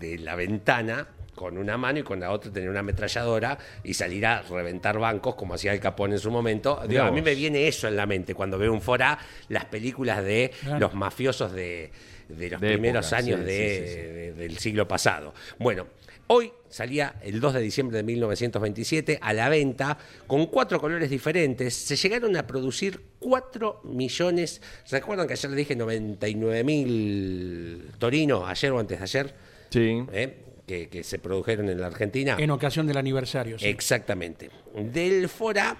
de 0.00 0.18
la 0.18 0.34
ventana 0.34 1.06
con 1.36 1.56
una 1.58 1.76
mano 1.76 2.00
y 2.00 2.02
con 2.02 2.18
la 2.18 2.32
otra 2.32 2.50
tener 2.50 2.68
una 2.68 2.80
ametralladora 2.80 3.56
y 3.84 3.94
salir 3.94 4.26
a 4.26 4.42
reventar 4.42 4.98
bancos 4.98 5.36
como 5.36 5.54
hacía 5.54 5.72
el 5.72 5.78
Capón 5.78 6.12
en 6.12 6.18
su 6.18 6.32
momento. 6.32 6.80
Digo, 6.88 7.02
a 7.02 7.12
mí 7.12 7.22
me 7.22 7.34
viene 7.36 7.68
eso 7.68 7.86
en 7.86 7.94
la 7.94 8.06
mente 8.06 8.34
cuando 8.34 8.58
veo 8.58 8.72
un 8.72 8.80
Forá, 8.80 9.16
las 9.50 9.66
películas 9.66 10.24
de 10.24 10.50
los 10.80 10.94
mafiosos 10.94 11.52
de, 11.52 11.92
de 12.28 12.50
los 12.50 12.60
De 12.60 12.68
primeros 12.72 13.06
época, 13.06 13.18
años 13.18 13.40
sí, 13.40 13.46
de- 13.46 13.78
sí, 13.78 13.86
sí, 13.86 13.92
sí. 13.94 14.00
de- 14.00 14.32
del 14.32 14.58
siglo 14.58 14.88
pasado. 14.88 15.32
Bueno, 15.58 15.86
hoy 16.28 16.50
salía 16.68 17.14
el 17.22 17.38
2 17.40 17.54
de 17.54 17.60
diciembre 17.60 17.98
de 17.98 18.02
1927 18.02 19.18
a 19.22 19.32
la 19.32 19.48
venta 19.48 19.96
con 20.26 20.46
cuatro 20.46 20.80
colores 20.80 21.08
diferentes. 21.10 21.74
Se 21.74 21.96
llegaron 21.96 22.36
a 22.36 22.46
producir 22.46 23.00
4 23.20 23.82
millones. 23.84 24.60
¿Recuerdan 24.90 25.26
que 25.26 25.34
ayer 25.34 25.50
le 25.50 25.56
dije 25.58 25.76
99 25.76 26.64
mil 26.64 27.90
Torino, 27.98 28.46
ayer 28.46 28.72
o 28.72 28.78
antes 28.78 28.98
de 28.98 29.02
ayer? 29.04 29.34
Sí. 29.70 30.02
¿eh? 30.12 30.36
Que, 30.66 30.88
que 30.88 31.04
se 31.04 31.18
produjeron 31.20 31.68
en 31.68 31.80
la 31.80 31.86
Argentina. 31.86 32.36
En 32.38 32.50
ocasión 32.50 32.86
del 32.86 32.96
aniversario. 32.96 33.58
sí. 33.58 33.66
Exactamente. 33.68 34.50
Del 34.74 35.28
Fora, 35.28 35.76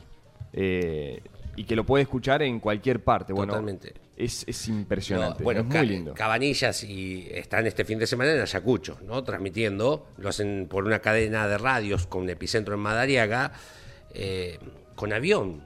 Eh, 0.54 1.22
y 1.56 1.64
que 1.66 1.76
lo 1.76 1.86
puede 1.86 2.04
escuchar 2.04 2.42
en 2.44 2.60
cualquier 2.60 3.04
parte. 3.04 3.34
Bueno, 3.34 3.54
Totalmente. 3.54 3.94
Es, 4.16 4.44
es 4.48 4.68
impresionante. 4.68 5.40
No, 5.40 5.44
bueno, 5.44 5.62
es 5.62 5.66
muy 5.66 5.86
lindo. 5.86 6.14
Cabanillas 6.14 6.84
y 6.84 7.28
están 7.32 7.66
este 7.68 7.84
fin 7.86 7.98
de 8.00 8.06
semana 8.08 8.32
en 8.34 8.40
Ayacucho, 8.42 9.00
¿no? 9.06 9.24
Transmitiendo, 9.24 10.08
lo 10.18 10.30
hacen 10.30 10.68
por 10.70 10.86
una 10.86 11.00
cadena 11.00 11.48
de 11.48 11.58
radios 11.58 12.06
con 12.08 12.24
un 12.24 12.30
epicentro 12.30 12.76
en 12.76 12.80
Madariaga, 12.82 13.52
eh, 14.14 14.60
con 14.96 15.12
avión. 15.12 15.64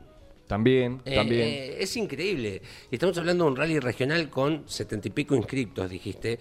También, 0.47 1.01
Eh, 1.05 1.15
también. 1.15 1.41
eh, 1.41 1.75
es 1.79 1.97
increíble. 1.97 2.61
Estamos 2.91 3.17
hablando 3.17 3.43
de 3.45 3.51
un 3.51 3.57
rally 3.57 3.79
regional 3.79 4.29
con 4.29 4.63
setenta 4.67 5.07
y 5.07 5.11
pico 5.11 5.35
inscriptos, 5.35 5.89
dijiste. 5.89 6.39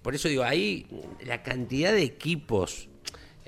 Por 0.00 0.14
eso 0.14 0.28
digo, 0.28 0.44
ahí 0.44 0.86
la 1.26 1.42
cantidad 1.42 1.92
de 1.92 2.02
equipos 2.02 2.87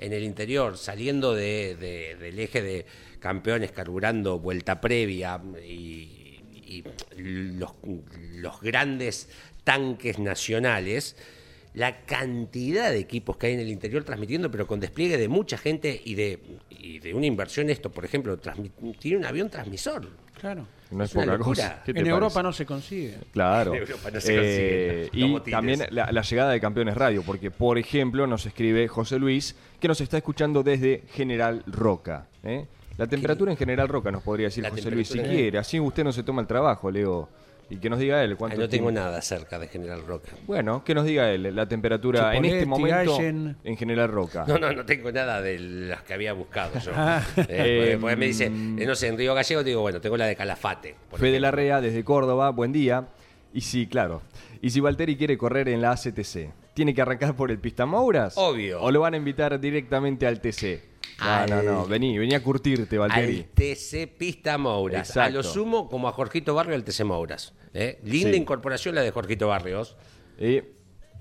en 0.01 0.11
el 0.13 0.23
interior, 0.23 0.77
saliendo 0.77 1.33
de- 1.33 1.75
de- 1.75 2.15
del 2.15 2.39
eje 2.39 2.61
de 2.61 2.85
campeones, 3.19 3.71
carburando 3.71 4.39
vuelta 4.39 4.81
previa 4.81 5.39
y, 5.65 6.17
los 7.17 8.61
grandes 8.61 9.29
tanques 9.63 10.17
nacionales, 10.19 11.15
la 11.73 12.01
cantidad 12.05 12.91
de 12.91 12.99
equipos 12.99 13.37
que 13.37 13.47
hay 13.47 13.53
en 13.53 13.59
el 13.61 13.69
interior 13.69 14.03
transmitiendo, 14.03 14.51
pero 14.51 14.67
con 14.67 14.79
despliegue 14.79 15.17
de 15.17 15.27
mucha 15.27 15.57
gente 15.57 16.01
y 16.03 16.15
de, 16.15 16.39
y 16.69 16.99
de 16.99 17.13
una 17.13 17.25
inversión 17.25 17.69
esto, 17.69 17.89
por 17.89 18.03
ejemplo, 18.05 18.37
tiene 18.99 19.17
un 19.17 19.25
avión 19.25 19.49
transmisor. 19.49 20.07
Claro. 20.39 20.65
no 20.89 21.03
es 21.03 21.11
poca 21.13 21.37
cosa. 21.37 21.81
¿Qué 21.85 21.93
te 21.93 21.99
En 21.99 22.05
parece? 22.05 22.09
Europa 22.09 22.43
no 22.43 22.51
se 22.51 22.65
consigue. 22.65 23.17
Claro. 23.31 23.75
En 23.75 23.81
Europa 23.81 24.09
no 24.11 24.19
se 24.19 24.33
Eh, 24.35 25.07
consiguen 25.11 25.31
los 25.33 25.47
y 25.47 25.51
también 25.51 25.79
la, 25.91 26.11
la 26.11 26.21
llegada 26.23 26.51
de 26.51 26.59
Campeones 26.59 26.95
Radio, 26.97 27.21
porque 27.23 27.51
por 27.51 27.77
ejemplo 27.77 28.25
nos 28.27 28.45
escribe 28.47 28.87
José 28.87 29.19
Luis, 29.19 29.55
que 29.79 29.87
nos 29.87 30.01
está 30.01 30.17
escuchando 30.17 30.63
desde 30.63 31.03
General 31.13 31.63
Roca. 31.67 32.27
¿eh? 32.43 32.65
La 32.97 33.07
temperatura 33.07 33.51
en 33.51 33.57
General 33.57 33.87
Roca 33.87 34.11
nos 34.11 34.23
podría 34.23 34.47
decir 34.47 34.63
La 34.63 34.71
José 34.71 34.91
Luis, 34.91 35.07
si 35.07 35.19
quiere. 35.19 35.57
Así 35.59 35.79
usted 35.79 36.03
no 36.03 36.11
se 36.11 36.23
toma 36.23 36.41
el 36.41 36.47
trabajo, 36.47 36.89
Leo. 36.91 37.29
Y 37.71 37.77
que 37.77 37.89
nos 37.89 37.99
diga 37.99 38.21
él 38.23 38.31
Ay, 38.31 38.35
cuánto 38.35 38.57
no 38.59 38.67
tengo 38.69 38.89
tiene. 38.89 38.99
nada 39.05 39.21
cerca 39.21 39.57
de 39.57 39.67
General 39.69 40.03
Roca. 40.05 40.31
Bueno, 40.45 40.83
que 40.83 40.93
nos 40.93 41.05
diga 41.05 41.31
él 41.31 41.55
la 41.55 41.67
temperatura 41.67 42.35
en 42.35 42.43
este 42.45 42.65
momento 42.65 43.17
en 43.21 43.77
General 43.77 44.09
Roca. 44.09 44.43
No, 44.47 44.59
no, 44.59 44.73
no 44.73 44.85
tengo 44.85 45.09
nada 45.11 45.41
de 45.41 45.57
las 45.57 46.03
que 46.03 46.13
había 46.13 46.33
buscado 46.33 46.77
yo. 46.79 46.91
Eh, 47.47 47.93
porque- 47.93 47.97
porque 48.01 48.15
me 48.17 48.25
dice, 48.27 48.45
eh, 48.47 48.49
no 48.85 48.93
sé, 48.93 49.07
en 49.07 49.17
Río 49.17 49.33
Gallego, 49.33 49.63
digo, 49.63 49.81
bueno, 49.81 50.01
tengo 50.01 50.17
la 50.17 50.25
de 50.25 50.35
Calafate. 50.35 50.95
Fede. 51.15 51.39
Larrea 51.39 51.79
desde 51.81 52.03
Córdoba, 52.03 52.49
buen 52.51 52.71
día. 52.73 53.07
Y 53.53 53.61
sí, 53.61 53.87
claro. 53.87 54.21
Y 54.61 54.69
si 54.69 54.79
Valtteri 54.81 55.15
quiere 55.15 55.37
correr 55.37 55.69
en 55.69 55.81
la 55.81 55.91
ACTC, 55.91 56.51
¿tiene 56.73 56.93
que 56.93 57.01
arrancar 57.01 57.35
por 57.35 57.51
el 57.51 57.57
Pistamouras? 57.59 58.33
Obvio. 58.37 58.81
¿O 58.81 58.91
lo 58.91 58.99
van 59.01 59.13
a 59.13 59.17
invitar 59.17 59.59
directamente 59.59 60.27
al 60.27 60.39
TC? 60.41 60.81
No, 61.19 61.25
Al- 61.25 61.49
no, 61.49 61.61
no. 61.63 61.85
Vení, 61.87 62.17
vení 62.17 62.33
a 62.35 62.43
curtirte, 62.43 62.97
Valtteri. 62.97 63.37
Al 63.39 63.45
TC 63.53 64.07
Pista 64.07 64.57
Mouras. 64.57 65.15
A 65.17 65.29
lo 65.29 65.41
sumo, 65.43 65.89
como 65.89 66.07
a 66.07 66.11
Jorgito 66.11 66.53
Barrio, 66.53 66.75
al 66.75 66.83
TC 66.83 67.03
Mouras. 67.03 67.53
¿Eh? 67.73 67.99
Linda 68.03 68.31
Sí. 68.31 68.37
incorporación 68.37 68.95
la 68.95 69.01
de 69.01 69.11
Jorgito 69.11 69.47
Barrios. 69.47 69.95
Eh, 70.37 70.73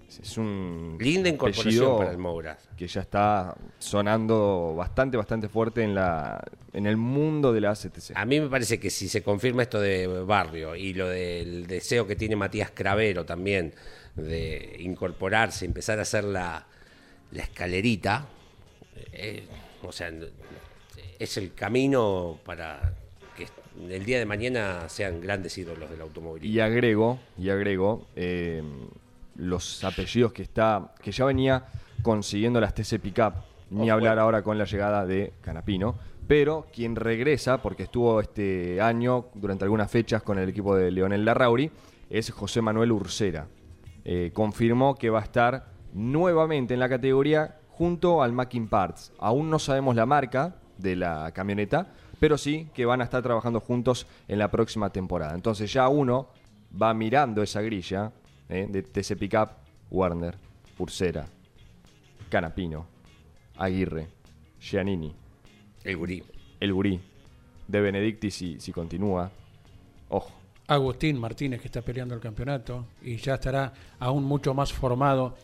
es 0.08 0.36
un 0.38 0.96
Linda 0.98 1.28
incorporación 1.28 1.98
para 1.98 2.10
el 2.10 2.18
Mouras. 2.18 2.68
que 2.76 2.88
ya 2.88 3.00
está 3.00 3.54
sonando 3.78 4.74
bastante, 4.76 5.16
bastante 5.16 5.48
fuerte 5.48 5.84
en 5.84 5.94
la 5.94 6.42
en 6.72 6.86
el 6.86 6.96
mundo 6.96 7.52
de 7.52 7.60
la 7.60 7.70
ACTC. 7.70 8.12
A 8.16 8.24
mí 8.24 8.40
me 8.40 8.48
parece 8.48 8.80
que 8.80 8.90
si 8.90 9.08
se 9.08 9.22
confirma 9.22 9.62
esto 9.62 9.80
de 9.80 10.06
Barrio 10.08 10.74
y 10.74 10.94
lo 10.94 11.08
del 11.08 11.66
deseo 11.68 12.06
que 12.08 12.16
tiene 12.16 12.34
Matías 12.34 12.72
Cravero 12.72 13.24
también 13.24 13.72
de 14.16 14.76
incorporarse, 14.80 15.64
empezar 15.64 16.00
a 16.00 16.02
hacer 16.02 16.24
la, 16.24 16.66
la 17.30 17.42
escalerita, 17.42 18.26
eh, 19.12 19.44
o 19.82 19.92
sea, 19.92 20.10
es 21.20 21.36
el 21.36 21.54
camino 21.54 22.38
para 22.44 22.94
el 23.88 24.04
día 24.04 24.18
de 24.18 24.26
mañana 24.26 24.88
sean 24.88 25.20
grandes 25.20 25.56
ídolos 25.56 25.90
del 25.90 26.00
automovilismo. 26.00 26.54
Y 26.54 26.60
agrego, 26.60 27.18
y 27.38 27.50
agrego 27.50 28.06
eh, 28.16 28.62
los 29.36 29.84
apellidos 29.84 30.32
que 30.32 30.42
está, 30.42 30.92
que 31.02 31.12
ya 31.12 31.24
venía 31.24 31.64
consiguiendo 32.02 32.60
las 32.60 32.74
TC 32.74 32.98
Pickup, 33.00 33.34
ni 33.70 33.90
hablar 33.90 34.14
bueno. 34.14 34.22
ahora 34.22 34.42
con 34.42 34.58
la 34.58 34.64
llegada 34.64 35.06
de 35.06 35.32
Canapino, 35.40 35.96
pero 36.26 36.66
quien 36.72 36.96
regresa, 36.96 37.58
porque 37.58 37.84
estuvo 37.84 38.20
este 38.20 38.80
año 38.80 39.26
durante 39.34 39.64
algunas 39.64 39.90
fechas 39.90 40.22
con 40.22 40.38
el 40.38 40.48
equipo 40.48 40.76
de 40.76 40.90
Leonel 40.90 41.24
Larrauri, 41.24 41.70
es 42.08 42.30
José 42.30 42.60
Manuel 42.62 42.92
Ursera. 42.92 43.46
Eh, 44.04 44.30
confirmó 44.32 44.94
que 44.94 45.10
va 45.10 45.20
a 45.20 45.24
estar 45.24 45.66
nuevamente 45.92 46.74
en 46.74 46.80
la 46.80 46.88
categoría 46.88 47.56
junto 47.68 48.22
al 48.22 48.32
Mackin 48.32 48.68
Parts. 48.68 49.12
Aún 49.18 49.50
no 49.50 49.58
sabemos 49.58 49.96
la 49.96 50.06
marca 50.06 50.56
de 50.78 50.96
la 50.96 51.30
camioneta, 51.32 51.88
pero 52.20 52.38
sí 52.38 52.68
que 52.74 52.86
van 52.86 53.00
a 53.00 53.04
estar 53.04 53.22
trabajando 53.22 53.58
juntos 53.58 54.06
en 54.28 54.38
la 54.38 54.50
próxima 54.50 54.90
temporada. 54.90 55.34
Entonces 55.34 55.72
ya 55.72 55.88
uno 55.88 56.28
va 56.80 56.94
mirando 56.94 57.42
esa 57.42 57.62
grilla 57.62 58.12
eh, 58.48 58.68
de 58.70 58.82
TC 58.82 59.16
Pickup 59.18 59.48
Werner, 59.90 60.36
Ursera, 60.78 61.26
Canapino, 62.28 62.86
Aguirre, 63.56 64.06
Giannini, 64.60 65.12
El 65.82 65.96
gurí. 65.96 66.22
El 66.60 66.74
Gurí, 66.74 67.00
De 67.66 67.80
Benedicti 67.80 68.30
si, 68.30 68.60
si 68.60 68.70
continúa. 68.70 69.30
Ojo. 70.10 70.30
Agustín 70.66 71.18
Martínez 71.18 71.60
que 71.60 71.68
está 71.68 71.80
peleando 71.80 72.14
el 72.14 72.20
campeonato 72.20 72.84
y 73.02 73.16
ya 73.16 73.34
estará 73.34 73.72
aún 73.98 74.24
mucho 74.24 74.54
más 74.54 74.72
formado 74.72 75.36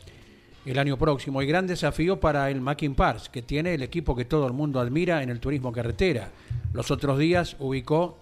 el 0.70 0.78
año 0.78 0.96
próximo. 0.98 1.42
Y 1.42 1.46
gran 1.46 1.66
desafío 1.66 2.18
para 2.20 2.50
el 2.50 2.60
Mackin 2.60 2.94
Pars, 2.94 3.28
que 3.28 3.42
tiene 3.42 3.74
el 3.74 3.82
equipo 3.82 4.14
que 4.16 4.24
todo 4.24 4.46
el 4.46 4.52
mundo 4.52 4.80
admira 4.80 5.22
en 5.22 5.30
el 5.30 5.40
turismo 5.40 5.72
carretera. 5.72 6.30
Los 6.72 6.90
otros 6.90 7.18
días 7.18 7.56
ubicó 7.58 8.18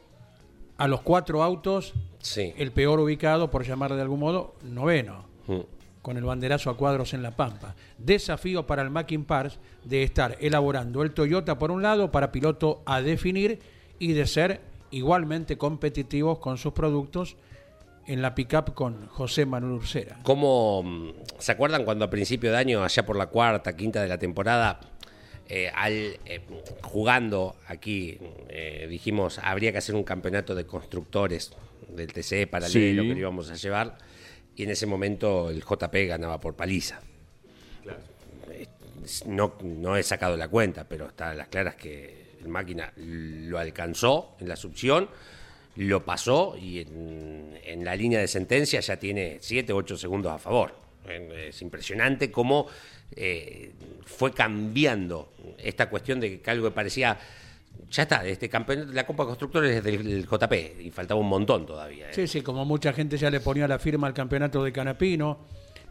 a 0.76 0.88
los 0.88 1.00
cuatro 1.02 1.42
autos, 1.42 1.94
Sí. 2.18 2.52
el 2.56 2.72
peor 2.72 3.00
ubicado, 3.00 3.50
por 3.50 3.64
llamarle 3.64 3.96
de 3.96 4.02
algún 4.02 4.20
modo, 4.20 4.54
noveno, 4.62 5.24
Mm. 5.46 5.60
con 6.02 6.16
el 6.16 6.24
banderazo 6.24 6.68
a 6.70 6.76
cuadros 6.76 7.14
en 7.14 7.22
La 7.22 7.30
Pampa. 7.36 7.74
Desafío 7.98 8.66
para 8.66 8.82
el 8.82 8.90
Mackin 8.90 9.24
Pars 9.24 9.58
de 9.84 10.02
estar 10.02 10.36
elaborando 10.40 11.02
el 11.02 11.12
Toyota 11.12 11.58
por 11.58 11.70
un 11.70 11.80
lado 11.82 12.10
para 12.10 12.30
piloto 12.32 12.82
a 12.86 13.00
definir 13.00 13.60
y 13.98 14.12
de 14.12 14.26
ser 14.26 14.60
igualmente 14.90 15.56
competitivos 15.56 16.38
con 16.38 16.58
sus 16.58 16.72
productos 16.72 17.36
en 18.06 18.22
la 18.22 18.34
pickup 18.34 18.74
con 18.74 19.06
José 19.08 19.46
Manuel 19.46 19.74
Ursera. 19.74 20.18
¿Cómo 20.22 20.82
mm, 20.82 21.10
se 21.38 21.52
acuerdan 21.52 21.84
cuando 21.84 22.04
a 22.04 22.10
principio 22.10 22.50
de 22.50 22.56
año, 22.58 22.82
allá 22.84 23.04
por 23.06 23.16
la 23.16 23.26
cuarta, 23.26 23.76
quinta 23.76 24.02
de 24.02 24.08
la 24.08 24.18
temporada, 24.18 24.80
eh, 25.48 25.70
al 25.74 25.92
eh, 26.24 26.40
jugando 26.82 27.56
aquí 27.66 28.18
eh, 28.48 28.86
dijimos 28.88 29.38
habría 29.38 29.72
que 29.72 29.78
hacer 29.78 29.94
un 29.94 30.02
campeonato 30.02 30.54
de 30.54 30.64
constructores 30.64 31.52
del 31.88 32.10
TCE 32.12 32.46
paralelo 32.46 33.02
Sí. 33.02 33.08
que 33.08 33.14
lo 33.14 33.18
íbamos 33.20 33.50
a 33.50 33.54
llevar 33.54 33.98
y 34.56 34.62
en 34.62 34.70
ese 34.70 34.86
momento 34.86 35.50
el 35.50 35.62
JP 35.62 35.94
ganaba 36.08 36.40
por 36.40 36.54
paliza. 36.56 37.00
Eh, 38.50 38.66
No, 39.26 39.54
no 39.62 39.96
he 39.96 40.02
sacado 40.02 40.36
la 40.36 40.48
cuenta, 40.48 40.88
pero 40.88 41.08
está 41.08 41.30
a 41.30 41.34
las 41.34 41.48
claras 41.48 41.74
que 41.76 42.36
el 42.40 42.48
máquina 42.48 42.92
lo 42.96 43.58
alcanzó 43.58 44.36
en 44.40 44.48
la 44.48 44.56
succión, 44.56 45.08
lo 45.76 46.04
pasó 46.04 46.56
y 46.56 46.80
en, 46.80 47.58
en 47.64 47.84
la 47.84 47.96
línea 47.96 48.20
de 48.20 48.28
sentencia 48.28 48.80
ya 48.80 48.96
tiene 48.96 49.38
7 49.40 49.72
o 49.72 49.76
8 49.76 49.96
segundos 49.96 50.32
a 50.32 50.38
favor. 50.38 50.84
Es 51.06 51.60
impresionante 51.60 52.30
cómo 52.30 52.66
eh, 53.16 53.72
fue 54.04 54.32
cambiando 54.32 55.32
esta 55.58 55.88
cuestión 55.88 56.20
de 56.20 56.40
que 56.40 56.50
algo 56.50 56.68
que 56.68 56.74
parecía. 56.74 57.18
Ya 57.90 58.04
está, 58.04 58.24
este 58.24 58.48
campeonato, 58.48 58.92
la 58.92 59.04
Copa 59.04 59.24
Constructores 59.24 59.76
es 59.76 59.84
del, 59.84 60.26
JP 60.26 60.80
y 60.80 60.90
faltaba 60.90 61.20
un 61.20 61.28
montón 61.28 61.66
todavía. 61.66 62.10
¿eh? 62.10 62.14
Sí, 62.14 62.26
sí, 62.26 62.40
como 62.40 62.64
mucha 62.64 62.92
gente 62.92 63.16
ya 63.16 63.30
le 63.30 63.40
ponía 63.40 63.68
la 63.68 63.78
firma 63.78 64.06
al 64.06 64.14
campeonato 64.14 64.62
de 64.64 64.72
Canapino 64.72 65.38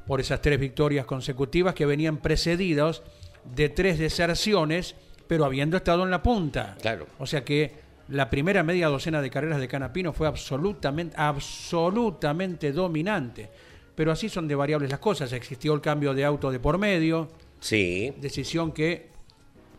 por 0.07 0.19
esas 0.19 0.41
tres 0.41 0.59
victorias 0.59 1.05
consecutivas 1.05 1.75
que 1.75 1.85
venían 1.85 2.17
precedidos 2.17 3.03
de 3.43 3.69
tres 3.69 3.99
deserciones, 3.99 4.95
pero 5.27 5.45
habiendo 5.45 5.77
estado 5.77 6.03
en 6.03 6.11
la 6.11 6.23
punta. 6.23 6.77
Claro. 6.81 7.07
O 7.19 7.25
sea 7.25 7.43
que 7.43 7.82
la 8.13 8.29
primera 8.29 8.63
media 8.63 8.87
docena 8.87 9.21
de 9.21 9.29
carreras 9.29 9.59
de 9.59 9.67
Canapino 9.67 10.13
fue 10.13 10.27
absolutamente, 10.27 11.15
absolutamente 11.17 12.71
dominante. 12.71 13.49
Pero 13.95 14.11
así 14.11 14.29
son 14.29 14.47
de 14.47 14.55
variables 14.55 14.89
las 14.89 14.99
cosas. 14.99 15.33
Existió 15.33 15.73
el 15.73 15.81
cambio 15.81 16.13
de 16.13 16.23
auto 16.23 16.51
de 16.51 16.59
por 16.59 16.77
medio, 16.77 17.29
Sí, 17.59 18.13
decisión 18.19 18.71
que 18.73 19.07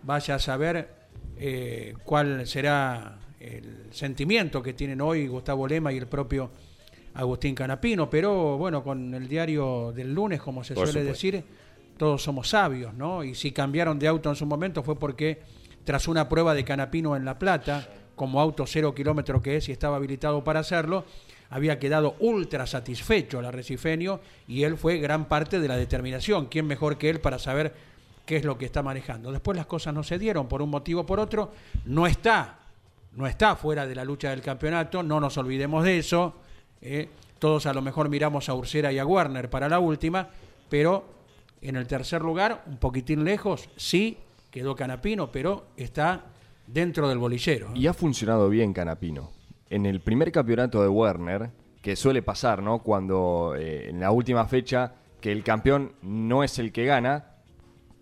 vaya 0.04 0.36
a 0.36 0.38
saber 0.38 0.88
eh, 1.36 1.94
cuál 2.04 2.46
será 2.46 3.18
el 3.38 3.88
sentimiento 3.90 4.62
que 4.62 4.72
tienen 4.72 5.02
hoy 5.02 5.26
Gustavo 5.26 5.68
Lema 5.68 5.92
y 5.92 5.98
el 5.98 6.06
propio 6.06 6.50
Agustín 7.12 7.54
Canapino, 7.54 8.08
pero 8.08 8.56
bueno, 8.56 8.82
con 8.82 9.12
el 9.14 9.28
diario 9.28 9.92
del 9.92 10.14
lunes, 10.14 10.40
como 10.40 10.64
se 10.64 10.74
Por 10.74 10.86
suele 10.86 11.00
supuesto. 11.00 11.26
decir, 11.26 11.44
todos 11.98 12.22
somos 12.22 12.48
sabios, 12.48 12.94
¿no? 12.94 13.22
Y 13.22 13.34
si 13.34 13.52
cambiaron 13.52 13.98
de 13.98 14.08
auto 14.08 14.30
en 14.30 14.36
su 14.36 14.46
momento 14.46 14.82
fue 14.82 14.98
porque 14.98 15.42
tras 15.84 16.08
una 16.08 16.28
prueba 16.28 16.54
de 16.54 16.64
Canapino 16.64 17.14
en 17.16 17.24
La 17.26 17.38
Plata, 17.38 17.86
como 18.16 18.40
auto 18.40 18.66
cero 18.66 18.94
kilómetro 18.94 19.42
que 19.42 19.56
es 19.56 19.68
y 19.68 19.72
estaba 19.72 19.96
habilitado 19.96 20.42
para 20.44 20.60
hacerlo, 20.60 21.04
había 21.50 21.78
quedado 21.78 22.16
ultra 22.20 22.66
satisfecho 22.66 23.40
el 23.40 23.46
arrecifeño 23.46 24.20
y 24.48 24.64
él 24.64 24.76
fue 24.76 24.98
gran 24.98 25.26
parte 25.26 25.60
de 25.60 25.68
la 25.68 25.76
determinación. 25.76 26.46
¿Quién 26.46 26.66
mejor 26.66 26.98
que 26.98 27.10
él 27.10 27.20
para 27.20 27.38
saber 27.38 27.74
qué 28.26 28.36
es 28.36 28.44
lo 28.44 28.58
que 28.58 28.64
está 28.64 28.82
manejando? 28.82 29.30
Después 29.30 29.56
las 29.56 29.66
cosas 29.66 29.94
no 29.94 30.02
se 30.02 30.18
dieron 30.18 30.48
por 30.48 30.62
un 30.62 30.70
motivo 30.70 31.02
o 31.02 31.06
por 31.06 31.20
otro. 31.20 31.52
No 31.84 32.06
está, 32.06 32.58
no 33.12 33.26
está 33.26 33.56
fuera 33.56 33.86
de 33.86 33.94
la 33.94 34.04
lucha 34.04 34.30
del 34.30 34.42
campeonato, 34.42 35.02
no 35.02 35.20
nos 35.20 35.36
olvidemos 35.36 35.84
de 35.84 35.98
eso. 35.98 36.34
¿eh? 36.80 37.08
Todos 37.38 37.66
a 37.66 37.74
lo 37.74 37.82
mejor 37.82 38.08
miramos 38.08 38.48
a 38.48 38.54
Ursera 38.54 38.92
y 38.92 38.98
a 38.98 39.06
Warner 39.06 39.50
para 39.50 39.68
la 39.68 39.78
última, 39.78 40.28
pero 40.68 41.04
en 41.60 41.76
el 41.76 41.86
tercer 41.86 42.22
lugar, 42.22 42.62
un 42.66 42.78
poquitín 42.78 43.24
lejos, 43.24 43.68
sí, 43.76 44.18
quedó 44.50 44.74
Canapino, 44.76 45.30
pero 45.30 45.66
está 45.76 46.24
dentro 46.66 47.08
del 47.08 47.18
bolillero. 47.18 47.68
¿eh? 47.68 47.78
Y 47.78 47.86
ha 47.86 47.94
funcionado 47.94 48.48
bien 48.48 48.72
Canapino. 48.72 49.30
En 49.70 49.86
el 49.86 50.00
primer 50.00 50.30
campeonato 50.30 50.82
de 50.82 50.88
Werner, 50.88 51.50
que 51.82 51.96
suele 51.96 52.22
pasar, 52.22 52.62
¿no? 52.62 52.82
Cuando 52.82 53.54
eh, 53.56 53.90
en 53.90 54.00
la 54.00 54.10
última 54.10 54.46
fecha 54.46 54.94
que 55.20 55.32
el 55.32 55.42
campeón 55.42 55.92
no 56.02 56.44
es 56.44 56.58
el 56.58 56.72
que 56.72 56.84
gana 56.84 57.34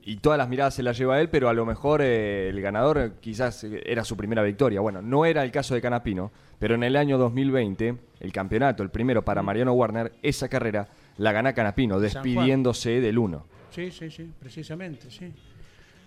y 0.04 0.16
todas 0.16 0.38
las 0.38 0.48
miradas 0.48 0.74
se 0.74 0.82
las 0.82 0.98
lleva 0.98 1.20
él, 1.20 1.28
pero 1.28 1.48
a 1.48 1.52
lo 1.52 1.64
mejor 1.64 2.02
eh, 2.02 2.48
el 2.48 2.60
ganador 2.60 3.14
quizás 3.20 3.64
era 3.64 4.04
su 4.04 4.16
primera 4.16 4.42
victoria. 4.42 4.80
Bueno, 4.80 5.00
no 5.00 5.24
era 5.24 5.44
el 5.44 5.52
caso 5.52 5.74
de 5.74 5.80
Canapino, 5.80 6.32
pero 6.58 6.74
en 6.74 6.82
el 6.82 6.96
año 6.96 7.18
2020, 7.18 7.96
el 8.20 8.32
campeonato, 8.32 8.82
el 8.82 8.90
primero 8.90 9.24
para 9.24 9.42
Mariano 9.42 9.72
Werner, 9.72 10.12
esa 10.22 10.48
carrera 10.48 10.88
la 11.18 11.32
gana 11.32 11.52
Canapino, 11.52 12.00
despidiéndose 12.00 13.00
del 13.00 13.18
uno. 13.18 13.46
Sí, 13.70 13.90
sí, 13.90 14.10
sí, 14.10 14.30
precisamente, 14.38 15.10
sí. 15.10 15.32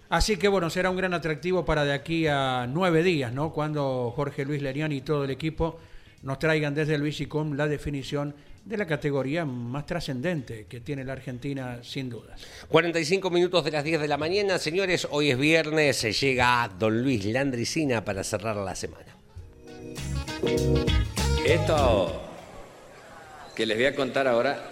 Así 0.09 0.37
que 0.37 0.47
bueno, 0.47 0.69
será 0.69 0.89
un 0.89 0.97
gran 0.97 1.13
atractivo 1.13 1.65
para 1.65 1.83
de 1.83 1.93
aquí 1.93 2.27
a 2.27 2.67
nueve 2.67 3.01
días, 3.03 3.33
¿no? 3.33 3.51
Cuando 3.51 4.13
Jorge 4.15 4.45
Luis 4.45 4.61
Leriani 4.61 4.97
y 4.97 5.01
todo 5.01 5.23
el 5.23 5.31
equipo 5.31 5.79
nos 6.21 6.39
traigan 6.39 6.75
desde 6.75 6.95
el 6.95 7.01
Visicom 7.01 7.53
la 7.53 7.67
definición 7.67 8.35
de 8.65 8.77
la 8.77 8.87
categoría 8.87 9.45
más 9.45 9.85
trascendente 9.85 10.65
que 10.67 10.81
tiene 10.81 11.03
la 11.03 11.13
Argentina, 11.13 11.79
sin 11.83 12.09
dudas. 12.09 12.41
45 12.67 13.29
minutos 13.29 13.63
de 13.63 13.71
las 13.71 13.83
10 13.83 14.01
de 14.01 14.07
la 14.07 14.17
mañana, 14.17 14.57
señores. 14.57 15.07
Hoy 15.11 15.29
es 15.29 15.37
viernes, 15.37 15.97
se 15.97 16.11
llega 16.11 16.69
Don 16.79 17.03
Luis 17.03 17.25
Landricina 17.25 18.03
para 18.03 18.23
cerrar 18.23 18.57
la 18.57 18.75
semana. 18.75 19.15
Esto 21.45 22.21
que 23.55 23.65
les 23.67 23.77
voy 23.77 23.85
a 23.85 23.95
contar 23.95 24.27
ahora, 24.27 24.71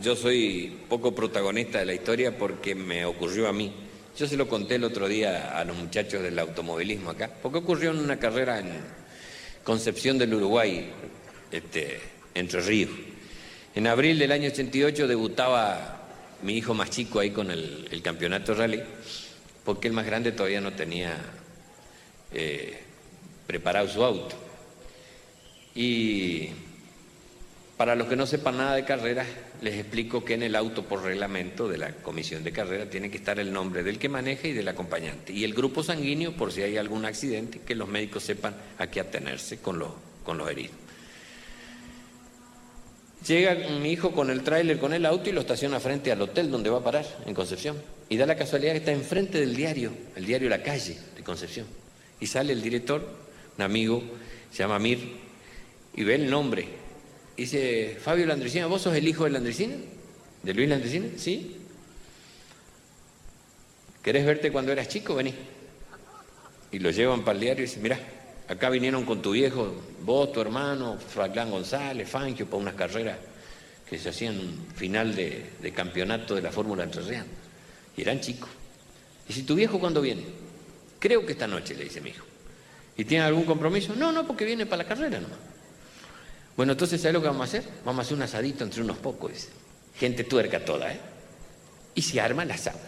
yo 0.00 0.14
soy 0.14 0.78
poco 0.88 1.14
protagonista 1.14 1.78
de 1.78 1.86
la 1.86 1.94
historia 1.94 2.36
porque 2.36 2.74
me 2.74 3.06
ocurrió 3.06 3.48
a 3.48 3.52
mí. 3.54 3.72
Yo 4.16 4.26
se 4.26 4.38
lo 4.38 4.48
conté 4.48 4.76
el 4.76 4.84
otro 4.84 5.08
día 5.08 5.58
a 5.58 5.62
los 5.64 5.76
muchachos 5.76 6.22
del 6.22 6.38
automovilismo 6.38 7.10
acá, 7.10 7.30
porque 7.42 7.58
ocurrió 7.58 7.90
en 7.90 7.98
una 7.98 8.18
carrera 8.18 8.58
en 8.58 8.72
Concepción 9.62 10.16
del 10.16 10.32
Uruguay, 10.32 10.90
este, 11.50 12.00
Entre 12.34 12.62
Ríos. 12.62 12.90
En 13.74 13.86
abril 13.86 14.18
del 14.18 14.32
año 14.32 14.48
88 14.48 15.06
debutaba 15.06 16.08
mi 16.42 16.56
hijo 16.56 16.72
más 16.72 16.88
chico 16.88 17.20
ahí 17.20 17.30
con 17.30 17.50
el, 17.50 18.00
campeonato 18.02 18.54
rally, 18.54 18.82
porque 19.66 19.88
el 19.88 19.92
más 19.92 20.06
grande 20.06 20.32
todavía 20.32 20.62
no 20.62 20.72
tenía 20.72 21.14
eh, 22.32 22.80
preparado 23.46 23.86
su 23.86 24.02
auto. 24.02 24.34
Y 25.74 26.48
para 27.76 27.94
los 27.94 28.08
que 28.08 28.16
no 28.16 28.24
sepan 28.24 28.56
nada 28.56 28.76
de 28.76 28.86
carreras, 28.86 29.26
les 29.62 29.74
explico 29.74 30.24
que 30.24 30.34
en 30.34 30.42
el 30.42 30.54
auto 30.54 30.84
por 30.84 31.02
reglamento 31.02 31.68
de 31.68 31.78
la 31.78 31.92
comisión 31.92 32.44
de 32.44 32.52
carrera 32.52 32.88
tiene 32.88 33.10
que 33.10 33.18
estar 33.18 33.38
el 33.40 33.52
nombre 33.52 33.82
del 33.82 33.98
que 33.98 34.08
maneja 34.08 34.48
y 34.48 34.52
del 34.52 34.68
acompañante. 34.68 35.32
Y 35.32 35.44
el 35.44 35.54
grupo 35.54 35.82
sanguíneo 35.82 36.32
por 36.32 36.52
si 36.52 36.62
hay 36.62 36.76
algún 36.76 37.04
accidente, 37.04 37.60
que 37.60 37.74
los 37.74 37.88
médicos 37.88 38.22
sepan 38.22 38.54
a 38.78 38.86
qué 38.88 39.00
atenerse 39.00 39.58
con 39.58 39.78
los, 39.78 39.90
con 40.24 40.38
los 40.38 40.50
heridos. 40.50 40.76
Llega 43.26 43.56
mi 43.80 43.90
hijo 43.90 44.12
con 44.12 44.30
el 44.30 44.42
tráiler, 44.42 44.78
con 44.78 44.92
el 44.92 45.04
auto 45.04 45.28
y 45.28 45.32
lo 45.32 45.40
estaciona 45.40 45.80
frente 45.80 46.12
al 46.12 46.22
hotel 46.22 46.50
donde 46.50 46.70
va 46.70 46.78
a 46.78 46.84
parar, 46.84 47.06
en 47.26 47.34
Concepción. 47.34 47.76
Y 48.08 48.16
da 48.16 48.26
la 48.26 48.36
casualidad 48.36 48.72
que 48.72 48.78
está 48.78 48.92
enfrente 48.92 49.40
del 49.40 49.56
diario, 49.56 49.90
el 50.14 50.24
diario 50.24 50.48
La 50.48 50.62
Calle 50.62 50.96
de 51.16 51.22
Concepción. 51.24 51.66
Y 52.20 52.26
sale 52.28 52.52
el 52.52 52.62
director, 52.62 53.04
un 53.56 53.64
amigo, 53.64 54.02
se 54.52 54.58
llama 54.58 54.78
Mir, 54.78 55.16
y 55.94 56.04
ve 56.04 56.14
el 56.14 56.30
nombre. 56.30 56.85
Dice, 57.36 57.98
Fabio 58.00 58.26
Landricina, 58.26 58.66
¿vos 58.66 58.82
sos 58.82 58.94
el 58.94 59.06
hijo 59.06 59.24
de 59.24 59.30
Landricina? 59.30 59.74
¿De 60.42 60.54
Luis 60.54 60.68
Landricina? 60.68 61.06
Sí. 61.16 61.56
¿Querés 64.02 64.24
verte 64.24 64.50
cuando 64.50 64.72
eras 64.72 64.88
chico? 64.88 65.14
Vení. 65.14 65.34
Y 66.72 66.78
lo 66.78 66.90
llevan 66.90 67.24
para 67.24 67.36
el 67.36 67.40
diario 67.40 67.64
y 67.64 67.66
dice, 67.66 67.80
mirá, 67.80 67.98
acá 68.48 68.70
vinieron 68.70 69.04
con 69.04 69.20
tu 69.20 69.32
viejo, 69.32 69.74
vos, 70.02 70.32
tu 70.32 70.40
hermano, 70.40 70.98
Fraclán 70.98 71.50
González, 71.50 72.08
Fangio, 72.08 72.46
para 72.46 72.62
unas 72.62 72.74
carreras 72.74 73.18
que 73.88 73.98
se 73.98 74.08
hacían 74.08 74.40
final 74.74 75.14
de, 75.14 75.44
de 75.60 75.72
campeonato 75.72 76.34
de 76.34 76.42
la 76.42 76.50
Fórmula 76.50 76.84
Entrerriana. 76.84 77.26
Y 77.96 78.02
eran 78.02 78.20
chicos. 78.20 78.50
¿Y 79.28 79.32
si 79.32 79.42
tu 79.42 79.54
viejo 79.54 79.78
cuándo 79.78 80.00
viene? 80.00 80.24
Creo 80.98 81.26
que 81.26 81.32
esta 81.32 81.46
noche, 81.46 81.74
le 81.74 81.84
dice 81.84 82.00
mi 82.00 82.10
hijo. 82.10 82.24
¿Y 82.96 83.04
tiene 83.04 83.24
algún 83.24 83.44
compromiso? 83.44 83.94
No, 83.94 84.10
no, 84.10 84.26
porque 84.26 84.44
viene 84.44 84.64
para 84.66 84.82
la 84.82 84.88
carrera 84.88 85.20
nomás. 85.20 85.38
Bueno, 86.56 86.72
entonces, 86.72 87.00
¿sabes 87.00 87.14
lo 87.14 87.20
que 87.20 87.28
vamos 87.28 87.42
a 87.42 87.44
hacer? 87.44 87.64
Vamos 87.84 88.00
a 88.00 88.02
hacer 88.02 88.16
un 88.16 88.22
asadito 88.22 88.64
entre 88.64 88.82
unos 88.82 88.96
pocos, 88.98 89.48
gente 89.94 90.24
tuerca 90.24 90.64
toda, 90.64 90.92
¿eh? 90.92 91.00
Y 91.94 92.02
se 92.02 92.20
arma 92.20 92.44
el 92.44 92.50
asado. 92.50 92.78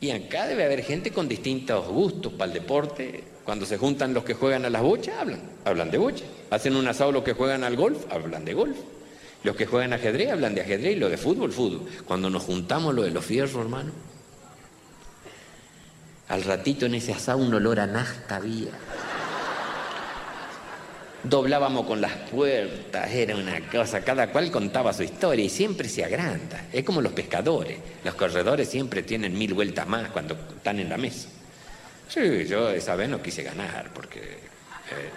Y 0.00 0.10
acá 0.10 0.46
debe 0.46 0.64
haber 0.64 0.84
gente 0.84 1.10
con 1.10 1.28
distintos 1.28 1.88
gustos 1.88 2.32
para 2.32 2.52
el 2.52 2.60
deporte. 2.60 3.24
Cuando 3.44 3.66
se 3.66 3.78
juntan 3.78 4.14
los 4.14 4.24
que 4.24 4.34
juegan 4.34 4.64
a 4.64 4.70
las 4.70 4.82
bochas, 4.82 5.16
hablan, 5.18 5.40
hablan 5.64 5.90
de 5.90 5.98
bocha. 5.98 6.24
Hacen 6.50 6.76
un 6.76 6.86
asado 6.86 7.10
los 7.10 7.24
que 7.24 7.32
juegan 7.32 7.64
al 7.64 7.76
golf, 7.76 8.04
hablan 8.10 8.44
de 8.44 8.54
golf. 8.54 8.76
Los 9.42 9.56
que 9.56 9.66
juegan 9.66 9.92
ajedrez, 9.92 10.30
hablan 10.30 10.54
de 10.54 10.60
ajedrez. 10.60 10.96
Y 10.96 10.98
lo 11.00 11.08
de 11.08 11.16
fútbol, 11.16 11.52
fútbol. 11.52 11.88
Cuando 12.04 12.30
nos 12.30 12.44
juntamos 12.44 12.94
lo 12.94 13.02
de 13.02 13.10
los 13.10 13.24
fierros, 13.24 13.56
hermano, 13.56 13.90
al 16.28 16.44
ratito 16.44 16.86
en 16.86 16.94
ese 16.94 17.12
asado 17.12 17.38
un 17.38 17.52
olor 17.52 17.80
a 17.80 17.86
nafta. 17.86 18.40
Doblábamos 21.28 21.84
con 21.84 22.00
las 22.00 22.12
puertas, 22.30 23.10
era 23.10 23.36
una 23.36 23.60
cosa, 23.68 24.02
cada 24.02 24.30
cual 24.32 24.50
contaba 24.50 24.92
su 24.94 25.02
historia 25.02 25.44
y 25.44 25.50
siempre 25.50 25.88
se 25.88 26.02
agranda. 26.02 26.66
Es 26.72 26.84
como 26.84 27.02
los 27.02 27.12
pescadores, 27.12 27.76
los 28.02 28.14
corredores 28.14 28.68
siempre 28.68 29.02
tienen 29.02 29.36
mil 29.36 29.52
vueltas 29.52 29.86
más 29.86 30.10
cuando 30.10 30.34
están 30.34 30.78
en 30.78 30.88
la 30.88 30.96
mesa. 30.96 31.28
Sí, 32.08 32.46
yo 32.46 32.70
esa 32.70 32.96
vez 32.96 33.10
no 33.10 33.20
quise 33.20 33.42
ganar 33.42 33.90
porque... 33.92 34.20
eh, 34.20 35.10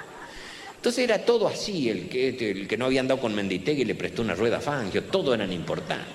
Entonces 0.75 1.03
era 1.05 1.19
todo 1.19 1.47
así, 1.47 1.89
el 1.89 2.09
que, 2.09 2.29
el 2.51 2.67
que 2.67 2.75
no 2.75 2.85
había 2.85 2.99
andado 2.99 3.21
con 3.21 3.33
Menditegui 3.33 3.85
le 3.85 3.95
prestó 3.95 4.21
una 4.21 4.35
rueda 4.35 4.57
a 4.57 4.61
Fangio, 4.61 5.05
todo 5.05 5.33
eran 5.33 5.53
importantes. 5.53 6.13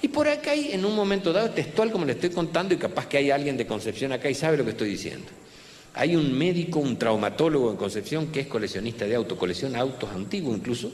Y 0.00 0.06
por 0.08 0.28
acá 0.28 0.52
hay, 0.52 0.70
en 0.72 0.84
un 0.84 0.94
momento 0.94 1.32
dado, 1.32 1.50
textual 1.50 1.90
como 1.90 2.04
le 2.04 2.12
estoy 2.12 2.30
contando, 2.30 2.72
y 2.72 2.76
capaz 2.76 3.06
que 3.08 3.16
hay 3.16 3.32
alguien 3.32 3.56
de 3.56 3.66
Concepción 3.66 4.12
acá 4.12 4.30
y 4.30 4.34
sabe 4.34 4.56
lo 4.56 4.64
que 4.64 4.70
estoy 4.70 4.90
diciendo. 4.90 5.26
Hay 5.94 6.16
un 6.16 6.36
médico, 6.36 6.78
un 6.78 6.98
traumatólogo 6.98 7.70
en 7.70 7.76
Concepción 7.76 8.28
que 8.28 8.40
es 8.40 8.46
coleccionista 8.46 9.04
de 9.04 9.14
autos, 9.14 9.38
colecciona 9.38 9.80
autos 9.80 10.10
antiguos 10.10 10.56
incluso, 10.56 10.92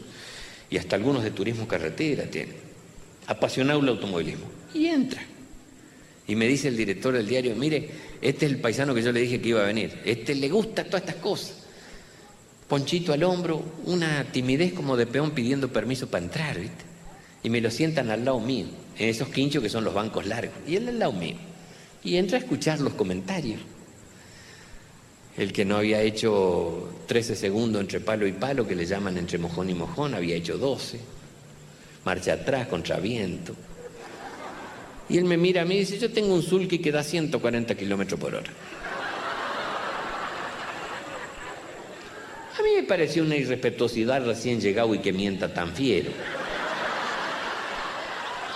y 0.71 0.79
hasta 0.79 0.97
algunos 0.97 1.23
de 1.23 1.31
turismo 1.31 1.69
carretera 1.69 2.25
tiene. 2.25 2.53
Apasionado 3.27 3.81
el 3.81 3.89
automovilismo. 3.89 4.47
Y 4.73 4.87
entra. 4.87 5.23
Y 6.27 6.37
me 6.37 6.47
dice 6.47 6.69
el 6.69 6.77
director 6.77 7.13
del 7.13 7.29
diario, 7.29 7.55
mire, 7.55 7.91
este 8.23 8.47
es 8.47 8.53
el 8.53 8.59
paisano 8.59 8.95
que 8.95 9.03
yo 9.03 9.13
le 9.13 9.21
dije 9.21 9.41
que 9.41 9.51
iba 9.51 9.61
a 9.61 9.67
venir. 9.67 10.01
Este 10.05 10.35
le 10.35 10.49
gusta 10.49 10.85
todas 10.85 11.03
estas 11.03 11.17
cosas. 11.17 11.65
Ponchito 12.69 13.13
al 13.13 13.23
hombro, 13.25 13.63
una 13.85 14.25
timidez 14.33 14.73
como 14.73 14.97
de 14.97 15.07
peón 15.07 15.33
pidiendo 15.33 15.69
permiso 15.69 16.09
para 16.09 16.25
entrar. 16.25 16.57
Y 17.43 17.51
me 17.51 17.61
lo 17.61 17.71
sientan 17.71 18.11
al 18.11 18.25
lado 18.25 18.41
mío, 18.41 18.67
en 18.99 19.09
esos 19.11 19.29
quinchos 19.29 19.63
que 19.63 19.69
son 19.69 19.85
los 19.85 19.93
bancos 19.93 20.27
largos. 20.27 20.57
Y 20.67 20.77
él 20.77 20.89
al 20.89 20.99
lado 20.99 21.13
mío. 21.13 21.37
Y 22.03 22.17
entra 22.17 22.39
a 22.39 22.41
escuchar 22.41 22.81
los 22.81 22.95
comentarios. 22.95 23.61
El 25.37 25.53
que 25.53 25.65
no 25.65 25.77
había 25.77 26.01
hecho 26.01 26.91
13 27.07 27.35
segundos 27.35 27.81
entre 27.81 28.01
palo 28.01 28.27
y 28.27 28.33
palo, 28.33 28.67
que 28.67 28.77
le 28.77 28.87
llaman 28.87 29.19
entre 29.19 29.39
mojón 29.39 29.69
y 29.69 29.75
mojón, 29.75 30.15
había 30.15 30.37
hecho 30.37 30.59
12. 30.59 31.01
Marcha 32.05 32.35
atrás, 32.35 32.69
contra 32.69 32.99
viento. 32.99 33.55
Y 35.09 35.19
él 35.19 35.25
me 35.25 35.37
mira 35.37 35.63
a 35.63 35.65
mí 35.65 35.75
y 35.75 35.79
dice, 35.81 35.99
yo 35.99 36.11
tengo 36.13 36.35
un 36.35 36.43
sulky 36.43 36.79
que 36.79 36.93
da 36.93 37.03
140 37.03 37.75
kilómetros 37.75 38.19
por 38.19 38.35
hora. 38.35 38.51
A 42.59 42.63
mí 42.63 42.71
me 42.77 42.85
pareció 42.85 43.25
una 43.25 43.37
irrespetuosidad 43.37 44.25
recién 44.25 44.61
llegado 44.61 44.95
y 44.95 45.01
que 45.01 45.13
mienta 45.13 45.53
tan 45.53 45.75
fiero. 45.75 46.13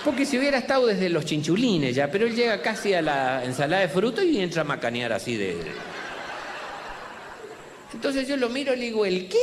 Porque 0.04 0.24
si 0.24 0.38
hubiera 0.38 0.58
estado 0.58 0.86
desde 0.86 1.08
los 1.08 1.24
chinchulines 1.24 1.94
ya, 1.94 2.10
pero 2.10 2.26
él 2.26 2.34
llega 2.34 2.62
casi 2.62 2.94
a 2.94 3.02
la 3.02 3.44
ensalada 3.44 3.82
de 3.82 3.88
fruta 3.88 4.24
y 4.24 4.40
entra 4.40 4.62
a 4.62 4.64
macanear 4.64 5.12
así 5.12 5.36
de... 5.36 5.56
Entonces 7.92 8.28
yo 8.28 8.36
lo 8.36 8.48
miro 8.48 8.74
y 8.74 8.76
le 8.76 8.84
digo, 8.86 9.06
¿el 9.06 9.28
qué? 9.28 9.38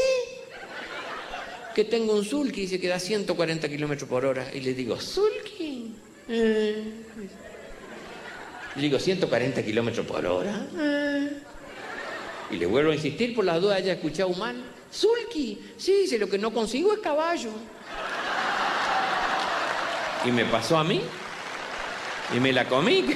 Que 1.73 1.83
tengo 1.83 2.13
un 2.13 2.23
sulky, 2.23 2.61
dice 2.61 2.79
que 2.79 2.87
da 2.87 2.99
140 2.99 3.67
kilómetros 3.67 4.09
por 4.09 4.25
hora. 4.25 4.47
Y 4.53 4.61
le 4.61 4.73
digo, 4.73 4.99
¿sulky? 4.99 5.93
Eh. 6.29 6.83
Le 8.75 8.81
digo, 8.81 8.99
140 8.99 9.63
kilómetros 9.63 10.05
por 10.05 10.25
hora. 10.25 10.67
Eh. 10.77 11.29
Y 12.51 12.57
le 12.57 12.65
vuelvo 12.65 12.91
a 12.91 12.95
insistir 12.95 13.35
por 13.35 13.45
las 13.45 13.59
dudas, 13.61 13.77
haya 13.77 13.93
escuchado 13.93 14.29
mal. 14.29 14.55
Sulky, 14.91 15.59
sí, 15.77 15.93
dice, 16.01 16.17
lo 16.17 16.29
que 16.29 16.37
no 16.37 16.53
consigo 16.53 16.93
es 16.93 16.99
caballo. 16.99 17.49
Y 20.25 20.31
me 20.31 20.45
pasó 20.45 20.77
a 20.77 20.83
mí. 20.83 21.01
Y 22.35 22.39
me 22.39 22.53
la 22.53 22.67
comí. 22.67 23.03
¿qué 23.03 23.15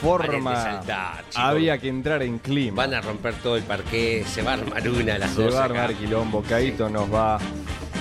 forma 0.00 0.56
saltar, 0.56 1.24
había 1.34 1.78
que 1.78 1.88
entrar 1.88 2.22
en 2.22 2.38
clima. 2.38 2.82
Van 2.82 2.94
a 2.94 3.00
romper 3.00 3.34
todo 3.42 3.56
el 3.56 3.62
parqué, 3.62 4.24
se 4.26 4.42
va 4.42 4.52
a 4.52 4.54
armar 4.54 4.88
una 4.88 5.14
a 5.14 5.18
las 5.18 5.30
Se 5.30 5.42
12 5.42 5.56
va 5.56 5.62
a 5.62 5.64
acá. 5.66 5.84
armar 5.84 5.96
quilombo, 5.96 6.42
Caito 6.42 6.88
nos 6.88 7.12
va. 7.12 7.38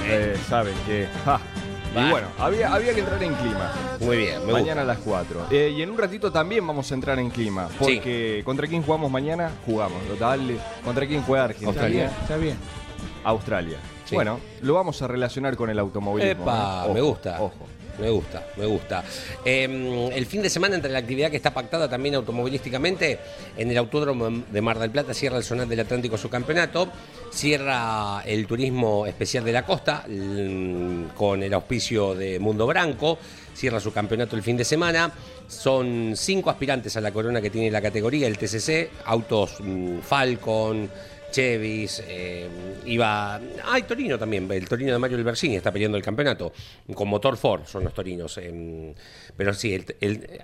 eh, 0.06 0.36
¿Saben 0.48 0.74
qué? 0.86 1.08
Ja. 1.26 1.39
Y 1.95 2.12
bueno, 2.12 2.28
había, 2.38 2.72
había 2.74 2.93
que 2.93 3.00
entrar 3.00 3.24
en 3.24 3.34
clima. 3.34 3.72
Muy 4.02 4.18
bien, 4.18 4.45
me 4.45 4.54
mañana 4.54 4.82
gusta. 4.82 4.82
a 4.82 4.86
las 4.86 4.98
4. 5.00 5.48
Eh, 5.50 5.74
y 5.76 5.82
en 5.82 5.89
un 5.89 5.98
ratito 5.98 6.32
también 6.32 6.68
vamos 6.68 6.91
a 6.91 6.93
entrar 6.93 7.18
en 7.18 7.30
clima. 7.32 7.70
Porque 7.80 8.41
¿contra 8.45 8.68
quién 8.68 8.84
jugamos 8.84 9.10
mañana? 9.10 9.50
Jugamos. 9.66 9.98
Dale. 10.20 10.58
¿Contra 10.84 11.08
quién 11.08 11.24
juega 11.24 11.45
Argentina? 11.45 11.72
Está 11.72 11.88
bien, 11.88 12.10
está 12.22 12.36
bien. 12.38 12.58
Australia. 13.24 13.78
Sí. 14.06 14.14
Bueno, 14.16 14.39
lo 14.62 14.76
vamos 14.76 15.02
a 15.02 15.08
relacionar 15.08 15.56
con 15.58 15.70
el 15.72 15.80
automovilismo. 15.80 16.43
Epa, 16.43 16.86
¿eh? 16.88 16.93
me 16.93 17.02
gusta. 17.02 17.41
Ojo. 17.41 17.66
Me 18.00 18.10
gusta, 18.12 18.45
me 18.58 18.66
gusta. 18.66 19.04
Eh, 19.43 20.12
el 20.14 20.26
fin 20.28 20.41
de 20.43 20.50
semana, 20.50 20.76
entre 20.76 20.91
la 20.91 21.00
actividad 21.00 21.32
que 21.32 21.38
está 21.38 21.54
pactada 21.54 21.89
también 21.89 22.14
automovilísticamente, 22.16 23.18
en 23.58 23.72
el 23.72 23.78
Autódromo 23.78 24.30
de 24.30 24.62
Mar 24.62 24.78
del 24.78 24.91
Plata 24.91 25.14
cierra 25.14 25.38
el 25.38 25.43
Zonal 25.43 25.68
del 25.68 25.80
Atlántico 25.80 26.18
su 26.18 26.30
campeonato, 26.30 26.89
cierra 27.32 28.22
el 28.26 28.45
turismo 28.45 29.06
especial 29.08 29.43
de 29.43 29.52
la 29.52 29.66
costa 29.66 30.04
l- 30.08 31.08
con 31.16 31.41
el 31.41 31.54
auspicio 31.54 32.14
de 32.16 32.39
Mundo 32.39 32.68
Branco, 32.68 33.18
cierra 33.56 33.80
su 33.80 33.91
campeonato 33.91 34.36
el 34.36 34.43
fin 34.43 34.58
de 34.58 34.66
semana. 34.66 35.12
Son 35.48 36.14
cinco 36.16 36.50
aspirantes 36.50 36.95
a 36.98 37.02
la 37.02 37.12
corona 37.12 37.41
que 37.41 37.50
tiene 37.50 37.72
la 37.72 37.82
categoría, 37.82 38.28
el 38.28 38.38
TCC, 38.38 38.89
autos 39.06 39.56
mm, 39.60 40.00
Falcon, 40.00 40.89
Chevis, 41.38 42.01
eh, 42.07 42.49
iba. 42.88 43.39
Hay 43.65 43.83
Torino 43.83 44.17
también, 44.17 44.51
el 44.51 44.67
Torino 44.67 44.91
de 44.93 44.97
Mario 44.97 45.17
Albersini 45.17 45.55
está 45.55 45.71
peleando 45.71 45.95
el 45.95 46.03
campeonato, 46.03 46.51
con 46.95 47.07
motor 47.07 47.38
Ford 47.38 47.63
son 47.67 47.83
los 47.83 47.93
Torinos. 47.93 48.39
eh, 48.39 48.95
pero 49.35 49.53
sí, 49.53 49.79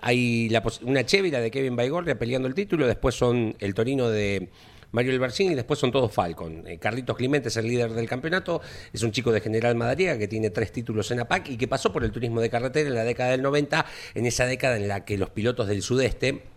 hay 0.02 0.56
una 0.84 1.04
Chevy, 1.04 1.32
la 1.32 1.40
de 1.40 1.50
Kevin 1.50 1.76
Baigorria 1.76 2.20
peleando 2.20 2.48
el 2.48 2.54
título, 2.54 2.86
después 2.86 3.16
son 3.16 3.56
el 3.58 3.74
Torino 3.74 4.08
de 4.08 4.50
Mario 4.92 5.14
Albersini 5.14 5.54
y 5.54 5.56
después 5.56 5.80
son 5.80 5.92
todos 5.92 6.12
Falcon. 6.12 6.64
Eh, 6.68 6.78
Carlitos 6.78 7.18
Clemente 7.18 7.48
es 7.48 7.58
el 7.58 7.68
líder 7.68 7.94
del 7.94 8.08
campeonato, 8.08 8.62
es 8.94 9.02
un 9.02 9.12
chico 9.12 9.32
de 9.32 9.42
General 9.42 9.74
Madariaga 9.74 10.20
que 10.20 10.28
tiene 10.28 10.52
tres 10.52 10.72
títulos 10.72 11.10
en 11.10 11.22
APAC 11.22 11.50
y 11.50 11.58
que 11.58 11.68
pasó 11.68 11.92
por 11.92 12.04
el 12.04 12.12
turismo 12.12 12.40
de 12.40 12.52
carretera 12.52 12.88
en 12.88 12.94
la 12.94 13.04
década 13.04 13.32
del 13.32 13.42
90, 13.42 13.84
en 14.14 14.28
esa 14.28 14.46
década 14.46 14.78
en 14.78 14.88
la 14.88 15.06
que 15.06 15.18
los 15.18 15.32
pilotos 15.32 15.68
del 15.68 15.82
sudeste 15.82 16.53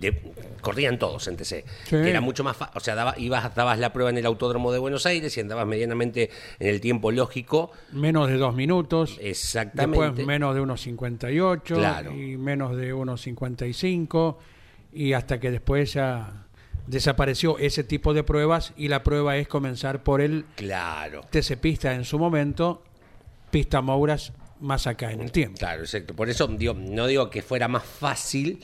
de- 0.00 0.32
corrían 0.60 0.98
todos 0.98 1.28
en 1.28 1.36
TC. 1.36 1.64
Sí. 1.84 1.90
Que 1.90 2.10
era 2.10 2.20
mucho 2.20 2.42
más 2.42 2.56
fácil. 2.56 2.76
O 2.76 2.80
sea, 2.80 2.94
daba- 2.94 3.14
ibas, 3.18 3.54
dabas 3.54 3.78
la 3.78 3.92
prueba 3.92 4.10
en 4.10 4.18
el 4.18 4.26
Autódromo 4.26 4.72
de 4.72 4.78
Buenos 4.78 5.06
Aires 5.06 5.36
y 5.36 5.40
andabas 5.40 5.66
medianamente 5.66 6.30
en 6.58 6.68
el 6.68 6.80
tiempo 6.80 7.12
lógico. 7.12 7.70
Menos 7.92 8.28
de 8.28 8.36
dos 8.36 8.54
minutos. 8.54 9.16
Exactamente. 9.20 10.04
Después 10.06 10.26
menos 10.26 10.54
de 10.54 10.60
unos 10.60 10.80
58 10.80 11.74
Claro. 11.76 12.12
y 12.12 12.36
menos 12.36 12.76
de 12.76 12.92
unos 12.92 13.20
55 13.20 14.38
y 14.92 15.12
hasta 15.12 15.38
que 15.38 15.50
después 15.50 15.92
ya 15.92 16.46
desapareció 16.86 17.58
ese 17.58 17.84
tipo 17.84 18.14
de 18.14 18.24
pruebas 18.24 18.72
y 18.76 18.88
la 18.88 19.02
prueba 19.02 19.36
es 19.36 19.46
comenzar 19.48 20.02
por 20.02 20.20
el 20.20 20.44
Claro. 20.56 21.22
TC 21.30 21.56
Pista 21.56 21.94
en 21.94 22.04
su 22.04 22.18
momento, 22.18 22.82
Pista 23.50 23.80
Mouras 23.80 24.32
más 24.60 24.86
acá 24.86 25.12
en 25.12 25.20
el 25.20 25.30
tiempo. 25.32 25.58
Claro, 25.58 25.82
exacto. 25.82 26.14
Por 26.14 26.28
eso 26.28 26.46
digo, 26.48 26.74
no 26.74 27.06
digo 27.06 27.30
que 27.30 27.42
fuera 27.42 27.68
más 27.68 27.84
fácil, 27.84 28.60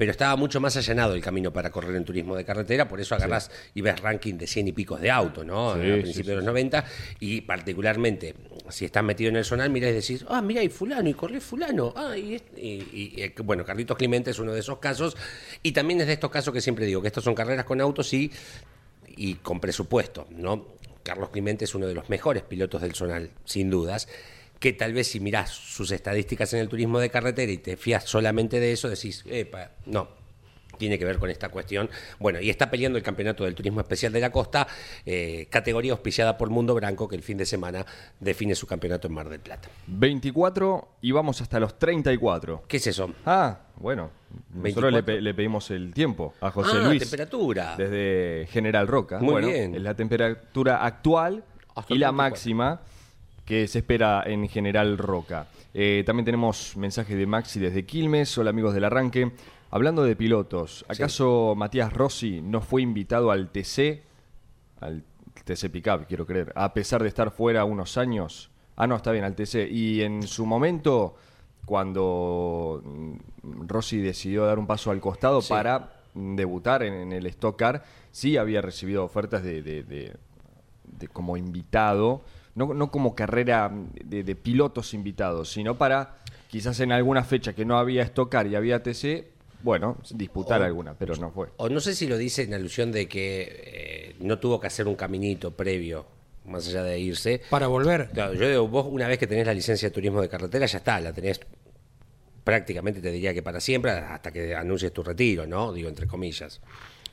pero 0.00 0.12
estaba 0.12 0.34
mucho 0.34 0.62
más 0.62 0.74
allanado 0.78 1.12
el 1.12 1.20
camino 1.20 1.52
para 1.52 1.68
correr 1.70 1.94
en 1.94 2.06
turismo 2.06 2.34
de 2.34 2.42
carretera, 2.42 2.88
por 2.88 3.02
eso 3.02 3.14
agarrás 3.14 3.50
y 3.74 3.82
ves 3.82 4.00
ranking 4.00 4.32
de 4.38 4.46
100 4.46 4.68
y 4.68 4.72
picos 4.72 4.98
de 4.98 5.10
auto, 5.10 5.44
¿no? 5.44 5.74
Sí, 5.74 5.80
a 5.80 5.94
sí, 5.96 6.00
principios 6.00 6.24
sí. 6.24 6.30
de 6.30 6.36
los 6.36 6.44
90, 6.46 6.84
y 7.20 7.42
particularmente, 7.42 8.34
si 8.70 8.86
estás 8.86 9.04
metido 9.04 9.28
en 9.28 9.36
el 9.36 9.44
zonal, 9.44 9.68
mirás 9.68 9.90
y 9.90 9.92
decís, 9.92 10.24
ah, 10.30 10.40
mira, 10.40 10.62
y 10.62 10.70
fulano, 10.70 11.06
y 11.06 11.12
corre 11.12 11.38
fulano, 11.38 11.92
ah, 11.94 12.16
y, 12.16 12.36
este", 12.36 12.58
y- 12.62 13.12
y, 13.14 13.22
eh, 13.22 13.34
bueno, 13.44 13.62
Carlitos 13.62 13.98
Clemente 13.98 14.30
es 14.30 14.38
uno 14.38 14.54
de 14.54 14.60
esos 14.60 14.78
casos, 14.78 15.18
y 15.62 15.72
también 15.72 16.00
es 16.00 16.06
de 16.06 16.14
estos 16.14 16.30
casos 16.30 16.54
que 16.54 16.62
siempre 16.62 16.86
digo, 16.86 17.02
que 17.02 17.08
estos 17.08 17.22
son 17.22 17.34
carreras 17.34 17.66
con 17.66 17.78
autos 17.82 18.10
y, 18.14 18.32
y 19.06 19.34
con 19.34 19.60
presupuesto, 19.60 20.26
¿no? 20.30 20.66
Carlos 21.02 21.28
Clemente 21.28 21.66
es 21.66 21.74
uno 21.74 21.86
de 21.86 21.92
los 21.94 22.08
mejores 22.08 22.42
pilotos 22.42 22.80
del 22.80 22.94
zonal, 22.94 23.28
sin 23.44 23.68
dudas, 23.68 24.08
que 24.60 24.72
tal 24.74 24.92
vez 24.92 25.08
si 25.08 25.18
mirás 25.18 25.50
sus 25.50 25.90
estadísticas 25.90 26.52
en 26.54 26.60
el 26.60 26.68
turismo 26.68 27.00
de 27.00 27.10
carretera 27.10 27.50
y 27.50 27.58
te 27.58 27.76
fías 27.76 28.04
solamente 28.04 28.60
de 28.60 28.70
eso, 28.72 28.88
decís, 28.88 29.24
epa, 29.26 29.70
no, 29.86 30.08
tiene 30.78 30.98
que 30.98 31.04
ver 31.04 31.18
con 31.18 31.28
esta 31.30 31.48
cuestión. 31.48 31.90
Bueno, 32.18 32.40
y 32.40 32.48
está 32.50 32.70
peleando 32.70 32.96
el 32.98 33.02
campeonato 33.04 33.44
del 33.44 33.54
turismo 33.54 33.80
especial 33.80 34.12
de 34.12 34.20
la 34.20 34.30
costa, 34.30 34.66
eh, 35.04 35.46
categoría 35.50 35.92
auspiciada 35.92 36.38
por 36.38 36.48
Mundo 36.50 36.74
Branco, 36.74 37.08
que 37.08 37.16
el 37.16 37.22
fin 37.22 37.36
de 37.38 37.44
semana 37.46 37.84
define 38.18 38.54
su 38.54 38.66
campeonato 38.66 39.06
en 39.08 39.14
Mar 39.14 39.28
del 39.28 39.40
Plata. 39.40 39.68
24 39.86 40.88
y 41.02 41.12
vamos 41.12 41.40
hasta 41.40 41.58
los 41.60 41.78
34. 41.78 42.64
¿Qué 42.68 42.76
es 42.78 42.86
eso? 42.86 43.12
Ah, 43.26 43.60
bueno. 43.76 44.10
Nosotros 44.52 44.62
24. 44.62 44.90
le, 44.90 45.02
pe- 45.02 45.20
le 45.20 45.34
pedimos 45.34 45.70
el 45.70 45.92
tiempo 45.94 46.34
a 46.40 46.50
José 46.50 46.72
Ah, 46.74 46.86
Luis. 46.86 47.00
temperatura. 47.02 47.76
Desde 47.76 48.46
General 48.50 48.86
Roca. 48.86 49.18
Muy 49.20 49.32
bueno, 49.32 49.48
bien. 49.48 49.74
Es 49.74 49.82
la 49.82 49.94
temperatura 49.94 50.84
actual 50.84 51.44
Hasta 51.74 51.94
y 51.94 51.98
la 51.98 52.08
34. 52.08 52.12
máxima 52.12 52.80
que 53.50 53.66
se 53.66 53.80
espera 53.80 54.22
en 54.26 54.46
General 54.48 54.96
Roca. 54.96 55.48
Eh, 55.74 56.04
también 56.06 56.24
tenemos 56.24 56.76
mensaje 56.76 57.16
de 57.16 57.26
Maxi 57.26 57.58
desde 57.58 57.84
Quilmes. 57.84 58.38
Hola 58.38 58.50
amigos 58.50 58.74
del 58.74 58.84
arranque. 58.84 59.32
Hablando 59.72 60.04
de 60.04 60.14
pilotos, 60.14 60.84
¿acaso 60.88 61.54
Matías 61.56 61.92
Rossi 61.92 62.42
no 62.42 62.60
fue 62.60 62.82
invitado 62.82 63.32
al 63.32 63.50
TC? 63.50 64.02
Al 64.78 65.02
TC 65.44 65.68
Pickup, 65.68 66.06
quiero 66.06 66.26
creer. 66.26 66.52
A 66.54 66.72
pesar 66.72 67.02
de 67.02 67.08
estar 67.08 67.32
fuera 67.32 67.64
unos 67.64 67.98
años. 67.98 68.50
Ah, 68.76 68.86
no, 68.86 68.94
está 68.94 69.10
bien, 69.10 69.24
al 69.24 69.34
TC. 69.34 69.66
Y 69.68 70.02
en 70.02 70.22
su 70.22 70.46
momento, 70.46 71.16
cuando 71.66 72.80
Rossi 73.42 73.98
decidió 73.98 74.46
dar 74.46 74.60
un 74.60 74.68
paso 74.68 74.92
al 74.92 75.00
costado 75.00 75.42
Sí. 75.42 75.48
para 75.52 75.94
debutar 76.14 76.84
en, 76.84 76.94
en 76.94 77.12
el 77.12 77.26
Stock 77.26 77.56
Car, 77.58 77.82
sí 78.12 78.36
había 78.36 78.62
recibido 78.62 79.02
ofertas 79.04 79.42
de, 79.42 79.60
de- 79.60 79.82
de- 79.82 80.16
de 80.84 81.08
como 81.08 81.36
invitado, 81.36 82.22
no, 82.54 82.74
no 82.74 82.90
como 82.90 83.14
carrera 83.14 83.70
de, 84.04 84.22
de 84.24 84.34
pilotos 84.36 84.94
invitados, 84.94 85.50
sino 85.52 85.76
para 85.78 86.16
quizás 86.48 86.80
en 86.80 86.92
alguna 86.92 87.22
fecha 87.24 87.52
que 87.52 87.64
no 87.64 87.78
había 87.78 88.02
Stock 88.02 88.30
Car 88.30 88.46
y 88.46 88.56
había 88.56 88.82
TC, 88.82 89.28
bueno, 89.62 89.98
disputar 90.10 90.60
O- 90.62 90.64
alguna, 90.64 90.94
pero 90.94 91.14
no 91.16 91.30
fue. 91.30 91.48
O 91.58 91.68
no 91.68 91.80
sé 91.80 91.94
si 91.94 92.06
lo 92.06 92.16
dice 92.16 92.42
en 92.42 92.54
alusión 92.54 92.90
de 92.92 93.06
que 93.08 93.62
eh, 93.64 94.16
no 94.20 94.38
tuvo 94.38 94.58
que 94.60 94.66
hacer 94.66 94.88
un 94.88 94.94
caminito 94.96 95.52
previo, 95.52 96.06
más 96.46 96.66
allá 96.68 96.82
de 96.82 96.98
irse. 96.98 97.42
Para 97.50 97.66
volver. 97.66 98.10
Claro, 98.12 98.34
yo 98.34 98.48
digo, 98.48 98.66
vos 98.68 98.86
una 98.90 99.06
vez 99.06 99.18
que 99.18 99.26
tenés 99.26 99.46
la 99.46 99.54
licencia 99.54 99.88
de 99.88 99.94
turismo 99.94 100.20
de 100.22 100.28
carretera, 100.28 100.66
ya 100.66 100.78
está, 100.78 100.98
la 101.00 101.12
tenés 101.12 101.40
prácticamente, 102.44 103.00
te 103.00 103.10
diría 103.12 103.34
que 103.34 103.42
para 103.42 103.60
siempre, 103.60 103.90
hasta 103.92 104.32
que 104.32 104.54
anuncies 104.54 104.92
tu 104.92 105.02
retiro, 105.02 105.46
¿no? 105.46 105.72
Digo, 105.72 105.88
entre 105.88 106.06
comillas. 106.06 106.60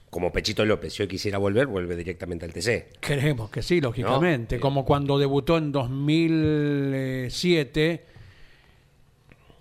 Como 0.10 0.32
Pechito 0.32 0.64
López, 0.66 0.93
si 0.93 1.03
hoy 1.03 1.10
quisiera 1.10 1.38
volver, 1.38 1.68
vuelve 1.68 1.95
directamente 1.95 2.45
al 2.45 2.53
TC. 2.53 2.97
Queremos 2.99 3.49
que 3.49 3.62
sí, 3.62 3.82
lógicamente. 3.82 4.55
No, 4.55 4.62
Como 4.62 4.86
cuando 4.86 5.20
debutó 5.20 5.58
en 5.58 5.72
2007. 5.72 8.05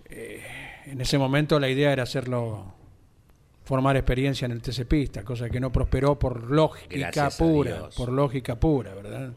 eh, 0.09 0.41
en 0.85 1.01
ese 1.01 1.17
momento 1.17 1.59
la 1.59 1.67
idea 1.69 1.91
era 1.91 2.03
hacerlo 2.03 2.73
formar 3.65 3.97
experiencia 3.97 4.45
en 4.45 4.53
el 4.53 4.61
TC 4.61 4.85
Pista, 4.85 5.23
cosa 5.23 5.49
que 5.49 5.59
no 5.59 5.73
prosperó 5.73 6.17
por 6.17 6.49
lógica 6.49 6.95
Gracias 6.97 7.35
pura, 7.35 7.89
por 7.97 8.13
lógica 8.13 8.57
pura, 8.57 8.95
¿verdad? 8.95 9.33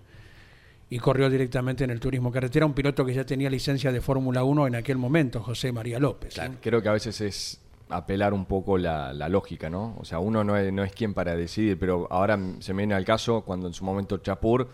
Y 0.88 1.00
corrió 1.00 1.28
directamente 1.28 1.82
en 1.82 1.90
el 1.90 1.98
turismo 1.98 2.30
carretera, 2.30 2.64
un 2.64 2.72
piloto 2.72 3.04
que 3.04 3.12
ya 3.12 3.24
tenía 3.24 3.50
licencia 3.50 3.90
de 3.90 4.00
Fórmula 4.00 4.44
1 4.44 4.68
en 4.68 4.76
aquel 4.76 4.98
momento, 4.98 5.42
José 5.42 5.72
María 5.72 5.98
López. 5.98 6.38
¿eh? 6.38 6.52
Creo 6.60 6.80
que 6.80 6.88
a 6.88 6.92
veces 6.92 7.20
es 7.20 7.60
apelar 7.90 8.32
un 8.34 8.44
poco 8.46 8.78
la, 8.78 9.12
la 9.12 9.28
lógica, 9.28 9.68
¿no? 9.70 9.96
O 9.98 10.04
sea, 10.04 10.18
uno 10.18 10.44
no 10.44 10.56
es, 10.56 10.72
no 10.72 10.82
es 10.84 10.92
quien 10.92 11.14
para 11.14 11.34
decidir, 11.36 11.78
pero 11.78 12.06
ahora 12.10 12.38
se 12.60 12.72
me 12.74 12.82
viene 12.82 12.94
al 12.94 13.04
caso 13.04 13.42
cuando 13.42 13.66
en 13.66 13.74
su 13.74 13.84
momento 13.84 14.18
Chapur 14.18 14.68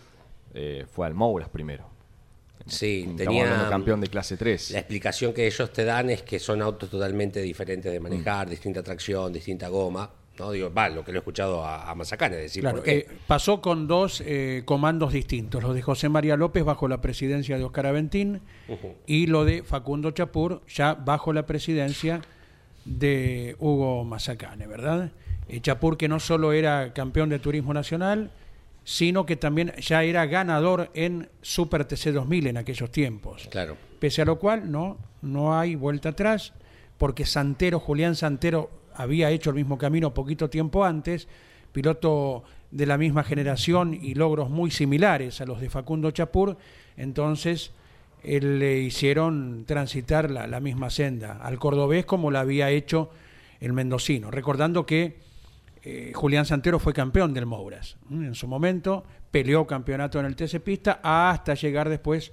eh, 0.53 0.85
fue 0.91 1.05
al 1.07 1.13
Mouras 1.13 1.49
primero. 1.49 1.85
Sí, 2.65 2.99
Estamos 3.01 3.17
tenía. 3.17 3.43
hablando 3.43 3.69
campeón 3.69 4.01
de 4.01 4.07
clase 4.07 4.35
3. 4.35 4.71
La 4.71 4.79
explicación 4.79 5.33
que 5.33 5.47
ellos 5.47 5.71
te 5.71 5.85
dan 5.85 6.09
es 6.09 6.21
que 6.23 6.37
son 6.39 6.61
autos 6.61 6.89
totalmente 6.89 7.41
diferentes 7.41 7.91
de 7.91 7.99
manejar, 7.99 8.49
distinta 8.49 8.83
tracción, 8.83 9.31
distinta 9.31 9.69
goma. 9.69 10.09
No 10.37 10.51
digo, 10.51 10.71
va, 10.71 10.87
lo 10.89 11.03
que 11.03 11.11
lo 11.11 11.17
he 11.17 11.21
escuchado 11.21 11.63
a, 11.65 11.89
a 11.89 11.95
Mazacane 11.95 12.35
decir 12.35 12.61
Claro, 12.61 12.77
por 12.77 12.85
qué. 12.85 12.97
eh, 12.97 13.07
pasó 13.25 13.59
con 13.61 13.87
dos 13.87 14.21
eh, 14.23 14.61
comandos 14.65 15.11
distintos, 15.13 15.63
los 15.63 15.73
de 15.73 15.81
José 15.81 16.09
María 16.09 16.35
López 16.35 16.63
bajo 16.63 16.87
la 16.87 17.01
presidencia 17.01 17.57
de 17.57 17.63
Oscar 17.63 17.87
Aventín 17.87 18.41
y 19.07 19.25
lo 19.27 19.45
de 19.45 19.63
Facundo 19.63 20.11
Chapur 20.11 20.61
ya 20.67 20.93
bajo 20.93 21.33
la 21.33 21.47
presidencia 21.47 22.21
de 22.87 23.55
Hugo 23.59 24.03
Mazacane, 24.03 24.65
¿verdad? 24.65 25.11
Eh, 25.47 25.61
Chapur 25.61 25.97
que 25.97 26.07
no 26.07 26.19
solo 26.19 26.53
era 26.53 26.93
campeón 26.93 27.29
de 27.29 27.39
turismo 27.39 27.73
nacional, 27.73 28.31
sino 28.83 29.25
que 29.25 29.35
también 29.35 29.73
ya 29.79 30.03
era 30.03 30.25
ganador 30.25 30.89
en 30.93 31.29
Super 31.41 31.85
TC 31.85 32.13
2000 32.13 32.47
en 32.47 32.57
aquellos 32.57 32.89
tiempos. 32.89 33.47
Claro. 33.51 33.75
Pese 33.99 34.21
a 34.21 34.25
lo 34.25 34.39
cual, 34.39 34.71
no, 34.71 34.97
no 35.21 35.57
hay 35.59 35.75
vuelta 35.75 36.09
atrás, 36.09 36.53
porque 36.97 37.25
Santero, 37.25 37.79
Julián 37.79 38.15
Santero, 38.15 38.69
había 38.95 39.29
hecho 39.29 39.49
el 39.49 39.57
mismo 39.57 39.77
camino 39.77 40.13
poquito 40.13 40.49
tiempo 40.49 40.85
antes, 40.85 41.27
piloto 41.71 42.43
de 42.71 42.85
la 42.85 42.97
misma 42.97 43.23
generación 43.23 43.93
y 43.93 44.15
logros 44.15 44.49
muy 44.49 44.71
similares 44.71 45.41
a 45.41 45.45
los 45.45 45.61
de 45.61 45.69
Facundo 45.69 46.11
Chapur, 46.11 46.57
entonces 46.95 47.71
él 48.23 48.59
le 48.59 48.79
hicieron 48.79 49.63
transitar 49.65 50.29
la, 50.31 50.59
misma 50.59 50.89
senda. 50.89 51.39
Al 51.41 51.59
cordobés 51.59 52.05
como 52.05 52.31
la 52.31 52.41
había 52.41 52.69
hecho 52.69 53.09
el 53.59 53.73
mendocino, 53.73 54.31
recordando 54.31 54.85
que 54.85 55.17
eh, 55.83 56.11
Julián 56.13 56.45
Santero 56.45 56.79
fue 56.79 56.93
campeón 56.93 57.33
del 57.33 57.45
Mouras 57.45 57.97
en 58.11 58.35
su 58.35 58.47
momento, 58.47 59.03
peleó 59.31 59.65
campeonato 59.65 60.19
en 60.19 60.25
el 60.25 60.35
TC 60.35 60.59
Pista 60.59 60.99
hasta 61.01 61.53
llegar 61.53 61.89
después 61.89 62.31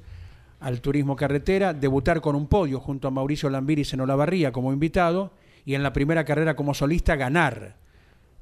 al 0.61 0.81
turismo 0.81 1.15
carretera, 1.15 1.75
debutar 1.75 2.21
con 2.21 2.35
un 2.35 2.47
podio 2.47 2.81
junto 2.81 3.09
a 3.09 3.11
Mauricio 3.11 3.51
Lambiris 3.51 3.93
en 3.93 4.01
Olavarría 4.01 4.53
como 4.53 4.73
invitado 4.73 5.33
y 5.65 5.75
en 5.75 5.83
la 5.83 5.93
primera 5.93 6.25
carrera 6.25 6.57
como 6.57 6.75
solista 6.75 7.17
ganar 7.17 7.77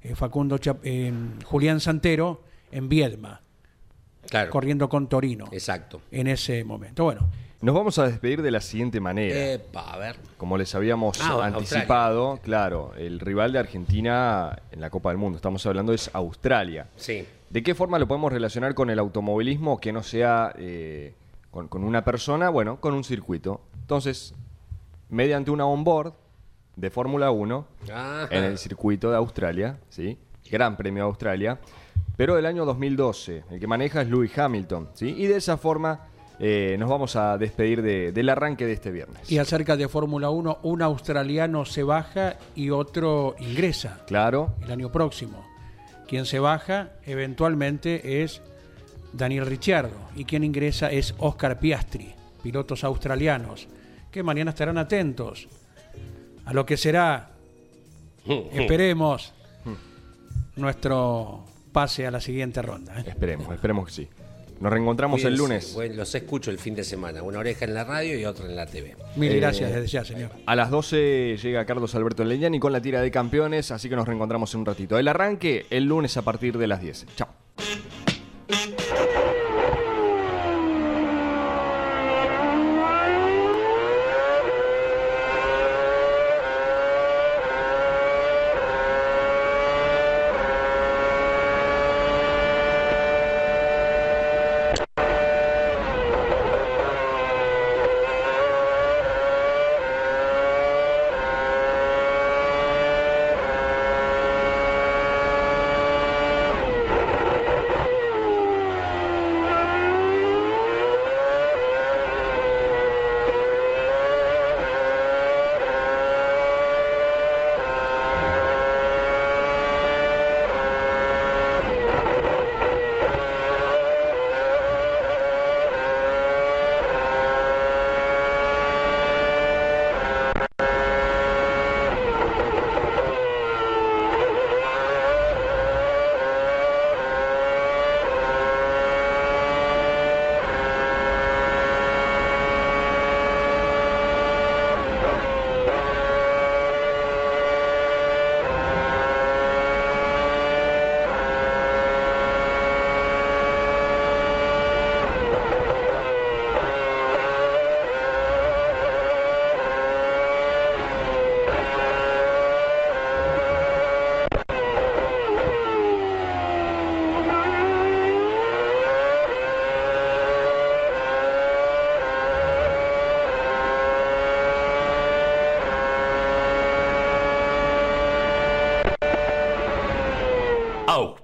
eh, 0.03 0.15
Facundo 0.15 0.59
eh, 0.83 1.13
Julián 1.45 1.81
Santero 1.81 2.43
en 2.71 2.89
Viedma, 2.89 3.41
Claro. 4.29 4.51
corriendo 4.51 4.89
con 4.89 5.09
Torino 5.09 5.47
Exacto. 5.53 6.01
en 6.11 6.27
ese 6.27 6.65
momento. 6.65 7.05
Bueno, 7.05 7.29
Nos 7.61 7.75
vamos 7.77 7.97
a 7.99 8.07
despedir 8.09 8.43
de 8.43 8.51
la 8.51 8.61
siguiente 8.61 8.99
manera. 8.99 9.53
Epa, 9.53 9.93
a 9.93 9.97
ver. 9.97 10.17
Como 10.37 10.59
les 10.59 10.75
habíamos 10.75 11.21
Ah, 11.21 11.45
anticipado, 11.47 12.41
claro, 12.43 12.93
el 12.97 13.21
rival 13.21 13.53
de 13.53 13.61
Argentina 13.61 14.59
en 14.73 14.81
la 14.81 14.91
Copa 14.91 15.11
del 15.11 15.19
Mundo, 15.19 15.37
estamos 15.37 15.65
hablando 15.67 15.93
es 15.93 16.11
Australia. 16.13 16.89
Sí. 16.97 17.25
¿De 17.51 17.63
qué 17.63 17.75
forma 17.77 17.99
lo 18.01 18.09
podemos 18.09 18.33
relacionar 18.33 18.75
con 18.75 18.91
el 18.91 18.99
automovilismo 18.99 19.79
que 19.79 19.93
no 19.93 20.03
sea 20.03 20.53
eh, 20.59 21.15
con, 21.53 21.69
con 21.69 21.85
una 21.85 22.03
persona? 22.05 22.49
Bueno, 22.49 22.81
con 22.81 22.95
un 22.95 23.05
circuito. 23.05 23.61
Entonces, 23.83 24.35
mediante 25.09 25.51
una 25.53 25.65
onboard 25.67 26.15
de 26.75 26.91
Fórmula 26.91 27.31
1 27.31 27.67
Ajá. 27.93 28.29
en 28.31 28.43
el 28.45 28.59
circuito 28.59 29.11
de 29.11 29.17
Australia, 29.19 29.79
¿sí? 29.91 30.19
Gran 30.51 30.77
Premio 30.77 31.05
de 31.05 31.09
Australia, 31.11 31.61
pero 32.17 32.37
del 32.37 32.47
año 32.47 32.65
2012. 32.65 33.45
El 33.51 33.61
que 33.61 33.67
maneja 33.67 34.03
es 34.03 34.09
Lewis 34.09 34.37
Hamilton, 34.39 34.89
¿sí? 34.95 35.09
Y 35.17 35.27
de 35.27 35.37
esa 35.37 35.57
forma 35.57 36.07
eh, 36.39 36.77
nos 36.79 36.89
vamos 36.91 37.15
a 37.17 37.39
despedir 37.39 37.83
de- 37.83 38.11
del 38.13 38.29
arranque 38.29 38.67
de 38.67 38.73
este 38.73 38.91
viernes. 38.91 39.31
y 39.31 39.39
acerca 39.39 39.77
de 39.77 39.87
Fórmula 39.89 40.31
1, 40.31 40.59
un 40.65 40.83
australiano 40.83 41.65
se 41.65 41.83
baja 41.85 42.37
y 42.57 42.71
otro 42.71 43.37
ingresa. 43.39 44.01
Claro, 44.07 44.55
el 44.65 44.73
año 44.73 44.91
próximo. 44.91 45.45
Quien 46.09 46.27
se 46.27 46.39
baja 46.41 46.91
eventualmente 47.05 48.23
es 48.23 48.43
Daniel 49.13 49.47
Ricciardo 49.47 49.95
y 50.17 50.25
quien 50.25 50.43
ingresa 50.45 50.91
es 50.91 51.15
Oscar 51.19 51.59
Piastri, 51.61 52.13
pilotos 52.43 52.83
australianos, 52.85 53.69
que 54.11 54.23
mañana 54.23 54.51
estarán 54.51 54.79
atentos 54.79 55.49
a 56.45 56.53
lo 56.53 56.67
que 56.67 56.77
será 56.77 57.31
Esperemos 58.53 59.33
nuestro 60.57 61.45
pase 61.73 62.07
a 62.07 62.11
la 62.11 62.21
siguiente 62.21 62.63
ronda. 62.63 62.99
¿eh? 63.01 63.05
Esperemos, 63.07 63.53
esperemos 63.53 63.87
que 63.87 63.93
sí. 63.93 64.09
Nos 64.61 64.73
reencontramos 64.73 65.25
el 65.25 65.35
lunes. 65.35 65.75
Bueno, 65.75 65.97
los 65.97 66.15
escucho 66.15 66.53
el 66.53 66.59
fin 66.59 66.77
de 66.77 66.85
semana. 66.85 67.21
Una 67.25 67.41
oreja 67.41 67.65
en 67.65 67.75
la 67.75 67.83
radio 67.83 68.17
y 68.17 68.25
otra 68.25 68.47
en 68.47 68.55
la 68.55 68.65
TV. 68.65 68.95
Mil 69.17 69.33
Eh, 69.33 69.41
gracias 69.41 69.73
desde 69.75 69.89
ya, 69.89 70.05
señor. 70.05 70.31
A 70.47 70.55
las 70.55 70.71
12 70.71 71.37
llega 71.43 71.65
Carlos 71.65 71.97
Alberto 71.97 72.23
Leñani 72.23 72.61
con 72.61 72.71
la 72.71 72.81
tira 72.81 73.01
de 73.01 73.11
campeones, 73.11 73.73
así 73.73 73.89
que 73.89 73.97
nos 73.97 74.07
reencontramos 74.07 74.55
en 74.55 74.61
un 74.61 74.67
ratito. 74.67 74.97
El 74.99 75.09
arranque 75.09 75.67
el 75.71 75.87
lunes 75.87 76.17
a 76.17 76.23
partir 76.23 76.59
de 76.59 76.69
las 76.69 76.81
10. 76.81 77.07
Chao. 77.17 77.29